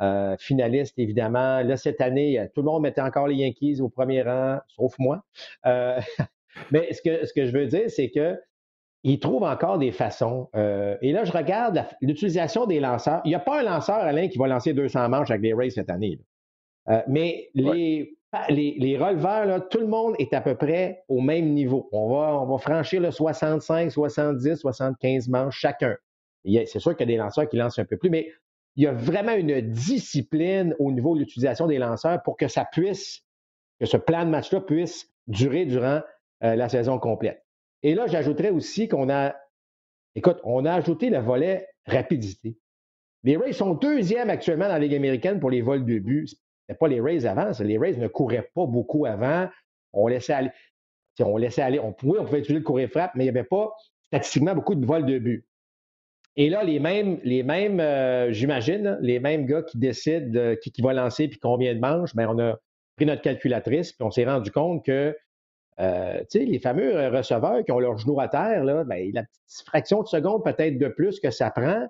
euh, 0.00 0.36
finaliste, 0.38 0.98
évidemment. 0.98 1.60
Là, 1.62 1.76
cette 1.76 2.00
année, 2.00 2.48
tout 2.54 2.62
le 2.62 2.66
monde 2.66 2.82
mettait 2.82 3.00
encore 3.00 3.26
les 3.26 3.36
Yankees 3.36 3.80
au 3.80 3.88
premier 3.88 4.22
rang, 4.22 4.58
sauf 4.68 4.94
moi. 4.98 5.24
Euh, 5.66 6.00
mais 6.70 6.92
ce 6.92 7.02
que, 7.02 7.26
ce 7.26 7.32
que 7.32 7.46
je 7.46 7.52
veux 7.52 7.66
dire, 7.66 7.90
c'est 7.90 8.10
que 8.10 8.38
ils 9.02 9.18
trouvent 9.18 9.44
encore 9.44 9.78
des 9.78 9.92
façons. 9.92 10.48
Euh, 10.54 10.96
et 11.00 11.10
là, 11.10 11.24
je 11.24 11.32
regarde 11.32 11.84
l'utilisation 12.00 12.66
des 12.66 12.80
lanceurs. 12.80 13.22
Il 13.24 13.30
n'y 13.30 13.34
a 13.34 13.40
pas 13.40 13.60
un 13.60 13.62
lanceur, 13.62 13.96
Alain, 13.96 14.28
qui 14.28 14.38
va 14.38 14.46
lancer 14.46 14.72
200 14.72 15.08
manches 15.08 15.30
avec 15.30 15.42
les 15.42 15.54
Rays 15.54 15.70
cette 15.70 15.90
année. 15.90 16.18
mais 17.08 17.48
les, 17.54 18.19
les, 18.48 18.96
releveurs, 18.96 19.44
là, 19.46 19.60
tout 19.60 19.78
le 19.78 19.86
monde 19.86 20.14
est 20.18 20.32
à 20.34 20.40
peu 20.40 20.54
près 20.54 21.04
au 21.08 21.20
même 21.20 21.52
niveau. 21.52 21.88
On 21.92 22.08
va, 22.08 22.40
on 22.40 22.46
va 22.46 22.58
franchir 22.58 23.00
le 23.00 23.10
65, 23.10 23.90
70, 23.90 24.56
75 24.56 25.28
manches 25.28 25.58
chacun. 25.58 25.96
C'est 26.44 26.78
sûr 26.78 26.96
qu'il 26.96 27.08
y 27.08 27.12
a 27.12 27.14
des 27.14 27.18
lanceurs 27.18 27.48
qui 27.48 27.56
lancent 27.56 27.78
un 27.78 27.84
peu 27.84 27.96
plus, 27.96 28.10
mais 28.10 28.30
il 28.76 28.84
y 28.84 28.86
a 28.86 28.92
vraiment 28.92 29.32
une 29.32 29.60
discipline 29.60 30.74
au 30.78 30.92
niveau 30.92 31.14
de 31.14 31.20
l'utilisation 31.20 31.66
des 31.66 31.78
lanceurs 31.78 32.22
pour 32.22 32.36
que 32.36 32.48
ça 32.48 32.64
puisse, 32.64 33.24
que 33.78 33.86
ce 33.86 33.96
plan 33.96 34.24
de 34.24 34.30
match-là 34.30 34.60
puisse 34.60 35.10
durer 35.26 35.66
durant 35.66 36.00
euh, 36.44 36.54
la 36.54 36.68
saison 36.68 36.98
complète. 36.98 37.44
Et 37.82 37.94
là, 37.94 38.06
j'ajouterais 38.06 38.50
aussi 38.50 38.88
qu'on 38.88 39.10
a, 39.10 39.34
écoute, 40.14 40.38
on 40.44 40.64
a 40.64 40.72
ajouté 40.72 41.10
le 41.10 41.18
volet 41.18 41.66
rapidité. 41.86 42.56
Les 43.22 43.36
Rays 43.36 43.52
sont 43.52 43.74
deuxièmes 43.74 44.30
actuellement 44.30 44.66
dans 44.66 44.74
la 44.74 44.78
Ligue 44.78 44.94
américaine 44.94 45.40
pour 45.40 45.50
les 45.50 45.62
vols 45.62 45.84
de 45.84 45.98
but. 45.98 46.30
Pas 46.78 46.88
les 46.88 47.00
Rays 47.00 47.26
avant. 47.26 47.50
Les 47.60 47.78
Rays 47.78 47.96
ne 47.96 48.08
couraient 48.08 48.50
pas 48.54 48.66
beaucoup 48.66 49.06
avant. 49.06 49.48
On 49.92 50.06
laissait 50.06 50.32
aller. 50.32 50.50
On 51.20 51.36
laissait 51.36 51.62
aller. 51.62 51.78
On 51.78 51.92
pouvait, 51.92 52.18
on 52.18 52.24
pouvait 52.24 52.38
utiliser 52.38 52.60
le 52.60 52.64
courrier 52.64 52.88
frappe, 52.88 53.12
mais 53.14 53.24
il 53.24 53.30
n'y 53.32 53.38
avait 53.38 53.44
pas 53.44 53.74
statistiquement 54.04 54.54
beaucoup 54.54 54.74
de 54.74 54.84
vols 54.84 55.06
de 55.06 55.18
but. 55.18 55.46
Et 56.36 56.48
là, 56.48 56.62
les 56.62 56.78
mêmes, 56.78 57.18
les 57.24 57.42
mêmes 57.42 57.80
euh, 57.80 58.32
j'imagine, 58.32 58.98
les 59.00 59.18
mêmes 59.18 59.46
gars 59.46 59.62
qui 59.62 59.78
décident 59.78 60.54
qui, 60.62 60.70
qui, 60.70 60.80
va 60.80 60.92
lancer 60.92 61.28
puis 61.28 61.38
combien 61.38 61.74
de 61.74 61.80
manches, 61.80 62.14
bien, 62.14 62.28
on 62.30 62.38
a 62.38 62.56
pris 62.96 63.04
notre 63.04 63.22
calculatrice 63.22 63.92
puis 63.92 64.04
on 64.04 64.10
s'est 64.10 64.24
rendu 64.24 64.50
compte 64.50 64.84
que 64.84 65.16
euh, 65.80 66.22
les 66.34 66.58
fameux 66.58 67.08
receveurs 67.08 67.64
qui 67.64 67.72
ont 67.72 67.78
leur 67.78 67.96
genou 67.98 68.20
à 68.20 68.28
terre, 68.28 68.64
là, 68.64 68.84
bien, 68.84 69.10
la 69.14 69.22
petite 69.22 69.66
fraction 69.66 70.02
de 70.02 70.08
seconde 70.08 70.44
peut-être 70.44 70.78
de 70.78 70.88
plus 70.88 71.20
que 71.20 71.30
ça 71.30 71.50
prend. 71.50 71.86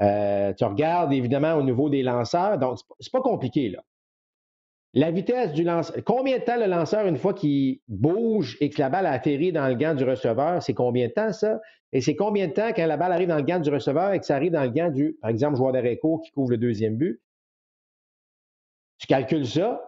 Euh, 0.00 0.52
tu 0.54 0.64
regardes 0.64 1.12
évidemment 1.12 1.54
au 1.54 1.62
niveau 1.62 1.88
des 1.88 2.02
lanceurs, 2.02 2.58
donc 2.58 2.78
c'est 2.98 3.12
pas 3.12 3.20
compliqué 3.20 3.68
là. 3.68 3.82
La 4.94 5.10
vitesse 5.10 5.52
du 5.52 5.62
lanceur. 5.62 5.96
Combien 6.04 6.38
de 6.38 6.44
temps 6.44 6.58
le 6.58 6.66
lanceur, 6.66 7.06
une 7.06 7.16
fois 7.16 7.32
qu'il 7.32 7.80
bouge 7.88 8.58
et 8.60 8.68
que 8.68 8.78
la 8.78 8.90
balle 8.90 9.06
atterrit 9.06 9.52
dans 9.52 9.66
le 9.66 9.74
gant 9.74 9.94
du 9.94 10.04
receveur, 10.04 10.62
c'est 10.62 10.74
combien 10.74 11.08
de 11.08 11.12
temps 11.12 11.32
ça? 11.32 11.60
Et 11.92 12.00
c'est 12.00 12.14
combien 12.14 12.48
de 12.48 12.52
temps 12.52 12.72
quand 12.74 12.86
la 12.86 12.96
balle 12.96 13.12
arrive 13.12 13.28
dans 13.28 13.36
le 13.36 13.42
gant 13.42 13.58
du 13.58 13.70
receveur 13.70 14.12
et 14.12 14.20
que 14.20 14.26
ça 14.26 14.36
arrive 14.36 14.52
dans 14.52 14.62
le 14.62 14.70
gant 14.70 14.90
du, 14.90 15.16
par 15.20 15.30
exemple, 15.30 15.56
joueur 15.56 15.72
d'arrêt 15.72 15.98
qui 16.24 16.30
couvre 16.32 16.50
le 16.50 16.58
deuxième 16.58 16.96
but? 16.96 17.20
Tu 18.98 19.06
calcules 19.06 19.46
ça, 19.46 19.82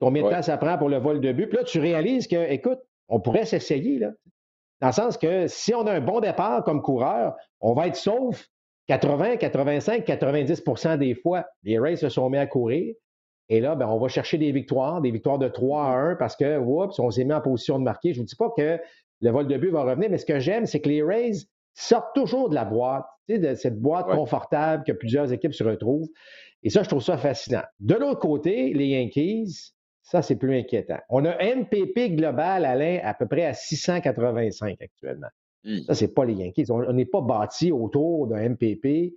combien 0.00 0.24
de 0.24 0.30
temps 0.30 0.42
ça 0.42 0.56
prend 0.56 0.78
pour 0.78 0.88
le 0.88 0.98
vol 0.98 1.20
de 1.20 1.32
but? 1.32 1.48
Puis 1.48 1.58
là, 1.58 1.64
tu 1.64 1.78
réalises 1.78 2.26
que, 2.26 2.50
écoute, 2.50 2.80
on 3.08 3.20
pourrait 3.20 3.44
s'essayer, 3.46 3.98
là. 3.98 4.12
Dans 4.80 4.88
le 4.88 4.92
sens 4.92 5.16
que 5.16 5.46
si 5.46 5.74
on 5.74 5.86
a 5.86 5.92
un 5.92 6.00
bon 6.00 6.20
départ 6.20 6.62
comme 6.64 6.82
coureur, 6.82 7.36
on 7.60 7.72
va 7.72 7.86
être 7.88 7.96
sauf 7.96 8.48
80, 8.88 9.36
85, 9.36 10.06
90% 10.06 10.98
des 10.98 11.14
fois. 11.14 11.46
Les 11.62 11.78
Rays 11.78 11.96
se 11.96 12.08
sont 12.08 12.28
mis 12.28 12.38
à 12.38 12.46
courir. 12.46 12.94
Et 13.48 13.60
là, 13.60 13.76
ben, 13.76 13.86
on 13.86 13.98
va 13.98 14.08
chercher 14.08 14.38
des 14.38 14.50
victoires, 14.52 15.00
des 15.00 15.10
victoires 15.10 15.38
de 15.38 15.48
3 15.48 15.84
à 15.84 15.96
1 15.96 16.16
parce 16.16 16.36
que, 16.36 16.58
oups, 16.58 16.98
on 16.98 17.10
s'est 17.10 17.24
mis 17.24 17.32
en 17.32 17.40
position 17.40 17.78
de 17.78 17.84
marquer. 17.84 18.12
Je 18.12 18.18
ne 18.18 18.22
vous 18.22 18.26
dis 18.26 18.36
pas 18.36 18.50
que 18.56 18.78
le 19.20 19.30
vol 19.30 19.46
de 19.46 19.56
but 19.56 19.70
va 19.70 19.82
revenir, 19.82 20.10
mais 20.10 20.18
ce 20.18 20.26
que 20.26 20.40
j'aime, 20.40 20.66
c'est 20.66 20.80
que 20.80 20.88
les 20.88 21.02
Rays 21.02 21.46
sortent 21.74 22.14
toujours 22.14 22.48
de 22.48 22.54
la 22.54 22.64
boîte, 22.64 23.06
de 23.28 23.54
cette 23.54 23.80
boîte 23.80 24.06
confortable 24.06 24.84
que 24.84 24.92
plusieurs 24.92 25.32
équipes 25.32 25.54
se 25.54 25.64
retrouvent. 25.64 26.08
Et 26.62 26.70
ça, 26.70 26.82
je 26.82 26.88
trouve 26.88 27.02
ça 27.02 27.16
fascinant. 27.16 27.62
De 27.80 27.94
l'autre 27.94 28.20
côté, 28.20 28.72
les 28.74 28.86
Yankees, 28.88 29.72
ça, 30.02 30.22
c'est 30.22 30.36
plus 30.36 30.56
inquiétant. 30.56 30.98
On 31.08 31.24
a 31.24 31.30
un 31.42 31.56
MPP 31.56 32.16
global, 32.16 32.64
Alain, 32.64 33.00
à 33.02 33.14
peu 33.14 33.26
près 33.26 33.44
à 33.44 33.54
685 33.54 34.80
actuellement. 34.80 35.28
Ça, 35.86 35.94
c'est 35.94 36.14
pas 36.14 36.24
les 36.24 36.34
Yankees. 36.34 36.66
On 36.70 36.92
n'est 36.92 37.06
pas 37.06 37.20
bâti 37.20 37.72
autour 37.72 38.28
d'un 38.28 38.50
MPP. 38.50 38.84
Il 38.84 39.12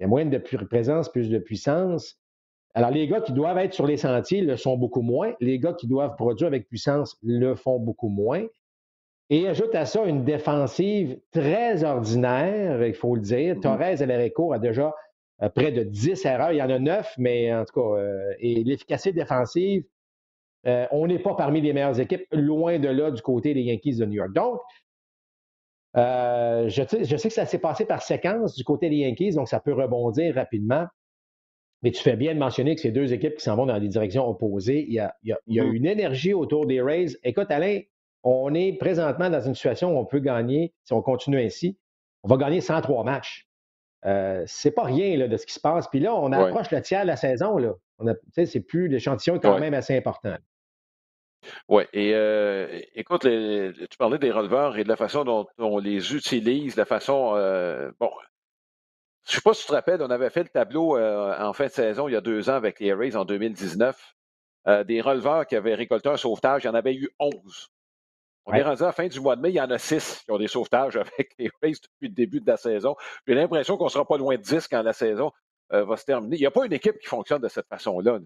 y 0.00 0.04
a 0.04 0.06
moins 0.06 0.24
de 0.24 0.38
présence, 0.38 1.10
plus 1.10 1.28
de 1.28 1.38
puissance. 1.38 2.18
Alors, 2.74 2.90
les 2.90 3.06
gars 3.08 3.20
qui 3.20 3.32
doivent 3.32 3.58
être 3.58 3.74
sur 3.74 3.86
les 3.86 3.96
sentiers 3.96 4.42
le 4.42 4.56
sont 4.56 4.76
beaucoup 4.76 5.02
moins. 5.02 5.34
Les 5.40 5.58
gars 5.58 5.72
qui 5.72 5.86
doivent 5.86 6.14
produire 6.16 6.48
avec 6.48 6.68
puissance 6.68 7.16
le 7.22 7.54
font 7.54 7.80
beaucoup 7.80 8.08
moins. 8.08 8.44
Et 9.28 9.46
ajoute 9.48 9.74
à 9.74 9.86
ça 9.86 10.04
une 10.04 10.24
défensive 10.24 11.18
très 11.30 11.84
ordinaire, 11.84 12.84
il 12.84 12.94
faut 12.94 13.14
le 13.14 13.20
dire. 13.20 13.56
Mm-hmm. 13.56 13.60
Torres 13.60 14.02
Alerico 14.02 14.52
a 14.52 14.58
déjà 14.58 14.92
euh, 15.42 15.48
près 15.48 15.72
de 15.72 15.82
10 15.84 16.24
erreurs. 16.26 16.52
Il 16.52 16.58
y 16.58 16.62
en 16.62 16.70
a 16.70 16.78
9, 16.78 17.14
mais 17.18 17.52
en 17.54 17.64
tout 17.64 17.80
cas, 17.80 17.96
euh, 17.96 18.34
et 18.40 18.62
l'efficacité 18.64 19.12
défensive, 19.12 19.84
euh, 20.66 20.86
on 20.90 21.06
n'est 21.06 21.18
pas 21.18 21.34
parmi 21.34 21.60
les 21.60 21.72
meilleures 21.72 21.98
équipes, 22.00 22.26
loin 22.32 22.78
de 22.78 22.88
là 22.88 23.10
du 23.10 23.22
côté 23.22 23.54
des 23.54 23.62
Yankees 23.62 23.96
de 23.96 24.06
New 24.06 24.14
York. 24.14 24.32
Donc, 24.32 24.60
Euh, 25.96 26.68
je, 26.68 26.82
je, 27.02 27.16
sais 27.16 27.28
que 27.28 27.34
ça 27.34 27.46
s'est 27.46 27.58
passé 27.58 27.84
par 27.84 28.02
séquence 28.02 28.54
du 28.54 28.62
côté 28.62 28.88
des 28.88 28.98
Yankees, 28.98 29.32
donc 29.34 29.48
ça 29.48 29.58
peut 29.58 29.72
rebondir 29.72 30.34
rapidement. 30.34 30.86
Mais 31.82 31.90
tu 31.90 32.02
fais 32.02 32.16
bien 32.16 32.34
de 32.34 32.38
mentionner 32.38 32.74
que 32.74 32.80
ces 32.80 32.90
deux 32.90 33.12
équipes 33.12 33.36
qui 33.36 33.42
s'en 33.42 33.56
vont 33.56 33.66
dans 33.66 33.78
des 33.78 33.88
directions 33.88 34.28
opposées, 34.28 34.84
il 34.86 34.92
y 34.92 34.98
a, 34.98 35.14
il 35.22 35.30
y 35.30 35.32
a, 35.32 35.38
il 35.46 35.54
y 35.54 35.60
a 35.60 35.64
mm-hmm. 35.64 35.72
une 35.72 35.86
énergie 35.86 36.34
autour 36.34 36.66
des 36.66 36.82
Rays. 36.82 37.16
Écoute, 37.24 37.50
Alain, 37.50 37.80
on 38.22 38.54
est 38.54 38.74
présentement 38.74 39.30
dans 39.30 39.40
une 39.40 39.54
situation 39.54 39.96
où 39.96 39.98
on 39.98 40.04
peut 40.04 40.18
gagner, 40.18 40.74
si 40.84 40.92
on 40.92 41.02
continue 41.02 41.40
ainsi, 41.40 41.78
on 42.22 42.28
va 42.28 42.36
gagner 42.36 42.60
103 42.60 43.04
matchs. 43.04 43.46
Euh, 44.06 44.42
c'est 44.46 44.70
pas 44.70 44.84
rien 44.84 45.16
là, 45.16 45.28
de 45.28 45.36
ce 45.36 45.46
qui 45.46 45.52
se 45.52 45.60
passe. 45.60 45.88
Puis 45.88 46.00
là, 46.00 46.14
on 46.14 46.32
approche 46.32 46.70
le 46.70 46.80
tiers 46.80 47.02
de 47.02 47.06
la 47.06 47.16
saison. 47.16 47.58
Là. 47.58 47.74
c'est 48.32 48.60
plus 48.60 48.88
l'échantillon 48.88 49.36
est 49.36 49.40
quand 49.40 49.58
même 49.58 49.74
assez 49.74 49.96
important. 49.96 50.36
Oui, 51.68 51.84
et 51.94 52.12
euh, 52.14 52.80
écoute, 52.94 53.22
tu 53.22 53.98
parlais 53.98 54.18
des 54.18 54.30
releveurs 54.30 54.76
et 54.76 54.84
de 54.84 54.88
la 54.88 54.96
façon 54.96 55.24
dont 55.24 55.46
on 55.58 55.78
les 55.78 56.14
utilise, 56.14 56.76
la 56.76 56.84
façon. 56.84 57.32
Euh, 57.34 57.90
bon, 57.98 58.10
je 59.26 59.32
ne 59.32 59.34
sais 59.36 59.40
pas 59.42 59.54
si 59.54 59.62
tu 59.62 59.68
te 59.68 59.72
rappelles, 59.72 60.02
on 60.02 60.10
avait 60.10 60.30
fait 60.30 60.42
le 60.42 60.48
tableau 60.48 60.96
euh, 60.96 61.36
en 61.38 61.52
fin 61.52 61.66
de 61.66 61.70
saison 61.70 62.08
il 62.08 62.12
y 62.12 62.16
a 62.16 62.20
deux 62.20 62.50
ans 62.50 62.54
avec 62.54 62.80
les 62.80 62.92
Rays 62.92 63.16
en 63.16 63.24
2019. 63.24 64.16
des 64.86 65.00
releveurs 65.00 65.46
qui 65.46 65.56
avaient 65.56 65.74
récolté 65.74 66.08
un 66.08 66.16
sauvetage, 66.16 66.64
il 66.64 66.66
y 66.66 66.70
en 66.70 66.74
avait 66.74 66.94
eu 66.94 67.10
11. 67.18 67.70
On 68.46 68.54
est 68.54 68.62
rendu 68.62 68.82
à 68.82 68.86
la 68.86 68.92
fin 68.92 69.06
du 69.06 69.20
mois 69.20 69.36
de 69.36 69.42
mai, 69.42 69.50
il 69.50 69.56
y 69.56 69.60
en 69.60 69.70
a 69.70 69.78
six 69.78 70.22
qui 70.24 70.30
ont 70.30 70.38
des 70.38 70.48
sauvetages 70.48 70.96
avec 70.96 71.34
les 71.38 71.50
Rays 71.62 71.72
depuis 71.72 72.08
le 72.08 72.14
début 72.14 72.40
de 72.40 72.46
la 72.46 72.56
saison. 72.56 72.96
J'ai 73.26 73.34
l'impression 73.34 73.76
qu'on 73.76 73.84
ne 73.84 73.90
sera 73.90 74.06
pas 74.06 74.16
loin 74.16 74.36
de 74.36 74.42
10 74.42 74.68
quand 74.68 74.82
la 74.82 74.92
saison 74.92 75.32
va 75.70 75.96
se 75.96 76.04
terminer. 76.04 76.36
Il 76.36 76.40
n'y 76.40 76.46
a 76.46 76.50
pas 76.50 76.66
une 76.66 76.72
équipe 76.72 76.98
qui 76.98 77.06
fonctionne 77.06 77.42
de 77.42 77.48
cette 77.48 77.68
façon-là. 77.68 78.12
là 78.12 78.18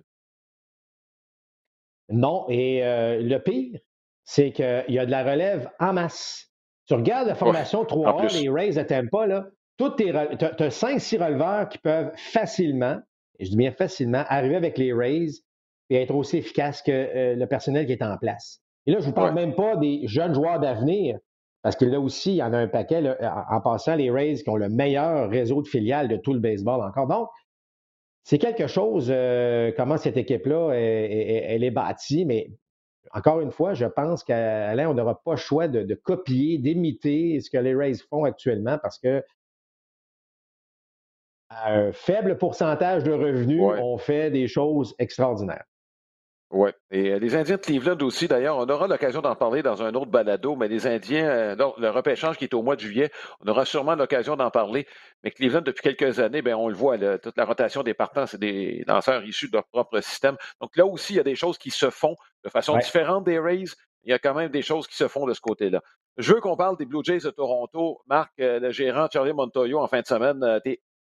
non, 2.09 2.47
et 2.49 2.85
euh, 2.85 3.21
le 3.21 3.39
pire, 3.39 3.81
c'est 4.25 4.53
qu'il 4.53 4.85
y 4.89 4.99
a 4.99 5.07
de 5.07 5.11
la 5.11 5.25
relève 5.25 5.71
en 5.81 5.93
masse. 5.93 6.51
Tu 6.87 6.95
regardes 6.95 7.29
la 7.29 7.35
formation 7.35 7.85
3A, 7.85 8.41
les 8.41 8.49
Rays 8.51 8.73
de 8.73 8.83
Tampa, 8.83 9.27
là, 9.27 9.47
tu 9.79 9.85
as 9.85 10.69
5-6 10.69 11.23
releveurs 11.23 11.69
qui 11.69 11.79
peuvent 11.79 12.13
facilement, 12.17 12.99
et 13.39 13.45
je 13.45 13.51
dis 13.51 13.57
bien 13.57 13.73
facilement, 13.73 14.25
arriver 14.29 14.57
avec 14.57 14.79
les 14.79 14.93
Rays 14.93 15.43
et 15.91 15.97
être 15.97 16.15
aussi 16.15 16.39
efficaces 16.39 16.83
que 16.83 16.93
euh, 16.93 17.35
le 17.35 17.47
personnel 17.47 17.87
qui 17.87 17.93
est 17.93 18.03
en 18.03 18.17
place. 18.17 18.61
Et 18.87 18.93
là, 18.93 18.99
je 18.99 19.05
ne 19.05 19.09
vous 19.09 19.15
parle 19.15 19.35
même 19.35 19.55
pas 19.55 19.77
des 19.77 20.03
jeunes 20.07 20.35
joueurs 20.35 20.61
d'avenir, 20.61 21.19
parce 21.63 21.77
que 21.77 21.85
là 21.85 21.99
aussi, 21.99 22.33
il 22.33 22.37
y 22.37 22.43
en 22.43 22.53
a 22.53 22.59
un 22.59 22.69
paquet, 22.69 23.03
en, 23.51 23.61
passant, 23.61 23.95
les 23.95 24.11
Rays 24.11 24.35
qui 24.35 24.49
ont 24.51 24.57
le 24.57 24.69
meilleur 24.69 25.31
réseau 25.31 25.63
de 25.63 25.69
filiales 25.69 26.09
de 26.09 26.17
tout 26.17 26.35
le 26.35 26.41
baseball 26.41 26.83
encore. 26.83 27.07
Donc, 27.07 27.29
c'est 28.23 28.39
quelque 28.39 28.67
chose, 28.67 29.09
euh, 29.11 29.73
comment 29.77 29.97
cette 29.97 30.17
équipe-là, 30.17 30.73
elle, 30.73 31.65
est 31.65 31.71
bâtie, 31.71 32.25
mais 32.25 32.51
encore 33.13 33.41
une 33.41 33.51
fois, 33.51 33.75
je 33.75 33.85
pense 33.85 34.25
qu'Alain, 34.25 34.89
on 34.89 34.95
n'aura 34.95 35.21
pas 35.23 35.33
le 35.33 35.37
choix 35.39 35.69
de, 35.69 35.95
copier, 35.95 36.59
d'imiter 36.59 37.41
ce 37.41 37.51
que 37.51 37.59
les 37.59 37.75
Rays 37.75 37.99
font 38.11 38.25
actuellement 38.25 38.79
parce 38.83 38.99
que 38.99 39.23
à 41.63 41.73
un 41.73 41.93
faible 41.93 42.39
pourcentage 42.39 43.05
de 43.05 43.13
revenus, 43.13 43.63
on 43.63 43.99
fait 43.99 44.31
des 44.31 44.49
choses 44.49 44.95
extraordinaires. 44.99 45.65
Oui. 46.51 46.71
Et 46.93 47.11
euh, 47.11 47.19
les 47.19 47.35
Indiens 47.35 47.57
de 47.57 47.61
Cleveland 47.61 47.99
aussi, 48.03 48.29
d'ailleurs, 48.29 48.57
on 48.59 48.69
aura 48.69 48.87
l'occasion 48.87 49.21
d'en 49.21 49.35
parler 49.35 49.63
dans 49.63 49.83
un 49.83 49.93
autre 49.95 50.11
balado, 50.13 50.55
mais 50.55 50.69
les 50.69 50.87
Indiens, 50.87 51.27
euh, 51.27 51.57
le 51.79 51.91
repêchage 51.91 52.37
qui 52.39 52.45
est 52.45 52.55
au 52.55 52.63
mois 52.63 52.77
de 52.77 52.81
juillet, 52.81 53.11
on 53.41 53.51
aura 53.51 53.65
sûrement 53.65 53.97
l'occasion 53.97 54.37
d'en 54.37 54.51
parler. 54.51 54.87
Mais 55.25 55.33
Cleveland, 55.33 55.63
depuis 55.63 55.83
quelques 55.83 56.21
années, 56.21 56.43
bien, 56.43 56.57
on 56.57 56.69
le 56.69 56.77
voit, 56.77 56.97
toute 57.19 57.37
la 57.37 57.45
rotation 57.45 57.83
des 57.83 57.93
partants, 57.93 58.27
c'est 58.27 58.39
des 58.39 58.85
lanceurs 58.87 59.25
issus 59.25 59.49
de 59.49 59.55
leur 59.55 59.65
propre 59.65 60.01
système. 60.01 60.37
Donc 60.61 60.77
là 60.77 60.87
aussi, 60.87 61.15
il 61.15 61.17
y 61.17 61.21
a 61.21 61.25
des 61.25 61.35
choses 61.35 61.59
qui 61.59 61.71
se 61.71 61.91
font 61.91 62.15
de 62.45 62.49
façon 62.49 62.77
différente 62.79 63.25
des 63.25 63.41
Rays. 63.41 63.65
Il 64.05 64.11
y 64.11 64.13
a 64.13 64.21
quand 64.21 64.35
même 64.35 64.51
des 64.51 64.63
choses 64.63 64.87
qui 64.87 64.97
se 64.97 65.09
font 65.09 65.27
de 65.27 65.33
ce 65.33 65.41
côté-là. 65.41 65.81
Je 66.19 66.35
veux 66.35 66.41
qu'on 66.41 66.57
parle 66.57 66.77
des 66.77 66.87
Blue 66.87 67.03
Jays 67.03 67.19
de 67.19 67.31
Toronto. 67.31 68.01
Marc, 68.07 68.31
euh, 68.39 68.61
le 68.61 68.71
gérant 68.71 69.09
Charlie 69.13 69.33
Montoyo, 69.33 69.81
en 69.81 69.89
fin 69.89 70.03
de 70.03 70.07
semaine, 70.07 70.61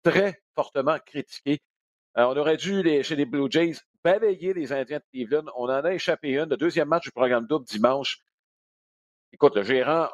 très 0.02 0.40
fortement 0.54 0.98
critiqué. 0.98 1.60
on 2.14 2.36
aurait 2.36 2.56
dû, 2.56 2.82
chez 3.02 3.16
les 3.16 3.24
Blue 3.24 3.50
Jays, 3.50 3.76
balayer 4.04 4.52
les 4.54 4.72
Indiens 4.72 4.98
de 4.98 5.04
Cleveland. 5.12 5.50
On 5.56 5.64
en 5.64 5.84
a 5.84 5.92
échappé 5.92 6.30
une. 6.30 6.50
Le 6.50 6.56
deuxième 6.56 6.88
match 6.88 7.04
du 7.04 7.12
programme 7.12 7.46
double 7.46 7.66
dimanche. 7.66 8.18
Écoute, 9.32 9.56
le 9.56 9.62
gérant, 9.62 10.08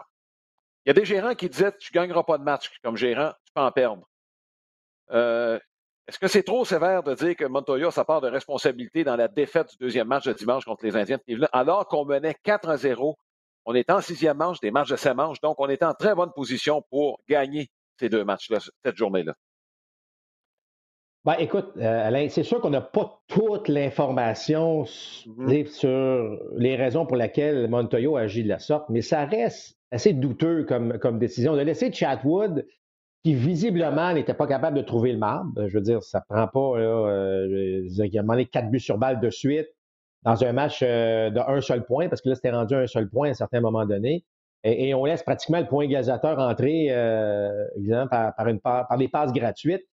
il 0.84 0.88
y 0.88 0.90
a 0.90 0.94
des 0.94 1.04
gérants 1.04 1.34
qui 1.34 1.48
disaient 1.48 1.72
Tu 1.78 1.90
ne 1.92 2.00
gagneras 2.00 2.22
pas 2.22 2.38
de 2.38 2.44
match 2.44 2.70
comme 2.82 2.96
gérant, 2.96 3.32
tu 3.44 3.52
peux 3.54 3.60
en 3.60 3.72
perdre. 3.72 4.08
Euh, 5.10 5.58
est-ce 6.06 6.18
que 6.18 6.28
c'est 6.28 6.42
trop 6.42 6.64
sévère 6.64 7.02
de 7.02 7.14
dire 7.14 7.34
que 7.34 7.44
Montoya 7.44 7.88
a 7.94 8.04
part 8.04 8.20
de 8.20 8.28
responsabilité 8.28 9.02
dans 9.02 9.16
la 9.16 9.26
défaite 9.26 9.70
du 9.70 9.76
deuxième 9.78 10.06
match 10.06 10.24
de 10.24 10.32
dimanche 10.32 10.64
contre 10.64 10.84
les 10.84 10.96
Indiens 10.96 11.16
de 11.16 11.22
Cleveland, 11.22 11.48
alors 11.52 11.88
qu'on 11.88 12.04
menait 12.04 12.36
4 12.44 12.68
à 12.68 12.76
0? 12.76 13.18
On 13.64 13.74
est 13.74 13.90
en 13.90 14.00
sixième 14.00 14.36
manche, 14.36 14.60
des 14.60 14.70
matchs 14.70 14.90
de 14.90 14.96
cinq 14.96 15.14
manches, 15.14 15.40
donc 15.40 15.58
on 15.58 15.68
est 15.68 15.82
en 15.82 15.92
très 15.92 16.14
bonne 16.14 16.30
position 16.32 16.82
pour 16.88 17.20
gagner 17.28 17.68
ces 17.98 18.08
deux 18.08 18.24
matchs-là, 18.24 18.60
cette 18.84 18.96
journée-là. 18.96 19.34
Ben, 21.26 21.34
écoute, 21.40 21.72
euh, 21.78 22.06
Alain, 22.06 22.28
c'est 22.28 22.44
sûr 22.44 22.60
qu'on 22.60 22.70
n'a 22.70 22.80
pas 22.80 23.20
toute 23.26 23.66
l'information 23.66 24.84
mm-hmm. 24.84 25.66
sur 25.66 26.38
les 26.56 26.76
raisons 26.76 27.04
pour 27.04 27.16
lesquelles 27.16 27.68
Montoyo 27.68 28.16
agit 28.16 28.44
de 28.44 28.48
la 28.48 28.60
sorte, 28.60 28.88
mais 28.90 29.02
ça 29.02 29.24
reste 29.24 29.76
assez 29.90 30.12
douteux 30.12 30.62
comme, 30.62 30.98
comme 31.00 31.18
décision. 31.18 31.56
De 31.56 31.62
laisser 31.62 31.92
Chatwood, 31.92 32.64
qui 33.24 33.34
visiblement 33.34 34.12
n'était 34.12 34.34
pas 34.34 34.46
capable 34.46 34.76
de 34.76 34.82
trouver 34.82 35.10
le 35.10 35.18
marbre, 35.18 35.66
je 35.66 35.74
veux 35.74 35.82
dire, 35.82 36.00
ça 36.04 36.20
ne 36.30 36.32
prend 36.32 36.46
pas, 36.46 36.78
là, 36.78 37.08
euh, 37.08 37.88
il 37.88 38.18
a 38.18 38.22
demandé 38.22 38.46
quatre 38.46 38.70
buts 38.70 38.78
sur 38.78 38.96
balle 38.96 39.18
de 39.18 39.30
suite 39.30 39.66
dans 40.22 40.44
un 40.44 40.52
match 40.52 40.78
euh, 40.84 41.30
de 41.30 41.40
un 41.40 41.60
seul 41.60 41.84
point, 41.84 42.08
parce 42.08 42.22
que 42.22 42.28
là, 42.28 42.36
c'était 42.36 42.52
rendu 42.52 42.76
un 42.76 42.86
seul 42.86 43.08
point 43.08 43.26
à 43.26 43.30
un 43.32 43.34
certain 43.34 43.60
moment 43.60 43.84
donné. 43.84 44.24
Et, 44.62 44.94
on 44.94 45.04
laisse 45.04 45.24
pratiquement 45.24 45.58
le 45.58 45.66
point 45.66 45.88
gazateur 45.88 46.38
entrer, 46.38 46.86
évidemment, 47.76 48.06
par, 48.06 48.34
par, 48.36 48.46
une, 48.46 48.60
par 48.60 48.96
des 48.96 49.08
passes 49.08 49.32
gratuites. 49.32 49.84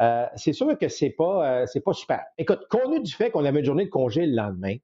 Euh, 0.00 0.26
c'est 0.36 0.52
sûr 0.52 0.76
que 0.78 0.88
c'est 0.88 1.10
pas, 1.10 1.62
euh, 1.62 1.66
c'est 1.66 1.80
pas 1.80 1.94
super. 1.94 2.22
Écoute, 2.38 2.66
compte 2.68 2.84
tenu 2.84 3.00
du 3.00 3.12
fait 3.12 3.30
qu'on 3.30 3.44
avait 3.44 3.60
une 3.60 3.64
journée 3.64 3.86
de 3.86 3.90
congé 3.90 4.26
le 4.26 4.34
lendemain, 4.34 4.76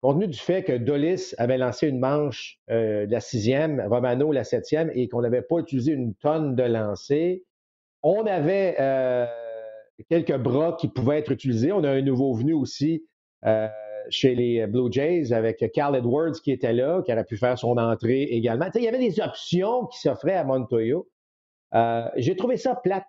compte 0.00 0.16
tenu 0.16 0.28
du 0.28 0.38
fait 0.38 0.62
que 0.64 0.72
Dolis 0.72 1.34
avait 1.36 1.58
lancé 1.58 1.88
une 1.88 1.98
manche 1.98 2.58
euh, 2.70 3.06
la 3.08 3.20
sixième, 3.20 3.80
Romano 3.86 4.32
la 4.32 4.44
septième, 4.44 4.90
et 4.94 5.08
qu'on 5.08 5.20
n'avait 5.20 5.42
pas 5.42 5.58
utilisé 5.58 5.92
une 5.92 6.14
tonne 6.14 6.54
de 6.54 6.62
lancers, 6.62 7.38
on 8.02 8.24
avait 8.24 8.76
quelques 10.08 10.36
bras 10.36 10.76
qui 10.78 10.86
pouvaient 10.86 11.18
être 11.18 11.32
utilisés. 11.32 11.72
On 11.72 11.82
a 11.82 11.90
un 11.90 12.02
nouveau 12.02 12.34
venu 12.34 12.52
aussi 12.52 13.04
chez 14.10 14.36
les 14.36 14.64
Blue 14.68 14.92
Jays 14.92 15.32
avec 15.32 15.64
Carl 15.72 15.96
Edwards 15.96 16.40
qui 16.44 16.52
était 16.52 16.72
là, 16.72 17.02
qui 17.04 17.12
aurait 17.12 17.24
pu 17.24 17.36
faire 17.36 17.58
son 17.58 17.76
entrée 17.78 18.22
également. 18.22 18.66
il 18.76 18.82
y 18.82 18.88
avait 18.88 18.98
des 18.98 19.18
options 19.18 19.86
qui 19.86 19.98
s'offraient 19.98 20.36
à 20.36 20.44
Montoyo. 20.44 21.08
J'ai 22.16 22.36
trouvé 22.36 22.58
ça 22.58 22.76
plate 22.76 23.06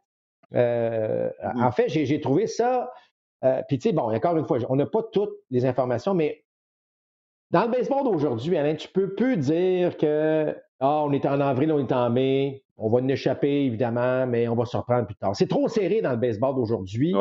euh, 0.55 1.29
mmh 1.43 1.63
en 1.63 1.71
fait, 1.71 1.89
j'ai 1.89 2.21
trouvé 2.21 2.47
ça. 2.47 2.91
Euh, 3.43 3.61
puis, 3.67 3.77
tu 3.77 3.89
sais, 3.89 3.93
bon, 3.93 4.13
encore 4.13 4.37
une 4.37 4.45
fois, 4.45 4.57
on 4.69 4.75
n'a 4.75 4.85
pas 4.85 5.03
toutes 5.11 5.35
les 5.51 5.65
informations, 5.65 6.13
mais 6.13 6.43
dans 7.51 7.63
le 7.63 7.69
baseball 7.69 8.03
d'aujourd'hui, 8.03 8.57
Alain, 8.57 8.75
tu 8.75 8.87
peux 8.87 9.13
plus 9.13 9.37
dire 9.37 9.95
que 9.97 10.55
ah, 10.79 11.03
on 11.03 11.11
est 11.11 11.25
en 11.25 11.39
avril, 11.39 11.71
on 11.71 11.79
est 11.79 11.91
en 11.91 12.09
mai, 12.09 12.63
on 12.77 12.89
va 12.89 12.99
en 12.99 13.07
échapper, 13.07 13.65
évidemment, 13.65 14.27
mais 14.27 14.47
on 14.47 14.55
va 14.55 14.65
se 14.65 14.75
reprendre 14.75 15.05
plus 15.05 15.15
tard. 15.15 15.35
C'est 15.35 15.47
trop 15.47 15.67
serré 15.67 16.01
dans 16.01 16.11
le 16.11 16.17
baseball 16.17 16.55
d'aujourd'hui. 16.55 17.13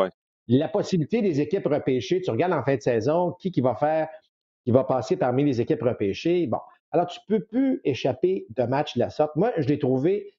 La 0.49 0.69
possibilité 0.69 1.23
des 1.23 1.41
équipes 1.41 1.67
repêchées, 1.67 2.21
tu 2.21 2.31
regardes 2.31 2.53
en 2.53 2.63
fin 2.63 2.77
de 2.77 2.81
saison, 2.81 3.33
qui, 3.41 3.51
qui 3.51 3.61
va 3.61 3.75
faire, 3.75 4.09
qui 4.65 4.71
va 4.71 4.85
passer 4.85 5.17
parmi 5.17 5.45
les 5.45 5.61
équipes 5.61 5.83
repêchées. 5.83 6.47
Bon. 6.47 6.59
Alors, 6.93 7.07
tu 7.07 7.19
ne 7.29 7.37
peux 7.37 7.45
plus 7.45 7.81
échapper 7.85 8.47
de 8.51 8.63
matchs 8.63 8.95
de 8.95 9.01
la 9.01 9.11
sorte. 9.11 9.35
Moi, 9.35 9.53
je 9.57 9.67
l'ai 9.67 9.79
trouvé 9.79 10.36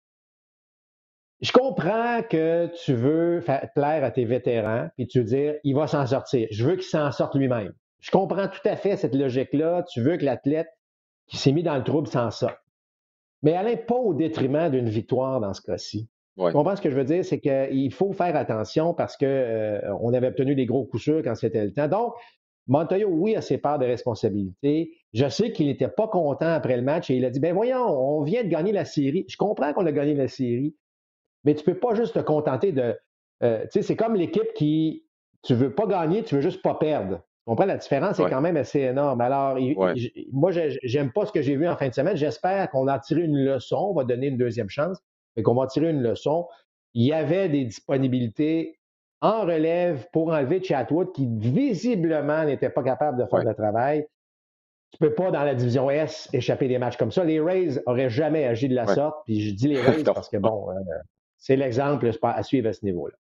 je 1.42 1.52
comprends 1.52 2.22
que 2.24 2.68
tu 2.84 2.94
veux 2.94 3.42
faire 3.42 3.70
plaire 3.76 4.04
à 4.04 4.12
tes 4.12 4.26
vétérans, 4.26 4.88
puis 4.96 5.08
tu 5.08 5.20
veux 5.20 5.26
dire, 5.26 5.56
il 5.64 5.76
va 5.76 5.88
s'en 5.88 6.06
sortir. 6.06 6.48
Je 6.52 6.66
veux 6.66 6.76
qu'il 6.76 6.84
s'en 6.84 7.12
sorte 7.12 7.36
lui-même. 7.36 7.74
Je 8.00 8.12
comprends 8.12 8.48
tout 8.48 8.62
à 8.66 8.76
fait 8.76 8.96
cette 8.96 9.16
logique-là. 9.16 9.84
Tu 9.92 10.02
veux 10.02 10.18
que 10.18 10.26
l'athlète 10.26 10.70
qui 11.28 11.38
s'est 11.38 11.52
mis 11.52 11.64
dans 11.64 11.76
le 11.76 11.84
trouble 11.84 12.08
s'en 12.08 12.32
sorte. 12.32 12.58
Mais 13.44 13.54
Alain, 13.54 13.76
pas 13.76 13.96
au 13.96 14.14
détriment 14.14 14.70
d'une 14.70 14.90
victoire 14.90 15.40
dans 15.40 15.54
ce 15.54 15.62
cas-ci. 15.62 16.10
Tu 16.38 16.52
comprends 16.52 16.76
ce 16.76 16.82
que 16.82 16.90
je 16.92 16.96
veux 16.96 17.04
dire? 17.04 17.26
C'est 17.26 17.40
qu'il 17.40 17.94
faut 17.94 18.14
faire 18.14 18.36
attention 18.36 18.94
parce 18.94 19.18
qu'on 19.18 19.26
euh, 19.26 20.14
avait 20.14 20.28
obtenu 20.28 20.54
des 20.54 20.68
gros 20.68 20.86
coups 20.86 21.04
sûrs 21.04 21.22
quand 21.24 21.34
c'était 21.36 21.66
le 21.66 21.74
temps. 21.74 21.88
Donc, 21.88 22.14
Montoyo, 22.68 23.10
oui, 23.10 23.36
a 23.36 23.42
ses 23.42 23.58
parts 23.58 23.80
de 23.80 23.86
responsabilité. 23.86 24.92
Je 25.14 25.28
sais 25.30 25.52
qu'il 25.52 25.68
n'était 25.68 25.88
pas 25.88 26.08
content 26.08 26.54
après 26.54 26.76
le 26.76 26.84
match 26.84 27.10
et 27.10 27.16
il 27.16 27.26
a 27.26 27.32
dit, 27.32 27.40
ben 27.40 27.54
voyons, 27.54 27.88
on 27.88 28.22
vient 28.24 28.44
de 28.44 28.50
gagner 28.50 28.72
la 28.72 28.86
série. 28.86 29.26
Je 29.28 29.38
comprends 29.38 29.74
qu'on 29.74 29.86
a 29.86 29.92
gagné 29.92 30.14
la 30.14 30.28
série, 30.28 30.76
mais 31.44 31.54
tu 31.56 31.62
ne 31.68 31.74
peux 31.74 31.80
pas 31.80 31.96
juste 31.96 32.16
te 32.16 32.20
contenter 32.20 32.72
de. 32.72 32.98
Euh, 33.44 33.62
tu 33.64 33.68
sais, 33.72 33.82
c'est 33.82 33.96
comme 33.96 34.16
l'équipe 34.16 34.54
qui. 34.56 35.06
Tu 35.44 35.54
ne 35.54 35.58
veux 35.60 35.74
pas 35.74 35.86
gagner, 35.86 36.24
tu 36.24 36.36
veux 36.36 36.42
juste 36.42 36.62
pas 36.62 36.76
perdre. 36.76 37.18
Tu 37.18 37.44
comprends? 37.46 37.66
La 37.66 37.78
différence 37.78 38.20
est 38.20 38.30
quand 38.30 38.42
même 38.42 38.58
assez 38.58 38.82
énorme. 38.82 39.22
Alors, 39.22 39.58
moi, 40.34 40.52
je 40.52 40.98
n'aime 40.98 41.12
pas 41.14 41.26
ce 41.26 41.32
que 41.32 41.42
j'ai 41.42 41.56
vu 41.56 41.68
en 41.68 41.78
fin 41.78 41.88
de 41.88 41.94
semaine. 41.94 42.18
J'espère 42.18 42.70
qu'on 42.72 42.88
a 42.88 43.00
tiré 43.00 43.22
une 43.22 43.38
leçon. 43.38 43.78
On 43.92 43.94
va 43.94 44.04
donner 44.04 44.28
une 44.28 44.38
deuxième 44.38 44.70
chance, 44.70 44.98
mais 45.36 45.44
qu'on 45.44 45.56
va 45.56 45.68
tirer 45.68 45.92
une 45.92 46.02
leçon. 46.02 46.48
Il 46.94 47.06
y 47.06 47.14
avait 47.14 47.48
des 47.48 47.64
disponibilités 47.64 48.78
en 49.22 49.42
relève 49.42 50.08
pour 50.12 50.30
enlever 50.30 50.62
Chatwood 50.62 51.12
qui 51.14 51.28
visiblement 51.28 52.44
n'était 52.44 52.70
pas 52.70 52.84
capable 52.84 53.18
de 53.24 53.26
faire 53.30 53.44
le 53.44 53.54
travail. 53.54 54.06
tu 54.92 55.00
peux 55.00 55.14
pas, 55.14 55.32
dans 55.32 55.44
la 55.44 55.56
division 55.56 55.90
S, 55.90 56.30
échapper 56.34 56.68
des 56.68 56.78
matchs 56.78 56.98
comme 56.98 57.12
ça. 57.12 57.24
Les 57.24 57.40
Rays 57.40 57.82
auraient 57.86 58.10
jamais 58.10 58.46
agi 58.46 58.68
de 58.68 58.76
la 58.76 58.88
sorte. 58.88 59.18
Puis 59.26 59.42
je 59.42 59.56
dis 59.56 59.68
les 59.68 59.82
Rays 59.82 60.04
parce 60.04 60.30
que, 60.30 60.38
bon, 60.38 60.70
euh, 60.70 60.74
c'est 61.48 61.56
l'exemple 61.56 62.12
à 62.24 62.44
suivre 62.44 62.68
à 62.68 62.74
ce 62.74 62.84
niveau-là. 62.84 63.16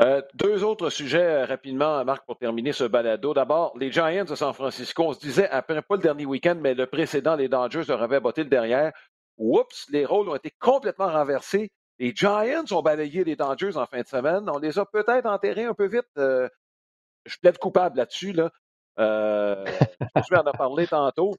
Euh, 0.00 0.22
deux 0.34 0.64
autres 0.64 0.90
sujets 0.90 1.24
euh, 1.24 1.44
rapidement, 1.44 2.04
Marc, 2.04 2.26
pour 2.26 2.36
terminer 2.36 2.72
ce 2.72 2.82
balado. 2.82 3.32
D'abord, 3.32 3.78
les 3.78 3.92
Giants 3.92 4.24
de 4.24 4.34
San 4.34 4.52
Francisco, 4.52 5.04
on 5.04 5.12
se 5.12 5.20
disait, 5.20 5.48
après 5.50 5.82
pas 5.82 5.94
le 5.94 6.02
dernier 6.02 6.26
week-end, 6.26 6.56
mais 6.60 6.74
le 6.74 6.86
précédent, 6.86 7.36
les 7.36 7.48
Dodgers 7.48 7.84
leur 7.86 8.02
avaient 8.02 8.18
botté 8.18 8.42
le 8.42 8.50
derrière. 8.50 8.92
Oups, 9.38 9.86
les 9.90 10.04
rôles 10.04 10.28
ont 10.30 10.34
été 10.34 10.50
complètement 10.58 11.06
renversés. 11.06 11.70
Les 12.00 12.12
Giants 12.12 12.64
ont 12.72 12.82
balayé 12.82 13.22
les 13.22 13.36
Dodgers 13.36 13.76
en 13.76 13.86
fin 13.86 14.00
de 14.00 14.08
semaine. 14.08 14.50
On 14.52 14.58
les 14.58 14.76
a 14.76 14.84
peut-être 14.84 15.26
enterrés 15.26 15.66
un 15.66 15.74
peu 15.74 15.86
vite. 15.86 16.10
Euh, 16.18 16.48
je 17.24 17.32
suis 17.32 17.40
peut-être 17.40 17.60
coupable 17.60 17.98
là-dessus. 17.98 18.32
Là. 18.32 18.50
Euh, 18.98 19.64
je 20.28 20.34
en 20.34 20.44
a 20.44 20.52
parlé 20.52 20.88
tantôt. 20.88 21.36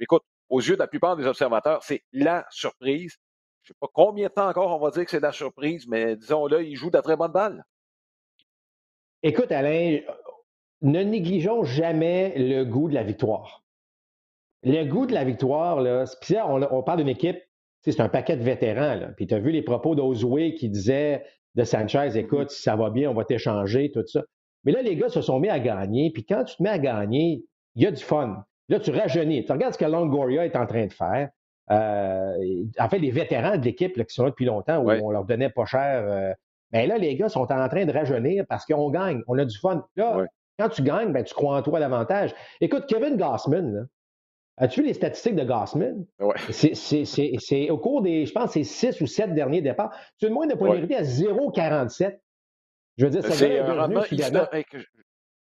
écoute, 0.00 0.24
aux 0.48 0.60
yeux 0.60 0.74
de 0.74 0.80
la 0.80 0.88
plupart 0.88 1.16
des 1.16 1.26
observateurs, 1.26 1.84
c'est 1.84 2.02
la 2.12 2.44
surprise. 2.50 3.18
Je 3.64 3.72
ne 3.72 3.74
sais 3.74 3.78
pas 3.80 3.88
combien 3.92 4.28
de 4.28 4.32
temps 4.32 4.48
encore 4.48 4.76
on 4.76 4.84
va 4.84 4.90
dire 4.90 5.04
que 5.04 5.10
c'est 5.10 5.20
la 5.20 5.32
surprise, 5.32 5.86
mais 5.88 6.16
disons-le, 6.16 6.64
ils 6.66 6.76
jouent 6.76 6.90
de 6.90 7.00
très 7.00 7.16
bonne 7.16 7.32
balle. 7.32 7.64
Écoute, 9.22 9.50
Alain, 9.52 10.00
ne 10.82 11.02
négligeons 11.02 11.64
jamais 11.64 12.34
le 12.36 12.64
goût 12.64 12.90
de 12.90 12.94
la 12.94 13.02
victoire. 13.02 13.64
Le 14.62 14.84
goût 14.84 15.06
de 15.06 15.14
la 15.14 15.24
victoire, 15.24 15.80
là, 15.80 16.04
on, 16.46 16.62
on 16.62 16.82
parle 16.82 16.98
d'une 16.98 17.08
équipe, 17.08 17.38
c'est 17.80 18.00
un 18.00 18.10
paquet 18.10 18.36
de 18.36 18.42
vétérans. 18.42 18.96
Là. 18.96 19.08
Puis 19.16 19.26
tu 19.26 19.34
as 19.34 19.38
vu 19.38 19.50
les 19.50 19.62
propos 19.62 19.94
d'Ozoué 19.94 20.54
qui 20.54 20.68
disait 20.68 21.24
de 21.54 21.64
Sanchez, 21.64 22.10
mm-hmm. 22.10 22.18
écoute, 22.18 22.50
si 22.50 22.62
ça 22.62 22.76
va 22.76 22.90
bien, 22.90 23.10
on 23.10 23.14
va 23.14 23.24
t'échanger, 23.24 23.90
tout 23.92 24.06
ça. 24.06 24.22
Mais 24.64 24.72
là, 24.72 24.82
les 24.82 24.96
gars 24.96 25.08
se 25.08 25.22
sont 25.22 25.40
mis 25.40 25.48
à 25.48 25.58
gagner. 25.58 26.10
Puis 26.12 26.24
quand 26.24 26.44
tu 26.44 26.56
te 26.56 26.62
mets 26.62 26.70
à 26.70 26.78
gagner, 26.78 27.44
il 27.76 27.82
y 27.82 27.86
a 27.86 27.90
du 27.90 28.02
fun. 28.02 28.44
Là, 28.68 28.80
tu 28.80 28.90
rajeunis. 28.90 29.44
Tu 29.44 29.52
regardes 29.52 29.74
ce 29.74 29.78
que 29.78 29.84
Longoria 29.84 30.44
est 30.44 30.56
en 30.56 30.66
train 30.66 30.86
de 30.86 30.92
faire. 30.92 31.30
Euh, 31.70 32.64
en 32.78 32.88
fait, 32.88 32.98
les 32.98 33.10
vétérans 33.10 33.56
de 33.56 33.64
l'équipe 33.64 33.94
qui 33.94 34.14
sont 34.14 34.24
là 34.24 34.30
depuis 34.30 34.44
longtemps, 34.44 34.78
où 34.78 34.90
on 34.90 35.10
leur 35.10 35.24
donnait 35.24 35.50
pas 35.50 35.64
cher. 35.64 36.04
Euh, 36.06 36.32
mais 36.72 36.86
là, 36.86 36.98
les 36.98 37.14
gars 37.16 37.28
sont 37.28 37.50
en 37.52 37.68
train 37.68 37.84
de 37.84 37.92
rajeunir 37.92 38.44
parce 38.48 38.66
qu'on 38.66 38.90
gagne, 38.90 39.22
on 39.28 39.38
a 39.38 39.44
du 39.44 39.56
fun. 39.58 39.86
Là, 39.96 40.26
quand 40.58 40.68
tu 40.68 40.82
gagnes, 40.82 41.12
ben, 41.12 41.24
tu 41.24 41.34
crois 41.34 41.56
en 41.56 41.62
toi 41.62 41.80
davantage. 41.80 42.34
Écoute, 42.60 42.84
Kevin 42.86 43.16
Gossman, 43.16 43.88
as-tu 44.56 44.80
vu 44.80 44.88
les 44.88 44.94
statistiques 44.94 45.36
de 45.36 45.44
Gossman? 45.44 46.04
C'est 46.50 47.70
au 47.70 47.78
cours 47.78 48.02
des, 48.02 48.26
je 48.26 48.32
pense, 48.32 48.52
c'est 48.52 48.64
six 48.64 49.00
ou 49.00 49.06
sept 49.06 49.34
derniers 49.34 49.62
départs. 49.62 49.96
Tu 50.18 50.26
as 50.26 50.28
une 50.28 50.34
moyenne 50.34 50.54
de 50.54 50.58
polarité 50.58 50.96
à 50.96 51.02
0,47. 51.02 52.18
Je 52.96 53.04
veux 53.06 53.10
dire, 53.10 53.24
c'est 53.32 53.58
un 53.58 53.74
rendement 53.74 54.04
historique. 54.04 54.76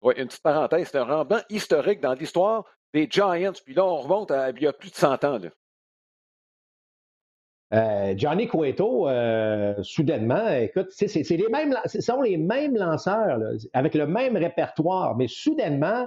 Oui, 0.02 0.14
une 0.18 0.28
petite 0.28 0.44
parenthèse, 0.44 0.90
c'est 0.92 0.98
un 0.98 1.06
rendement 1.06 1.40
historique 1.50 2.02
dans 2.02 2.14
l'histoire 2.14 2.66
des 2.94 3.08
Giants. 3.10 3.54
Puis 3.66 3.74
là, 3.74 3.86
on 3.86 3.96
remonte 3.98 4.32
à 4.32 4.50
il 4.50 4.62
y 4.62 4.68
a 4.68 4.74
plus 4.74 4.92
de 4.92 4.96
100 4.96 5.24
ans. 5.24 5.38
Là. 5.38 5.50
Euh, 7.74 8.14
Johnny 8.16 8.48
Cueto, 8.48 9.10
euh, 9.10 9.74
soudainement, 9.82 10.48
écoute, 10.50 10.90
c'est 10.92 11.08
les 11.32 11.48
mêmes, 11.50 11.76
ce 11.86 12.02
sont 12.02 12.22
les 12.22 12.38
mêmes 12.38 12.76
lanceurs, 12.76 13.40
avec 13.74 13.96
le 13.96 14.06
même 14.06 14.38
répertoire, 14.38 15.16
mais 15.18 15.28
soudainement, 15.28 16.06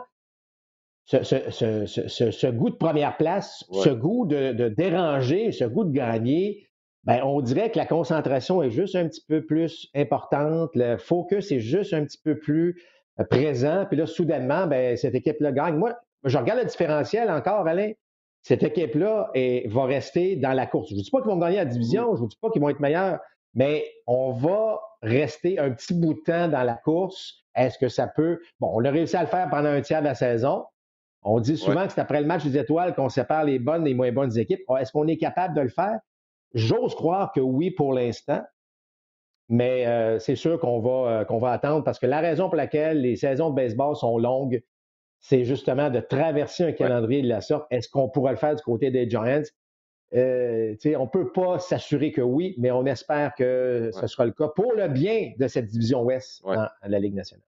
ce, 1.07 2.51
goût 2.51 2.71
de 2.71 2.77
première 2.77 3.17
place, 3.17 3.65
ce 3.73 3.91
goût 3.91 4.27
de, 4.27 4.69
déranger, 4.69 5.51
ce 5.51 5.65
goût 5.65 5.85
de 5.85 5.93
gagner, 5.93 6.69
ben, 7.03 7.23
on 7.25 7.41
dirait 7.41 7.71
que 7.71 7.79
la 7.79 7.87
concentration 7.87 8.63
est 8.63 8.71
juste 8.71 8.95
un 8.95 9.09
petit 9.09 9.25
peu 9.27 9.45
plus 9.45 9.89
importante, 9.95 10.71
le 10.75 10.99
focus 10.99 11.51
est 11.51 11.61
juste 11.61 11.95
un 11.95 12.05
petit 12.05 12.21
peu 12.23 12.39
plus 12.39 12.81
euh, 13.19 13.25
présent, 13.25 13.87
puis 13.89 13.97
là, 13.97 14.07
soudainement, 14.07 14.69
ben, 14.69 14.97
cette 14.97 15.15
équipe-là 15.17 15.51
gagne. 15.51 15.77
Moi, 15.77 15.95
je 16.25 16.39
regarde 16.39 16.61
le 16.61 16.67
différentiel 16.67 17.29
encore, 17.29 17.67
Alain 17.67 17.93
cette 18.47 18.63
équipe-là 18.63 19.33
va 19.67 19.85
rester 19.87 20.37
dans 20.37 20.53
la 20.53 20.67
course. 20.67 20.91
Je 20.91 20.95
ne 20.95 20.99
vous 20.99 21.03
dis 21.03 21.11
pas 21.11 21.21
qu'ils 21.21 21.33
vont 21.33 21.37
gagner 21.37 21.57
la 21.57 21.65
division, 21.65 22.05
je 22.11 22.11
ne 22.13 22.17
vous 22.19 22.27
dis 22.29 22.39
pas 22.41 22.49
qu'ils 22.51 22.63
vont 22.63 22.69
être 22.69 22.79
meilleurs, 22.79 23.19
mais 23.55 23.85
on 24.07 24.31
va 24.31 24.79
rester 25.03 25.59
un 25.59 25.73
petit 25.73 25.95
bout 25.95 26.15
de 26.15 26.21
temps 26.21 26.47
dans 26.47 26.63
la 26.63 26.75
course. 26.75 27.45
Est-ce 27.57 27.77
que 27.77 27.89
ça 27.89 28.07
peut? 28.07 28.39
Bon, 28.61 28.71
on 28.73 28.85
a 28.85 28.91
réussi 28.93 29.17
à 29.17 29.23
le 29.23 29.27
faire 29.27 29.51
pendant 29.51 29.71
un 29.71 29.81
tiers 29.81 29.99
de 29.99 30.07
la 30.07 30.15
saison. 30.15 30.65
On 31.23 31.41
dit 31.41 31.57
souvent 31.57 31.89
que 31.89 31.93
c'est 31.93 32.01
après 32.01 32.21
le 32.21 32.29
match 32.29 32.45
des 32.45 32.57
étoiles 32.57 32.95
qu'on 32.95 33.09
sépare 33.09 33.43
les 33.43 33.59
bonnes 33.59 33.85
et 33.85 33.89
les 33.89 33.95
moins 33.97 34.13
bonnes 34.13 34.39
équipes. 34.39 34.63
Est-ce 34.79 34.93
qu'on 34.93 35.09
est 35.09 35.17
capable 35.17 35.57
de 35.57 35.63
le 35.63 35.69
faire? 35.69 35.99
J'ose 36.55 36.95
croire 36.95 37.33
que 37.33 37.41
oui 37.41 37.73
pour 37.73 37.95
l'instant, 37.95 38.45
mais 39.49 39.89
euh, 39.89 40.21
c'est 40.21 40.37
sûr 40.37 40.61
qu'on 40.61 40.79
va, 40.79 41.11
euh, 41.11 41.25
qu'on 41.25 41.39
va 41.39 41.51
attendre 41.51 41.83
parce 41.83 41.99
que 41.99 42.07
la 42.07 42.21
raison 42.21 42.47
pour 42.47 42.55
laquelle 42.55 43.01
les 43.01 43.17
saisons 43.17 43.51
de 43.51 43.57
baseball 43.57 43.97
sont 43.97 44.19
longues, 44.19 44.63
c'est 45.21 45.45
justement 45.45 45.91
de 45.91 46.01
traverser 46.01 46.65
un 46.65 46.73
calendrier 46.73 47.23
de 47.23 47.29
la 47.29 47.41
sorte. 47.41 47.67
Est-ce 47.71 47.89
qu'on 47.89 48.09
pourra 48.09 48.31
le 48.33 48.37
faire 48.37 48.55
du 48.55 48.63
côté 48.63 48.91
des 48.91 49.09
Giants? 49.09 49.43
Euh, 50.15 50.77
on 50.85 51.05
ne 51.05 51.11
peut 51.11 51.33
pas 51.33 51.59
s'assurer 51.59 52.13
que 52.13 52.21
oui, 52.21 52.55
mais 52.59 52.71
on 52.71 52.87
espère 52.87 53.35
que 53.35 53.91
ce 53.93 54.07
sera 54.07 54.25
le 54.25 54.33
cas 54.33 54.49
pour 54.49 54.73
le 54.73 54.89
bien 54.89 55.33
de 55.39 55.49
cette 55.49 55.67
division 55.67 56.03
Ouest 56.03 56.43
dans 56.45 56.69
la 56.83 56.99
Ligue 56.99 57.15
nationale. 57.15 57.45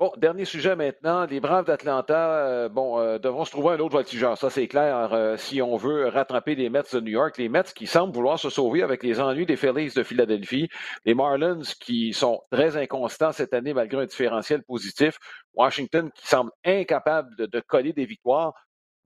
Bon, 0.00 0.12
dernier 0.16 0.44
sujet 0.44 0.76
maintenant. 0.76 1.26
Les 1.26 1.40
Braves 1.40 1.64
d'Atlanta 1.64 2.46
euh, 2.46 2.68
bon, 2.68 3.00
euh, 3.00 3.18
devront 3.18 3.44
se 3.44 3.50
trouver 3.50 3.74
un 3.74 3.80
autre 3.80 3.94
voltigeur. 3.94 4.38
Ça, 4.38 4.48
c'est 4.48 4.68
clair. 4.68 5.12
Euh, 5.12 5.36
si 5.36 5.60
on 5.60 5.76
veut 5.76 6.06
rattraper 6.06 6.54
les 6.54 6.70
Mets 6.70 6.84
de 6.92 7.00
New 7.00 7.10
York, 7.10 7.36
les 7.36 7.48
Mets 7.48 7.64
qui 7.74 7.88
semblent 7.88 8.14
vouloir 8.14 8.38
se 8.38 8.48
sauver 8.48 8.84
avec 8.84 9.02
les 9.02 9.18
ennuis 9.18 9.44
des 9.44 9.56
Phillies 9.56 9.92
de 9.92 10.04
Philadelphie, 10.04 10.68
les 11.04 11.14
Marlins 11.14 11.62
qui 11.80 12.12
sont 12.12 12.40
très 12.52 12.76
inconstants 12.76 13.32
cette 13.32 13.52
année 13.52 13.74
malgré 13.74 14.02
un 14.02 14.06
différentiel 14.06 14.62
positif, 14.62 15.18
Washington 15.54 16.12
qui 16.14 16.28
semble 16.28 16.52
incapable 16.64 17.34
de, 17.36 17.60
coller 17.60 17.92
des 17.92 18.06
victoires. 18.06 18.54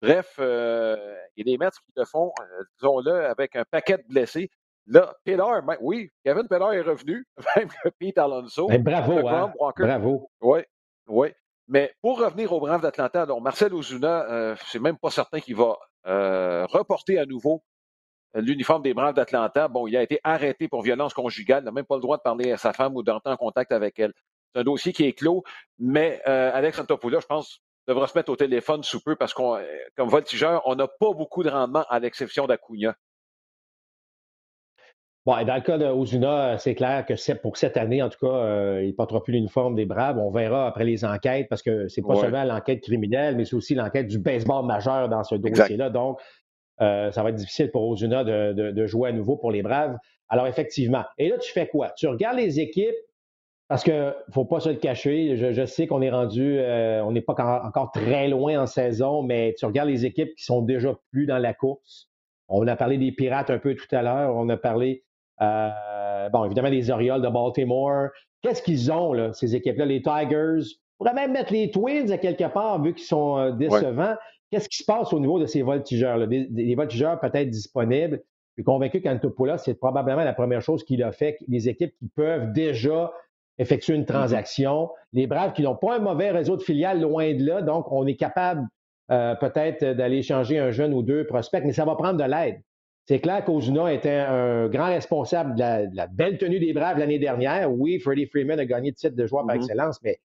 Bref, 0.02 0.38
et 0.38 1.42
les 1.42 1.56
Mets 1.56 1.70
qui 1.70 1.92
le 1.96 2.04
font, 2.04 2.32
disons-le, 2.78 3.24
avec 3.24 3.56
un 3.56 3.64
paquet 3.70 3.96
de 3.96 4.04
blessés. 4.06 4.50
Là, 4.86 5.14
Pillar, 5.24 5.62
ben, 5.62 5.76
oui, 5.80 6.10
Kevin 6.24 6.48
Pillar 6.48 6.74
est 6.74 6.82
revenu, 6.82 7.24
même 7.56 7.68
que 7.82 7.88
Pete 7.98 8.18
Alonso. 8.18 8.66
Ben, 8.66 8.82
bravo, 8.82 9.26
hein? 9.28 9.52
bravo. 9.78 10.28
Oui, 10.40 10.60
oui. 11.08 11.28
Mais 11.68 11.94
pour 12.02 12.18
revenir 12.18 12.52
au 12.52 12.60
Braves 12.60 12.82
d'Atlanta, 12.82 13.26
donc 13.26 13.42
Marcel 13.42 13.72
Ozuna, 13.72 14.30
euh, 14.30 14.56
c'est 14.66 14.78
même 14.78 14.98
pas 14.98 15.10
certain 15.10 15.40
qu'il 15.40 15.56
va 15.56 15.78
euh, 16.06 16.66
reporter 16.66 17.18
à 17.18 17.26
nouveau 17.26 17.62
euh, 18.36 18.40
l'uniforme 18.40 18.82
des 18.82 18.94
Braves 18.94 19.14
d'Atlanta. 19.14 19.68
Bon, 19.68 19.86
il 19.86 19.96
a 19.96 20.02
été 20.02 20.20
arrêté 20.24 20.68
pour 20.68 20.82
violence 20.82 21.14
conjugale, 21.14 21.64
n'a 21.64 21.70
même 21.70 21.84
pas 21.84 21.94
le 21.96 22.02
droit 22.02 22.16
de 22.16 22.22
parler 22.22 22.52
à 22.52 22.56
sa 22.56 22.72
femme 22.72 22.96
ou 22.96 23.02
d'entrer 23.02 23.30
en 23.32 23.36
contact 23.36 23.72
avec 23.72 23.98
elle. 23.98 24.12
C'est 24.52 24.60
un 24.60 24.64
dossier 24.64 24.92
qui 24.92 25.04
est 25.04 25.12
clos, 25.12 25.44
mais 25.78 26.20
Alex 26.24 26.78
Antopoulos, 26.78 27.20
je 27.20 27.26
pense, 27.26 27.60
devra 27.88 28.06
se 28.06 28.18
mettre 28.18 28.30
au 28.30 28.36
téléphone 28.36 28.82
sous 28.82 29.00
peu 29.00 29.16
parce 29.16 29.32
qu'on, 29.32 29.58
comme 29.96 30.10
voltigeur, 30.10 30.60
on 30.66 30.74
n'a 30.74 30.88
pas 30.88 31.12
beaucoup 31.14 31.42
de 31.42 31.48
rendement 31.48 31.86
à 31.88 31.98
l'exception 32.00 32.46
d'Acuna. 32.46 32.94
Bon, 35.24 35.40
dans 35.44 35.54
le 35.54 35.60
cas 35.60 35.78
d'Ozuna, 35.78 36.58
c'est 36.58 36.74
clair 36.74 37.06
que 37.06 37.14
pour 37.34 37.56
cette 37.56 37.76
année, 37.76 38.02
en 38.02 38.08
tout 38.08 38.18
cas, 38.26 38.34
euh, 38.34 38.80
il 38.82 38.88
ne 38.88 38.92
portera 38.92 39.22
plus 39.22 39.32
l'uniforme 39.32 39.76
des 39.76 39.84
Braves. 39.84 40.18
On 40.18 40.30
verra 40.30 40.66
après 40.66 40.84
les 40.84 41.04
enquêtes, 41.04 41.48
parce 41.48 41.62
que 41.62 41.86
c'est 41.86 42.02
pas 42.02 42.16
seulement 42.16 42.42
l'enquête 42.42 42.80
criminelle, 42.80 43.36
mais 43.36 43.44
c'est 43.44 43.54
aussi 43.54 43.76
l'enquête 43.76 44.08
du 44.08 44.18
baseball 44.18 44.66
majeur 44.66 45.08
dans 45.08 45.22
ce 45.22 45.36
dossier-là. 45.36 45.90
Donc, 45.90 46.18
euh, 46.80 47.12
ça 47.12 47.22
va 47.22 47.28
être 47.28 47.36
difficile 47.36 47.70
pour 47.70 47.86
Ozuna 47.86 48.24
de, 48.24 48.86
jouer 48.86 49.10
à 49.10 49.12
nouveau 49.12 49.36
pour 49.36 49.52
les 49.52 49.62
Braves. 49.62 49.96
Alors, 50.28 50.48
effectivement. 50.48 51.04
Et 51.18 51.28
là, 51.28 51.38
tu 51.38 51.52
fais 51.52 51.68
quoi? 51.68 51.90
Tu 51.96 52.08
regardes 52.08 52.38
les 52.38 52.58
équipes, 52.58 52.96
parce 53.68 53.84
qu'il 53.84 53.94
ne 53.94 54.10
faut 54.32 54.44
pas 54.44 54.58
se 54.58 54.70
le 54.70 54.76
cacher. 54.76 55.36
Je, 55.36 55.64
sais 55.66 55.86
qu'on 55.86 56.02
est 56.02 56.10
rendu, 56.10 56.58
euh, 56.58 57.00
on 57.04 57.12
n'est 57.12 57.20
pas 57.20 57.34
encore 57.64 57.92
très 57.92 58.26
loin 58.26 58.60
en 58.60 58.66
saison, 58.66 59.22
mais 59.22 59.54
tu 59.56 59.66
regardes 59.66 59.88
les 59.88 60.04
équipes 60.04 60.34
qui 60.34 60.44
sont 60.44 60.62
déjà 60.62 60.98
plus 61.12 61.26
dans 61.26 61.38
la 61.38 61.54
course. 61.54 62.08
On 62.48 62.66
a 62.66 62.74
parlé 62.74 62.98
des 62.98 63.12
Pirates 63.12 63.50
un 63.50 63.58
peu 63.58 63.76
tout 63.76 63.86
à 63.92 64.02
l'heure. 64.02 64.34
On 64.34 64.48
a 64.48 64.56
parlé 64.56 65.04
euh, 65.40 66.28
bon, 66.30 66.44
évidemment, 66.44 66.68
les 66.68 66.90
Orioles 66.90 67.22
de 67.22 67.28
Baltimore. 67.28 68.08
Qu'est-ce 68.42 68.62
qu'ils 68.62 68.90
ont, 68.92 69.12
là, 69.12 69.32
ces 69.32 69.54
équipes-là? 69.54 69.86
Les 69.86 70.02
Tigers. 70.02 70.74
On 70.98 71.04
pourrait 71.04 71.14
même 71.14 71.32
mettre 71.32 71.52
les 71.52 71.70
Twins 71.70 72.10
à 72.10 72.18
quelque 72.18 72.52
part, 72.52 72.82
vu 72.82 72.94
qu'ils 72.94 73.06
sont 73.06 73.38
euh, 73.38 73.50
décevants. 73.52 74.14
Qu'est-ce 74.50 74.68
qui 74.68 74.78
se 74.78 74.84
passe 74.84 75.12
au 75.12 75.20
niveau 75.20 75.38
de 75.38 75.46
ces 75.46 75.62
voltigeurs-là? 75.62 76.26
Des, 76.26 76.74
voltigeurs 76.74 77.18
peut-être 77.20 77.48
disponibles. 77.48 78.20
Je 78.50 78.60
suis 78.60 78.64
convaincu 78.64 79.00
qu'Antopoulos, 79.00 79.58
c'est 79.58 79.74
probablement 79.74 80.24
la 80.24 80.34
première 80.34 80.60
chose 80.60 80.84
qu'il 80.84 81.02
a 81.02 81.10
fait. 81.10 81.38
Les 81.48 81.68
équipes 81.68 81.94
qui 81.98 82.08
peuvent 82.14 82.52
déjà 82.52 83.12
effectuer 83.58 83.94
une 83.94 84.02
mm-hmm. 84.02 84.06
transaction. 84.06 84.90
Les 85.12 85.26
Braves 85.26 85.54
qui 85.54 85.62
n'ont 85.62 85.76
pas 85.76 85.96
un 85.96 86.00
mauvais 86.00 86.30
réseau 86.30 86.56
de 86.56 86.62
filiales 86.62 87.00
loin 87.00 87.32
de 87.32 87.44
là. 87.44 87.62
Donc, 87.62 87.90
on 87.90 88.06
est 88.06 88.16
capable 88.16 88.68
euh, 89.10 89.34
peut-être 89.36 89.84
d'aller 89.96 90.22
changer 90.22 90.58
un 90.58 90.70
jeune 90.70 90.92
ou 90.92 91.02
deux 91.02 91.26
prospects, 91.26 91.62
mais 91.64 91.72
ça 91.72 91.84
va 91.84 91.94
prendre 91.96 92.22
de 92.22 92.28
l'aide. 92.28 92.60
C'est 93.06 93.18
clair 93.18 93.44
qu'Ozuna 93.44 93.92
était 93.92 94.10
un 94.10 94.68
grand 94.68 94.86
responsable 94.86 95.56
de 95.56 95.96
la, 95.96 96.06
belle 96.06 96.38
tenue 96.38 96.60
des 96.60 96.72
Braves 96.72 96.98
l'année 96.98 97.18
dernière. 97.18 97.72
Oui, 97.72 97.98
Freddie 97.98 98.26
Freeman 98.26 98.60
a 98.60 98.64
gagné 98.64 98.90
le 98.90 98.94
titre 98.94 99.16
de 99.16 99.26
joueur 99.26 99.44
par 99.44 99.56
mm-hmm. 99.56 99.58
excellence, 99.58 99.98
mais 100.02 100.20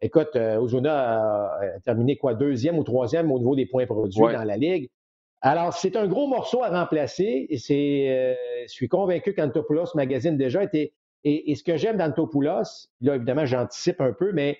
écoute, 0.00 0.30
euh, 0.36 0.56
Ozuna 0.56 1.52
a, 1.54 1.80
terminé 1.84 2.16
quoi, 2.16 2.34
deuxième 2.34 2.78
ou 2.78 2.84
troisième 2.84 3.30
au 3.30 3.38
niveau 3.38 3.54
des 3.54 3.66
points 3.66 3.86
produits 3.86 4.20
dans 4.20 4.44
la 4.44 4.56
Ligue. 4.56 4.88
Alors, 5.42 5.74
c'est 5.74 5.96
un 5.96 6.06
gros 6.06 6.28
morceau 6.28 6.62
à 6.62 6.68
remplacer. 6.68 7.46
Et 7.50 7.58
c'est, 7.58 8.08
euh, 8.08 8.34
je 8.62 8.72
suis 8.72 8.88
convaincu 8.88 9.34
qu'Antopoulos 9.34 9.94
Magazine 9.94 10.36
déjà 10.36 10.62
était. 10.62 10.92
Et, 11.24 11.54
ce 11.54 11.62
que 11.62 11.76
j'aime 11.76 11.98
d'Antopoulos, 11.98 12.88
là, 13.00 13.16
évidemment, 13.16 13.46
j'anticipe 13.46 14.00
un 14.00 14.12
peu, 14.12 14.32
mais 14.32 14.58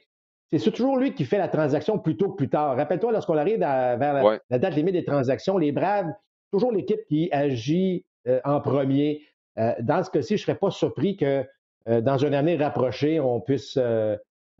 c'est 0.53 0.70
toujours 0.70 0.97
lui 0.97 1.14
qui 1.14 1.25
fait 1.25 1.39
la 1.39 1.49
transaction 1.49 1.99
plus 1.99 2.16
tôt 2.16 2.31
que 2.31 2.37
plus 2.37 2.49
tard. 2.49 2.77
Rappelle-toi, 2.77 3.11
lorsqu'on 3.11 3.37
arrive 3.37 3.59
vers 3.59 4.41
la, 4.49 4.59
date 4.59 4.75
limite 4.75 4.93
des 4.93 5.05
transactions, 5.05 5.59
les 5.59 5.73
Braves, 5.73 6.12
toujours 6.53 6.72
l'équipe 6.72 7.00
qui 7.09 7.28
agit 7.32 8.05
euh, 8.28 8.40
en 8.44 8.61
premier. 8.61 9.22
Euh, 9.59 9.74
dans 9.80 10.03
ce 10.05 10.11
cas-ci, 10.11 10.36
je 10.36 10.42
ne 10.42 10.46
serais 10.46 10.59
pas 10.59 10.70
surpris 10.70 11.16
que 11.16 11.44
dans 11.84 12.16
une 12.16 12.32
année 12.32 12.57
rapprochée, 12.57 13.18
on 13.18 13.40
puisse 13.40 13.76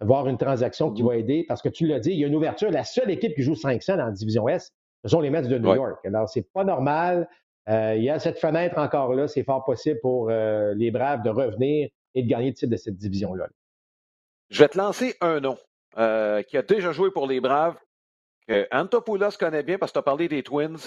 voir 0.01 0.27
une 0.27 0.39
transaction 0.39 0.91
qui 0.91 1.05
mm-hmm. 1.05 1.07
va 1.07 1.17
aider, 1.17 1.45
parce 1.47 1.63
que 1.63 1.69
tu 1.69 1.87
l'as 1.87 2.01
dit, 2.01 2.11
il 2.11 2.19
y 2.19 2.25
a 2.25 2.27
une 2.27 2.35
ouverture. 2.35 2.69
La 2.73 2.83
seule 2.83 3.13
équipe 3.13 3.37
qui 3.37 3.43
joue 3.43 3.55
500 3.55 3.97
dans 3.97 4.07
la 4.07 4.11
division 4.11 4.49
S, 4.49 4.73
ce 5.05 5.09
sont 5.09 5.21
les 5.21 5.31
Mets 5.31 5.43
de 5.43 5.59
New 5.59 5.75
York. 5.75 6.05
Alors, 6.05 6.29
c'est 6.29 6.51
pas 6.53 6.65
normal. 6.65 7.29
Euh, 7.69 7.95
il 7.97 8.05
y 8.05 8.11
a 8.11 8.19
cette 8.19 8.39
fenêtre 8.39 8.79
encore 8.79 9.15
là. 9.15 9.29
C'est 9.29 9.45
fort 9.45 9.65
possible 9.65 9.99
pour 10.01 10.31
euh, 10.31 10.75
les 10.75 10.91
Braves 10.91 11.23
de 11.23 11.31
revenir 11.31 11.89
et 12.15 12.23
de 12.23 12.29
gagner 12.29 12.49
le 12.49 12.55
titre 12.55 12.71
de 12.71 12.77
cette 12.77 12.97
division-là. 12.97 13.49
Je 14.51 14.63
vais 14.63 14.69
te 14.69 14.79
lancer 14.79 15.17
un 15.21 15.41
nom 15.41 15.57
euh, 15.99 16.43
qui 16.43 16.57
a 16.57 16.63
déjà 16.63 16.93
joué 16.93 17.11
pour 17.11 17.27
les 17.27 17.41
Braves, 17.41 17.79
que 18.47 18.67
Antopoulos 18.71 19.31
connaît 19.39 19.63
bien 19.63 19.79
parce 19.79 19.93
que 19.93 19.95
tu 19.95 20.01
as 20.01 20.03
parlé 20.03 20.29
des 20.29 20.43
Twins. 20.43 20.79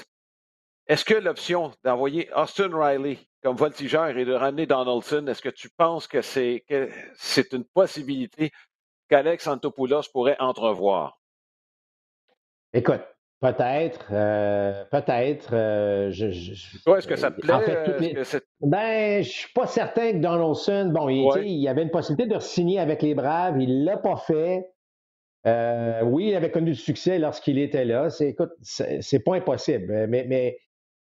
Est-ce 0.88 1.06
que 1.06 1.16
l'option 1.16 1.72
d'envoyer 1.84 2.30
Austin 2.36 2.70
Riley 2.72 3.18
comme 3.42 3.56
voltigeur 3.56 4.18
et 4.18 4.26
de 4.26 4.34
ramener 4.34 4.66
Donaldson, 4.66 5.26
est-ce 5.28 5.42
que 5.42 5.50
tu 5.50 5.70
penses 5.70 6.08
que 6.08 6.22
c'est, 6.22 6.64
que 6.68 6.90
c'est 7.16 7.54
une 7.54 7.64
possibilité 7.64 8.52
qu'Alex 9.10 9.48
Antopoulos 9.48 10.10
pourrait 10.12 10.38
entrevoir? 10.40 11.20
Écoute, 12.74 13.02
Peut-être, 13.42 14.08
euh, 14.12 14.86
peut-être. 14.92 15.50
Euh, 15.54 16.10
je, 16.10 16.28
est-ce 16.28 17.08
que 17.08 17.16
ça 17.16 17.32
te 17.32 17.42
plaît? 17.42 17.54
En 17.54 17.60
fait, 17.60 18.44
ben, 18.62 19.22
je 19.22 19.30
suis 19.30 19.54
pas 19.54 19.68
certain 19.68 20.14
que 20.14 20.18
Donaldson, 20.18 20.90
bon, 20.92 21.10
il, 21.10 21.68
avait 21.68 21.84
une 21.84 21.92
possibilité 21.92 22.34
de 22.34 22.40
signer 22.40 22.80
avec 22.80 23.02
les 23.02 23.14
Braves, 23.14 23.62
il 23.62 23.84
l'a 23.84 23.98
pas 23.98 24.16
fait. 24.16 24.72
Euh, 25.46 26.02
oui, 26.04 26.30
il 26.30 26.36
avait 26.36 26.50
connu 26.50 26.72
du 26.72 26.78
succès 26.78 27.20
lorsqu'il 27.20 27.60
était 27.60 27.86
là. 27.86 28.10
C'est, 28.10 28.30
écoute, 28.30 28.54
c'est, 28.62 29.24
pas 29.24 29.36
impossible. 29.36 30.08
Mais, 30.08 30.26
mais 30.28 30.58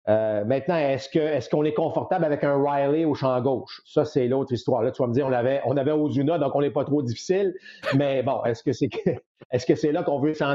maintenant, 0.07 0.77
est-ce 0.77 1.09
que 1.09 1.19
est-ce 1.19 1.49
qu'on 1.49 1.65
est 1.65 1.75
confortable 1.75 2.25
avec 2.25 2.45
un 2.45 2.63
Riley 2.63 3.05
au 3.05 3.15
champ 3.15 3.41
gauche? 3.41 3.83
Ça, 3.87 4.05
c'est 4.05 4.29
l'autre 4.29 4.53
histoire. 4.53 4.83
Là, 4.83 4.91
tu 4.91 5.03
vas 5.03 5.09
me 5.09 5.15
dire, 5.15 5.27
on 5.27 5.33
avait, 5.33 5.61
on 5.65 5.77
avait 5.77 5.93
Ozuna, 5.93 6.39
donc 6.39 6.55
on 6.55 6.61
n'est 6.61 6.71
pas 6.71 6.85
trop 6.85 7.03
difficile. 7.03 7.55
Mais 7.97 8.23
bon, 8.23 8.43
est-ce 8.45 8.63
que 8.63 8.73
c'est 8.73 8.91
est-ce 9.51 9.67
que 9.67 9.75
c'est 9.75 9.93
là 9.93 10.03
qu'on 10.03 10.21
veut 10.21 10.35
s'en 10.35 10.55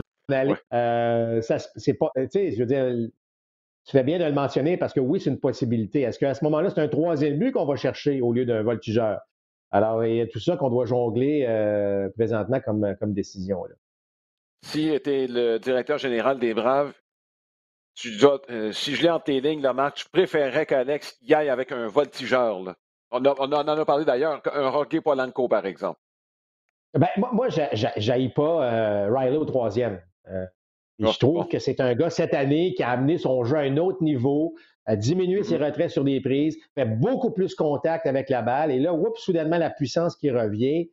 euh, 0.74 1.42
ça, 1.42 1.58
c'est 1.76 1.94
pas, 1.94 2.12
tu 2.16 2.28
sais, 2.32 2.52
je 2.52 2.60
veux 2.60 2.66
dire, 2.66 3.10
tu 3.86 3.92
fais 3.92 4.04
bien 4.04 4.20
de 4.20 4.26
le 4.26 4.34
mentionner 4.34 4.78
parce 4.78 4.94
que 4.94 5.00
oui, 5.00 5.20
c'est 5.20 5.30
une 5.30 5.40
possibilité. 5.40 6.02
Est-ce 6.02 6.20
qu'à 6.20 6.34
ce, 6.34 6.44
moment-là, 6.46 6.70
c'est 6.70 6.82
un 6.82 6.88
troisième 6.88 7.40
but 7.40 7.52
qu'on 7.52 7.66
va 7.66 7.76
chercher 7.76 8.22
au 8.22 8.34
lieu 8.34 8.46
d'un 8.46 8.62
voltigeur? 8.62 9.20
Alors, 9.72 10.04
il 10.06 10.16
y 10.16 10.22
a 10.22 10.28
tout 10.28 10.40
ça 10.40 10.58
qu'on 10.58 10.70
doit 10.70 10.86
jongler 10.86 11.46
euh, 11.48 12.10
présentement 12.10 12.60
comme, 12.60 12.96
comme 13.00 13.14
décision. 13.14 13.64
Là. 13.66 13.76
Si 14.64 14.92
tu 15.04 15.10
es 15.10 15.28
le 15.28 15.58
directeur 15.58 15.98
général 15.98 16.40
des 16.40 16.54
Braves, 16.54 16.94
tu 18.00 18.18
dois, 18.18 18.42
euh, 18.50 18.72
si 18.72 18.96
je 18.96 19.04
l'ai 19.04 19.10
en 19.10 19.20
tes 19.20 19.42
lignes, 19.42 19.62
le 19.62 19.74
match, 19.74 20.06
je 20.06 20.10
préférerais 20.10 20.66
qu'Alex 20.66 21.18
y 21.22 21.34
aille 21.34 21.50
avec 21.50 21.72
un 21.72 21.88
voltigeur. 21.88 22.62
Là. 22.62 22.76
On, 23.12 23.26
on, 23.26 23.52
en 23.52 23.68
a 23.68 23.86
parlé 23.86 24.06
d'ailleurs, 24.06 24.42
un 24.54 24.70
Rocky 24.70 25.02
Polanco, 25.02 25.48
par 25.48 25.66
exemple. 25.66 26.00
Ben, 26.94 27.08
moi, 27.18 27.30
moi 27.34 27.50
je 27.50 28.28
pas 28.30 29.10
Riley 29.10 29.38
au 29.38 29.46
troisième. 29.46 30.02
Euh, 30.28 30.46
je 31.00 31.18
trouve 31.18 31.48
que 31.48 31.60
c'est 31.60 31.80
un 31.80 31.94
gars 31.96 32.10
cette 32.10 32.34
année 32.34 32.74
qui 32.74 32.84
a 32.84 32.90
amené 32.90 33.18
son 33.18 33.44
jeu 33.44 33.58
à 33.58 33.62
un 33.62 33.78
autre 33.78 34.04
niveau, 34.04 34.56
a 34.86 34.96
diminué 34.96 35.44
ses 35.44 35.58
mm-hmm. 35.58 35.66
retraits 35.66 35.92
sur 35.92 36.04
des 36.04 36.20
prises, 36.20 36.58
fait 36.76 36.86
beaucoup 36.86 37.32
plus 37.32 37.56
contact 37.56 38.06
avec 38.06 38.30
la 38.30 38.42
balle. 38.42 38.72
Et 38.72 38.80
là, 38.80 38.94
oups, 38.94 39.20
soudainement, 39.22 39.58
la 39.58 39.70
puissance 39.70 40.16
qui 40.16 40.32
revient. 40.32 40.90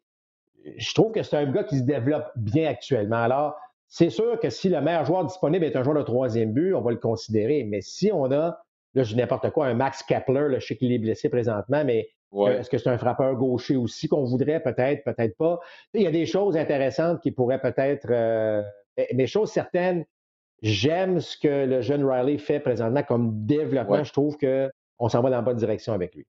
Je 0.77 0.95
trouve 0.95 1.13
que 1.13 1.23
c'est 1.23 1.37
un 1.37 1.51
gars 1.51 1.65
qui 1.65 1.79
se 1.79 1.85
développe 1.85 2.31
bien 2.37 2.69
actuellement. 2.69 3.17
Alors, 3.17 3.57
c'est 3.99 4.11
sûr 4.11 4.39
que 4.39 4.51
si 4.51 4.69
le 4.69 4.79
meilleur 4.83 5.07
joueur 5.07 5.25
disponible 5.25 5.65
est 5.65 5.75
un 5.75 5.83
joueur 5.83 5.97
de 5.97 6.03
troisième 6.03 6.53
but, 6.53 6.75
on 6.75 6.83
va 6.83 6.91
le 6.91 6.99
considérer. 6.99 7.65
Mais 7.65 7.81
si 7.81 8.13
on 8.13 8.27
a, 8.27 8.61
là, 8.93 9.03
je 9.03 9.15
dis 9.15 9.17
n'importe 9.17 9.49
quoi, 9.53 9.69
un 9.69 9.75
Max 9.75 10.03
Kepler, 10.03 10.51
là, 10.51 10.59
je 10.59 10.67
sais 10.67 10.77
qu'il 10.77 10.93
est 10.93 10.99
blessé 10.99 11.31
présentement, 11.31 11.83
mais 11.83 12.11
est-ce 12.47 12.69
que 12.69 12.77
c'est 12.77 12.91
un 12.91 12.99
frappeur 12.99 13.35
gaucher 13.37 13.75
aussi 13.75 14.07
qu'on 14.07 14.25
voudrait? 14.25 14.61
Peut-être, 14.61 15.03
peut-être 15.03 15.35
pas. 15.39 15.61
Il 15.95 16.03
y 16.03 16.07
a 16.07 16.11
des 16.11 16.27
choses 16.27 16.59
intéressantes 16.59 17.23
qui 17.23 17.31
pourraient 17.31 17.59
peut-être 17.59 18.09
euh, 18.11 18.63
mais 19.15 19.27
chose 19.27 19.51
certaine, 19.51 20.05
j'aime 20.61 21.21
ce 21.21 21.39
que 21.39 21.65
le 21.65 21.81
jeune 21.81 22.05
Riley 22.05 22.37
fait 22.37 22.61
présentement 22.61 23.03
comme 23.03 23.47
développement. 23.47 24.05
Je 24.05 24.13
trouve 24.13 24.37
qu'on 24.37 25.09
s'en 25.09 25.23
va 25.23 25.31
dans 25.31 25.37
la 25.37 25.43
bonne 25.43 25.57
direction 25.57 25.95
avec 25.95 26.15
lui. 26.15 26.27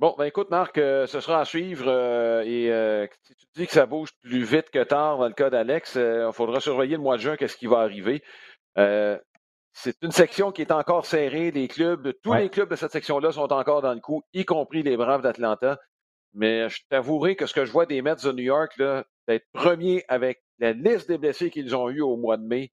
Bon, 0.00 0.12
ben 0.18 0.24
écoute, 0.24 0.50
Marc, 0.50 0.76
euh, 0.78 1.06
ce 1.06 1.20
sera 1.20 1.40
à 1.40 1.44
suivre. 1.44 1.84
Euh, 1.86 2.42
et 2.44 2.70
euh, 2.72 3.06
si 3.22 3.34
tu 3.36 3.46
dis 3.54 3.66
que 3.66 3.72
ça 3.72 3.86
bouge 3.86 4.10
plus 4.22 4.42
vite 4.42 4.70
que 4.70 4.82
tard 4.82 5.18
dans 5.18 5.28
le 5.28 5.34
cas 5.34 5.50
d'Alex, 5.50 5.94
il 5.94 6.30
faudra 6.32 6.60
surveiller 6.60 6.96
le 6.96 7.02
mois 7.02 7.16
de 7.16 7.22
juin, 7.22 7.36
qu'est-ce 7.36 7.56
qui 7.56 7.66
va 7.66 7.78
arriver. 7.80 8.22
c'est 9.72 9.96
une 10.02 10.12
section 10.12 10.52
qui 10.52 10.62
est 10.62 10.72
encore 10.72 11.06
serrée. 11.06 11.50
Les 11.52 11.68
clubs, 11.68 12.12
tous 12.22 12.34
les 12.34 12.50
clubs 12.50 12.70
de 12.70 12.76
cette 12.76 12.92
section-là 12.92 13.32
sont 13.32 13.52
encore 13.52 13.82
dans 13.82 13.94
le 13.94 14.00
coup, 14.00 14.22
y 14.32 14.44
compris 14.44 14.82
les 14.82 14.96
Braves 14.96 15.22
d'Atlanta. 15.22 15.78
Mais 16.34 16.68
je 16.68 16.80
t'avouerai 16.90 17.36
que 17.36 17.46
ce 17.46 17.54
que 17.54 17.64
je 17.64 17.70
vois 17.70 17.86
des 17.86 18.02
Mets 18.02 18.16
de 18.16 18.32
New 18.32 18.42
York, 18.42 18.76
d'être 19.28 19.46
premier 19.52 20.04
avec 20.08 20.42
la 20.58 20.72
liste 20.72 21.08
des 21.08 21.18
blessés 21.18 21.50
qu'ils 21.50 21.76
ont 21.76 21.88
eu 21.90 22.00
au 22.00 22.16
mois 22.16 22.36
de 22.36 22.44
mai, 22.44 22.72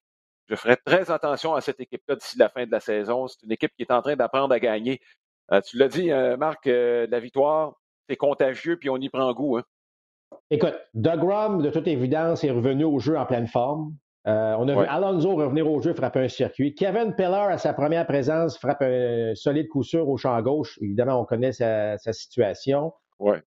je 0.49 0.55
ferai 0.55 0.75
très 0.77 1.11
attention 1.11 1.53
à 1.53 1.61
cette 1.61 1.79
équipe-là 1.79 2.15
d'ici 2.15 2.37
la 2.37 2.49
fin 2.49 2.65
de 2.65 2.71
la 2.71 2.79
saison. 2.79 3.27
C'est 3.27 3.43
une 3.43 3.51
équipe 3.51 3.71
qui 3.77 3.83
est 3.83 3.91
en 3.91 4.01
train 4.01 4.15
d'apprendre 4.15 4.53
à 4.53 4.59
gagner. 4.59 4.99
Euh, 5.53 5.61
tu 5.61 5.77
l'as 5.77 5.87
dit, 5.87 6.11
euh, 6.11 6.37
Marc, 6.37 6.67
euh, 6.67 7.07
la 7.09 7.19
victoire, 7.19 7.73
c'est 8.07 8.15
contagieux, 8.15 8.77
puis 8.77 8.89
on 8.89 8.97
y 8.97 9.09
prend 9.09 9.31
goût. 9.33 9.57
Hein. 9.57 9.63
Écoute, 10.49 10.75
Doug 10.93 11.23
Rom, 11.23 11.61
de 11.61 11.69
toute 11.69 11.87
évidence, 11.87 12.43
est 12.43 12.51
revenu 12.51 12.85
au 12.85 12.99
jeu 12.99 13.17
en 13.17 13.25
pleine 13.25 13.47
forme. 13.47 13.95
on 14.25 14.67
a 14.67 14.73
vu 14.73 14.87
Alonso 14.87 15.35
revenir 15.35 15.69
au 15.69 15.81
jeu, 15.81 15.93
frapper 15.93 16.19
un 16.19 16.27
circuit. 16.27 16.73
Kevin 16.73 17.13
Pillar, 17.15 17.49
à 17.49 17.57
sa 17.57 17.73
première 17.73 18.05
présence, 18.05 18.57
frappe 18.57 18.81
un 18.81 19.33
solide 19.35 19.67
coup 19.67 19.83
sûr 19.83 20.07
au 20.07 20.17
champ 20.17 20.39
gauche. 20.41 20.77
Évidemment, 20.81 21.21
on 21.21 21.25
connaît 21.25 21.51
sa, 21.51 21.97
sa 21.97 22.13
situation. 22.13 22.93
Ouais. 23.19 23.41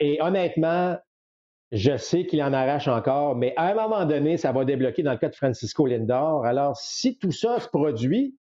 et 0.00 0.20
honnêtement, 0.20 0.96
je 1.72 1.96
sais 1.96 2.26
qu'il 2.26 2.42
en 2.42 2.52
arrache 2.52 2.88
encore, 2.88 3.36
mais 3.36 3.52
à 3.56 3.70
un 3.70 3.74
moment 3.74 4.04
donné, 4.04 4.36
ça 4.36 4.52
va 4.52 4.64
débloquer 4.64 5.02
dans 5.02 5.12
le 5.12 5.18
cas 5.18 5.28
de 5.28 5.36
Francisco 5.36 5.86
Lindor. 5.86 6.44
Alors, 6.46 6.76
si 6.76 7.18
tout 7.18 7.32
ça 7.32 7.60
se 7.60 7.68
produit, 7.68 8.36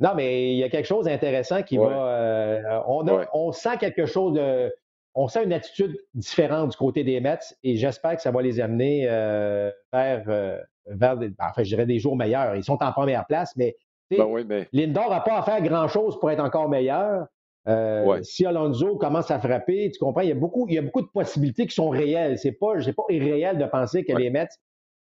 non, 0.00 0.10
mais 0.14 0.52
il 0.52 0.58
y 0.58 0.64
a 0.64 0.68
quelque 0.68 0.86
chose 0.86 1.06
d'intéressant 1.06 1.62
qui 1.62 1.76
va. 1.76 2.08
Euh, 2.08 2.80
on, 2.86 3.52
sent 3.52 3.78
quelque 3.78 4.06
chose 4.06 4.34
de. 4.34 4.72
On 5.14 5.26
sent 5.26 5.44
une 5.44 5.52
attitude 5.52 5.98
différente 6.14 6.70
du 6.70 6.76
côté 6.76 7.02
des 7.02 7.20
Mets 7.20 7.38
et 7.64 7.76
j'espère 7.76 8.14
que 8.14 8.22
ça 8.22 8.30
va 8.30 8.40
les 8.40 8.60
amener 8.60 9.08
euh, 9.08 9.72
vers, 9.92 10.22
euh, 10.28 10.58
vers 10.86 11.18
enfin, 11.40 11.64
je 11.64 11.68
dirais 11.68 11.86
des 11.86 11.98
jours 11.98 12.14
meilleurs. 12.14 12.54
Ils 12.54 12.62
sont 12.62 12.78
en 12.80 12.92
première 12.92 13.26
place, 13.26 13.52
mais, 13.56 13.76
ben 14.10 14.26
mais... 14.46 14.68
Lindor 14.72 15.10
n'a 15.10 15.20
pas 15.20 15.38
à 15.38 15.42
faire 15.42 15.60
grand-chose 15.62 16.18
pour 16.20 16.30
être 16.30 16.44
encore 16.44 16.68
meilleur. 16.68 17.26
Euh, 17.66 18.22
si 18.22 18.46
Alonso 18.46 18.96
commence 18.96 19.30
à 19.30 19.40
frapper, 19.40 19.90
tu 19.90 19.98
comprends, 19.98 20.22
il 20.22 20.28
y 20.28 20.32
a 20.32 20.36
beaucoup, 20.36 20.66
il 20.68 20.74
y 20.74 20.78
a 20.78 20.82
beaucoup 20.82 21.02
de 21.02 21.08
possibilités 21.08 21.66
qui 21.66 21.74
sont 21.74 21.90
réelles. 21.90 22.38
C'est 22.38 22.52
pas, 22.52 22.74
pas 22.74 23.02
irréel 23.10 23.58
de 23.58 23.66
penser 23.66 24.04
que 24.04 24.12
les 24.12 24.30
Mets 24.30 24.48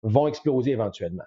vont 0.04 0.28
exploser 0.28 0.72
éventuellement. 0.72 1.24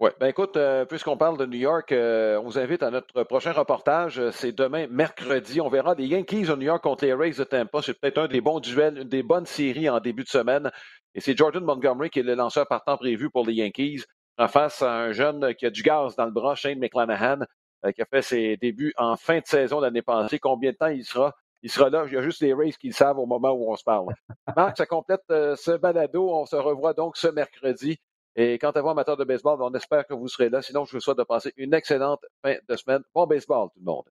Oui, 0.00 0.08
ben 0.18 0.28
écoute, 0.28 0.56
euh, 0.56 0.86
puisqu'on 0.86 1.18
parle 1.18 1.36
de 1.36 1.44
New 1.44 1.58
York, 1.58 1.92
euh, 1.92 2.38
on 2.38 2.44
vous 2.44 2.58
invite 2.58 2.82
à 2.82 2.90
notre 2.90 3.22
prochain 3.24 3.52
reportage. 3.52 4.30
C'est 4.30 4.52
demain, 4.52 4.86
mercredi. 4.86 5.60
On 5.60 5.68
verra 5.68 5.94
les 5.94 6.06
Yankees 6.06 6.44
de 6.44 6.54
New 6.54 6.62
York 6.62 6.82
contre 6.82 7.04
les 7.04 7.12
Rays 7.12 7.32
de 7.32 7.44
Tampa. 7.44 7.82
C'est 7.82 8.00
peut-être 8.00 8.16
un 8.16 8.26
des 8.26 8.40
bons 8.40 8.60
duels, 8.60 8.96
une 8.96 9.08
des 9.08 9.22
bonnes 9.22 9.44
séries 9.44 9.90
en 9.90 10.00
début 10.00 10.24
de 10.24 10.28
semaine. 10.28 10.70
Et 11.14 11.20
c'est 11.20 11.36
Jordan 11.36 11.62
Montgomery 11.62 12.08
qui 12.08 12.20
est 12.20 12.22
le 12.22 12.34
lanceur 12.34 12.66
partant 12.66 12.96
prévu 12.96 13.28
pour 13.28 13.46
les 13.46 13.52
Yankees 13.52 14.04
en 14.38 14.48
face 14.48 14.80
à 14.80 14.90
un 14.90 15.12
jeune 15.12 15.54
qui 15.54 15.66
a 15.66 15.70
du 15.70 15.82
gaz 15.82 16.16
dans 16.16 16.24
le 16.24 16.30
bras, 16.30 16.54
Shane 16.54 16.78
McClanahan. 16.78 17.40
Euh, 17.86 17.92
qui 17.92 18.02
a 18.02 18.06
fait 18.06 18.22
ses 18.22 18.56
débuts 18.58 18.92
en 18.98 19.16
fin 19.16 19.38
de 19.38 19.46
saison 19.46 19.80
l'année 19.80 20.02
passée. 20.02 20.38
Combien 20.38 20.72
de 20.72 20.76
temps 20.76 20.88
il 20.88 21.04
sera? 21.04 21.34
Il 21.62 21.70
sera 21.70 21.88
là. 21.88 22.04
Il 22.06 22.12
y 22.12 22.16
a 22.16 22.22
juste 22.22 22.42
les 22.42 22.52
Rays 22.52 22.72
qui 22.72 22.88
le 22.88 22.92
savent 22.92 23.18
au 23.18 23.26
moment 23.26 23.52
où 23.52 23.70
on 23.70 23.76
se 23.76 23.84
parle. 23.84 24.14
Marc, 24.56 24.76
ça 24.76 24.86
complète 24.86 25.22
euh, 25.30 25.56
ce 25.56 25.72
balado. 25.72 26.30
On 26.30 26.44
se 26.44 26.56
revoit 26.56 26.92
donc 26.92 27.16
ce 27.16 27.28
mercredi. 27.28 27.98
Et 28.36 28.58
quant 28.58 28.70
à 28.70 28.80
vous, 28.80 28.88
amateurs 28.88 29.16
de 29.16 29.24
baseball, 29.24 29.60
on 29.62 29.72
espère 29.74 30.06
que 30.06 30.14
vous 30.14 30.28
serez 30.28 30.48
là. 30.50 30.62
Sinon, 30.62 30.84
je 30.84 30.92
vous 30.92 31.00
souhaite 31.00 31.18
de 31.18 31.24
passer 31.24 31.52
une 31.56 31.74
excellente 31.74 32.24
fin 32.42 32.56
de 32.68 32.76
semaine. 32.76 33.02
Bon 33.14 33.26
baseball, 33.26 33.68
tout 33.74 33.80
le 33.80 33.84
monde. 33.84 34.04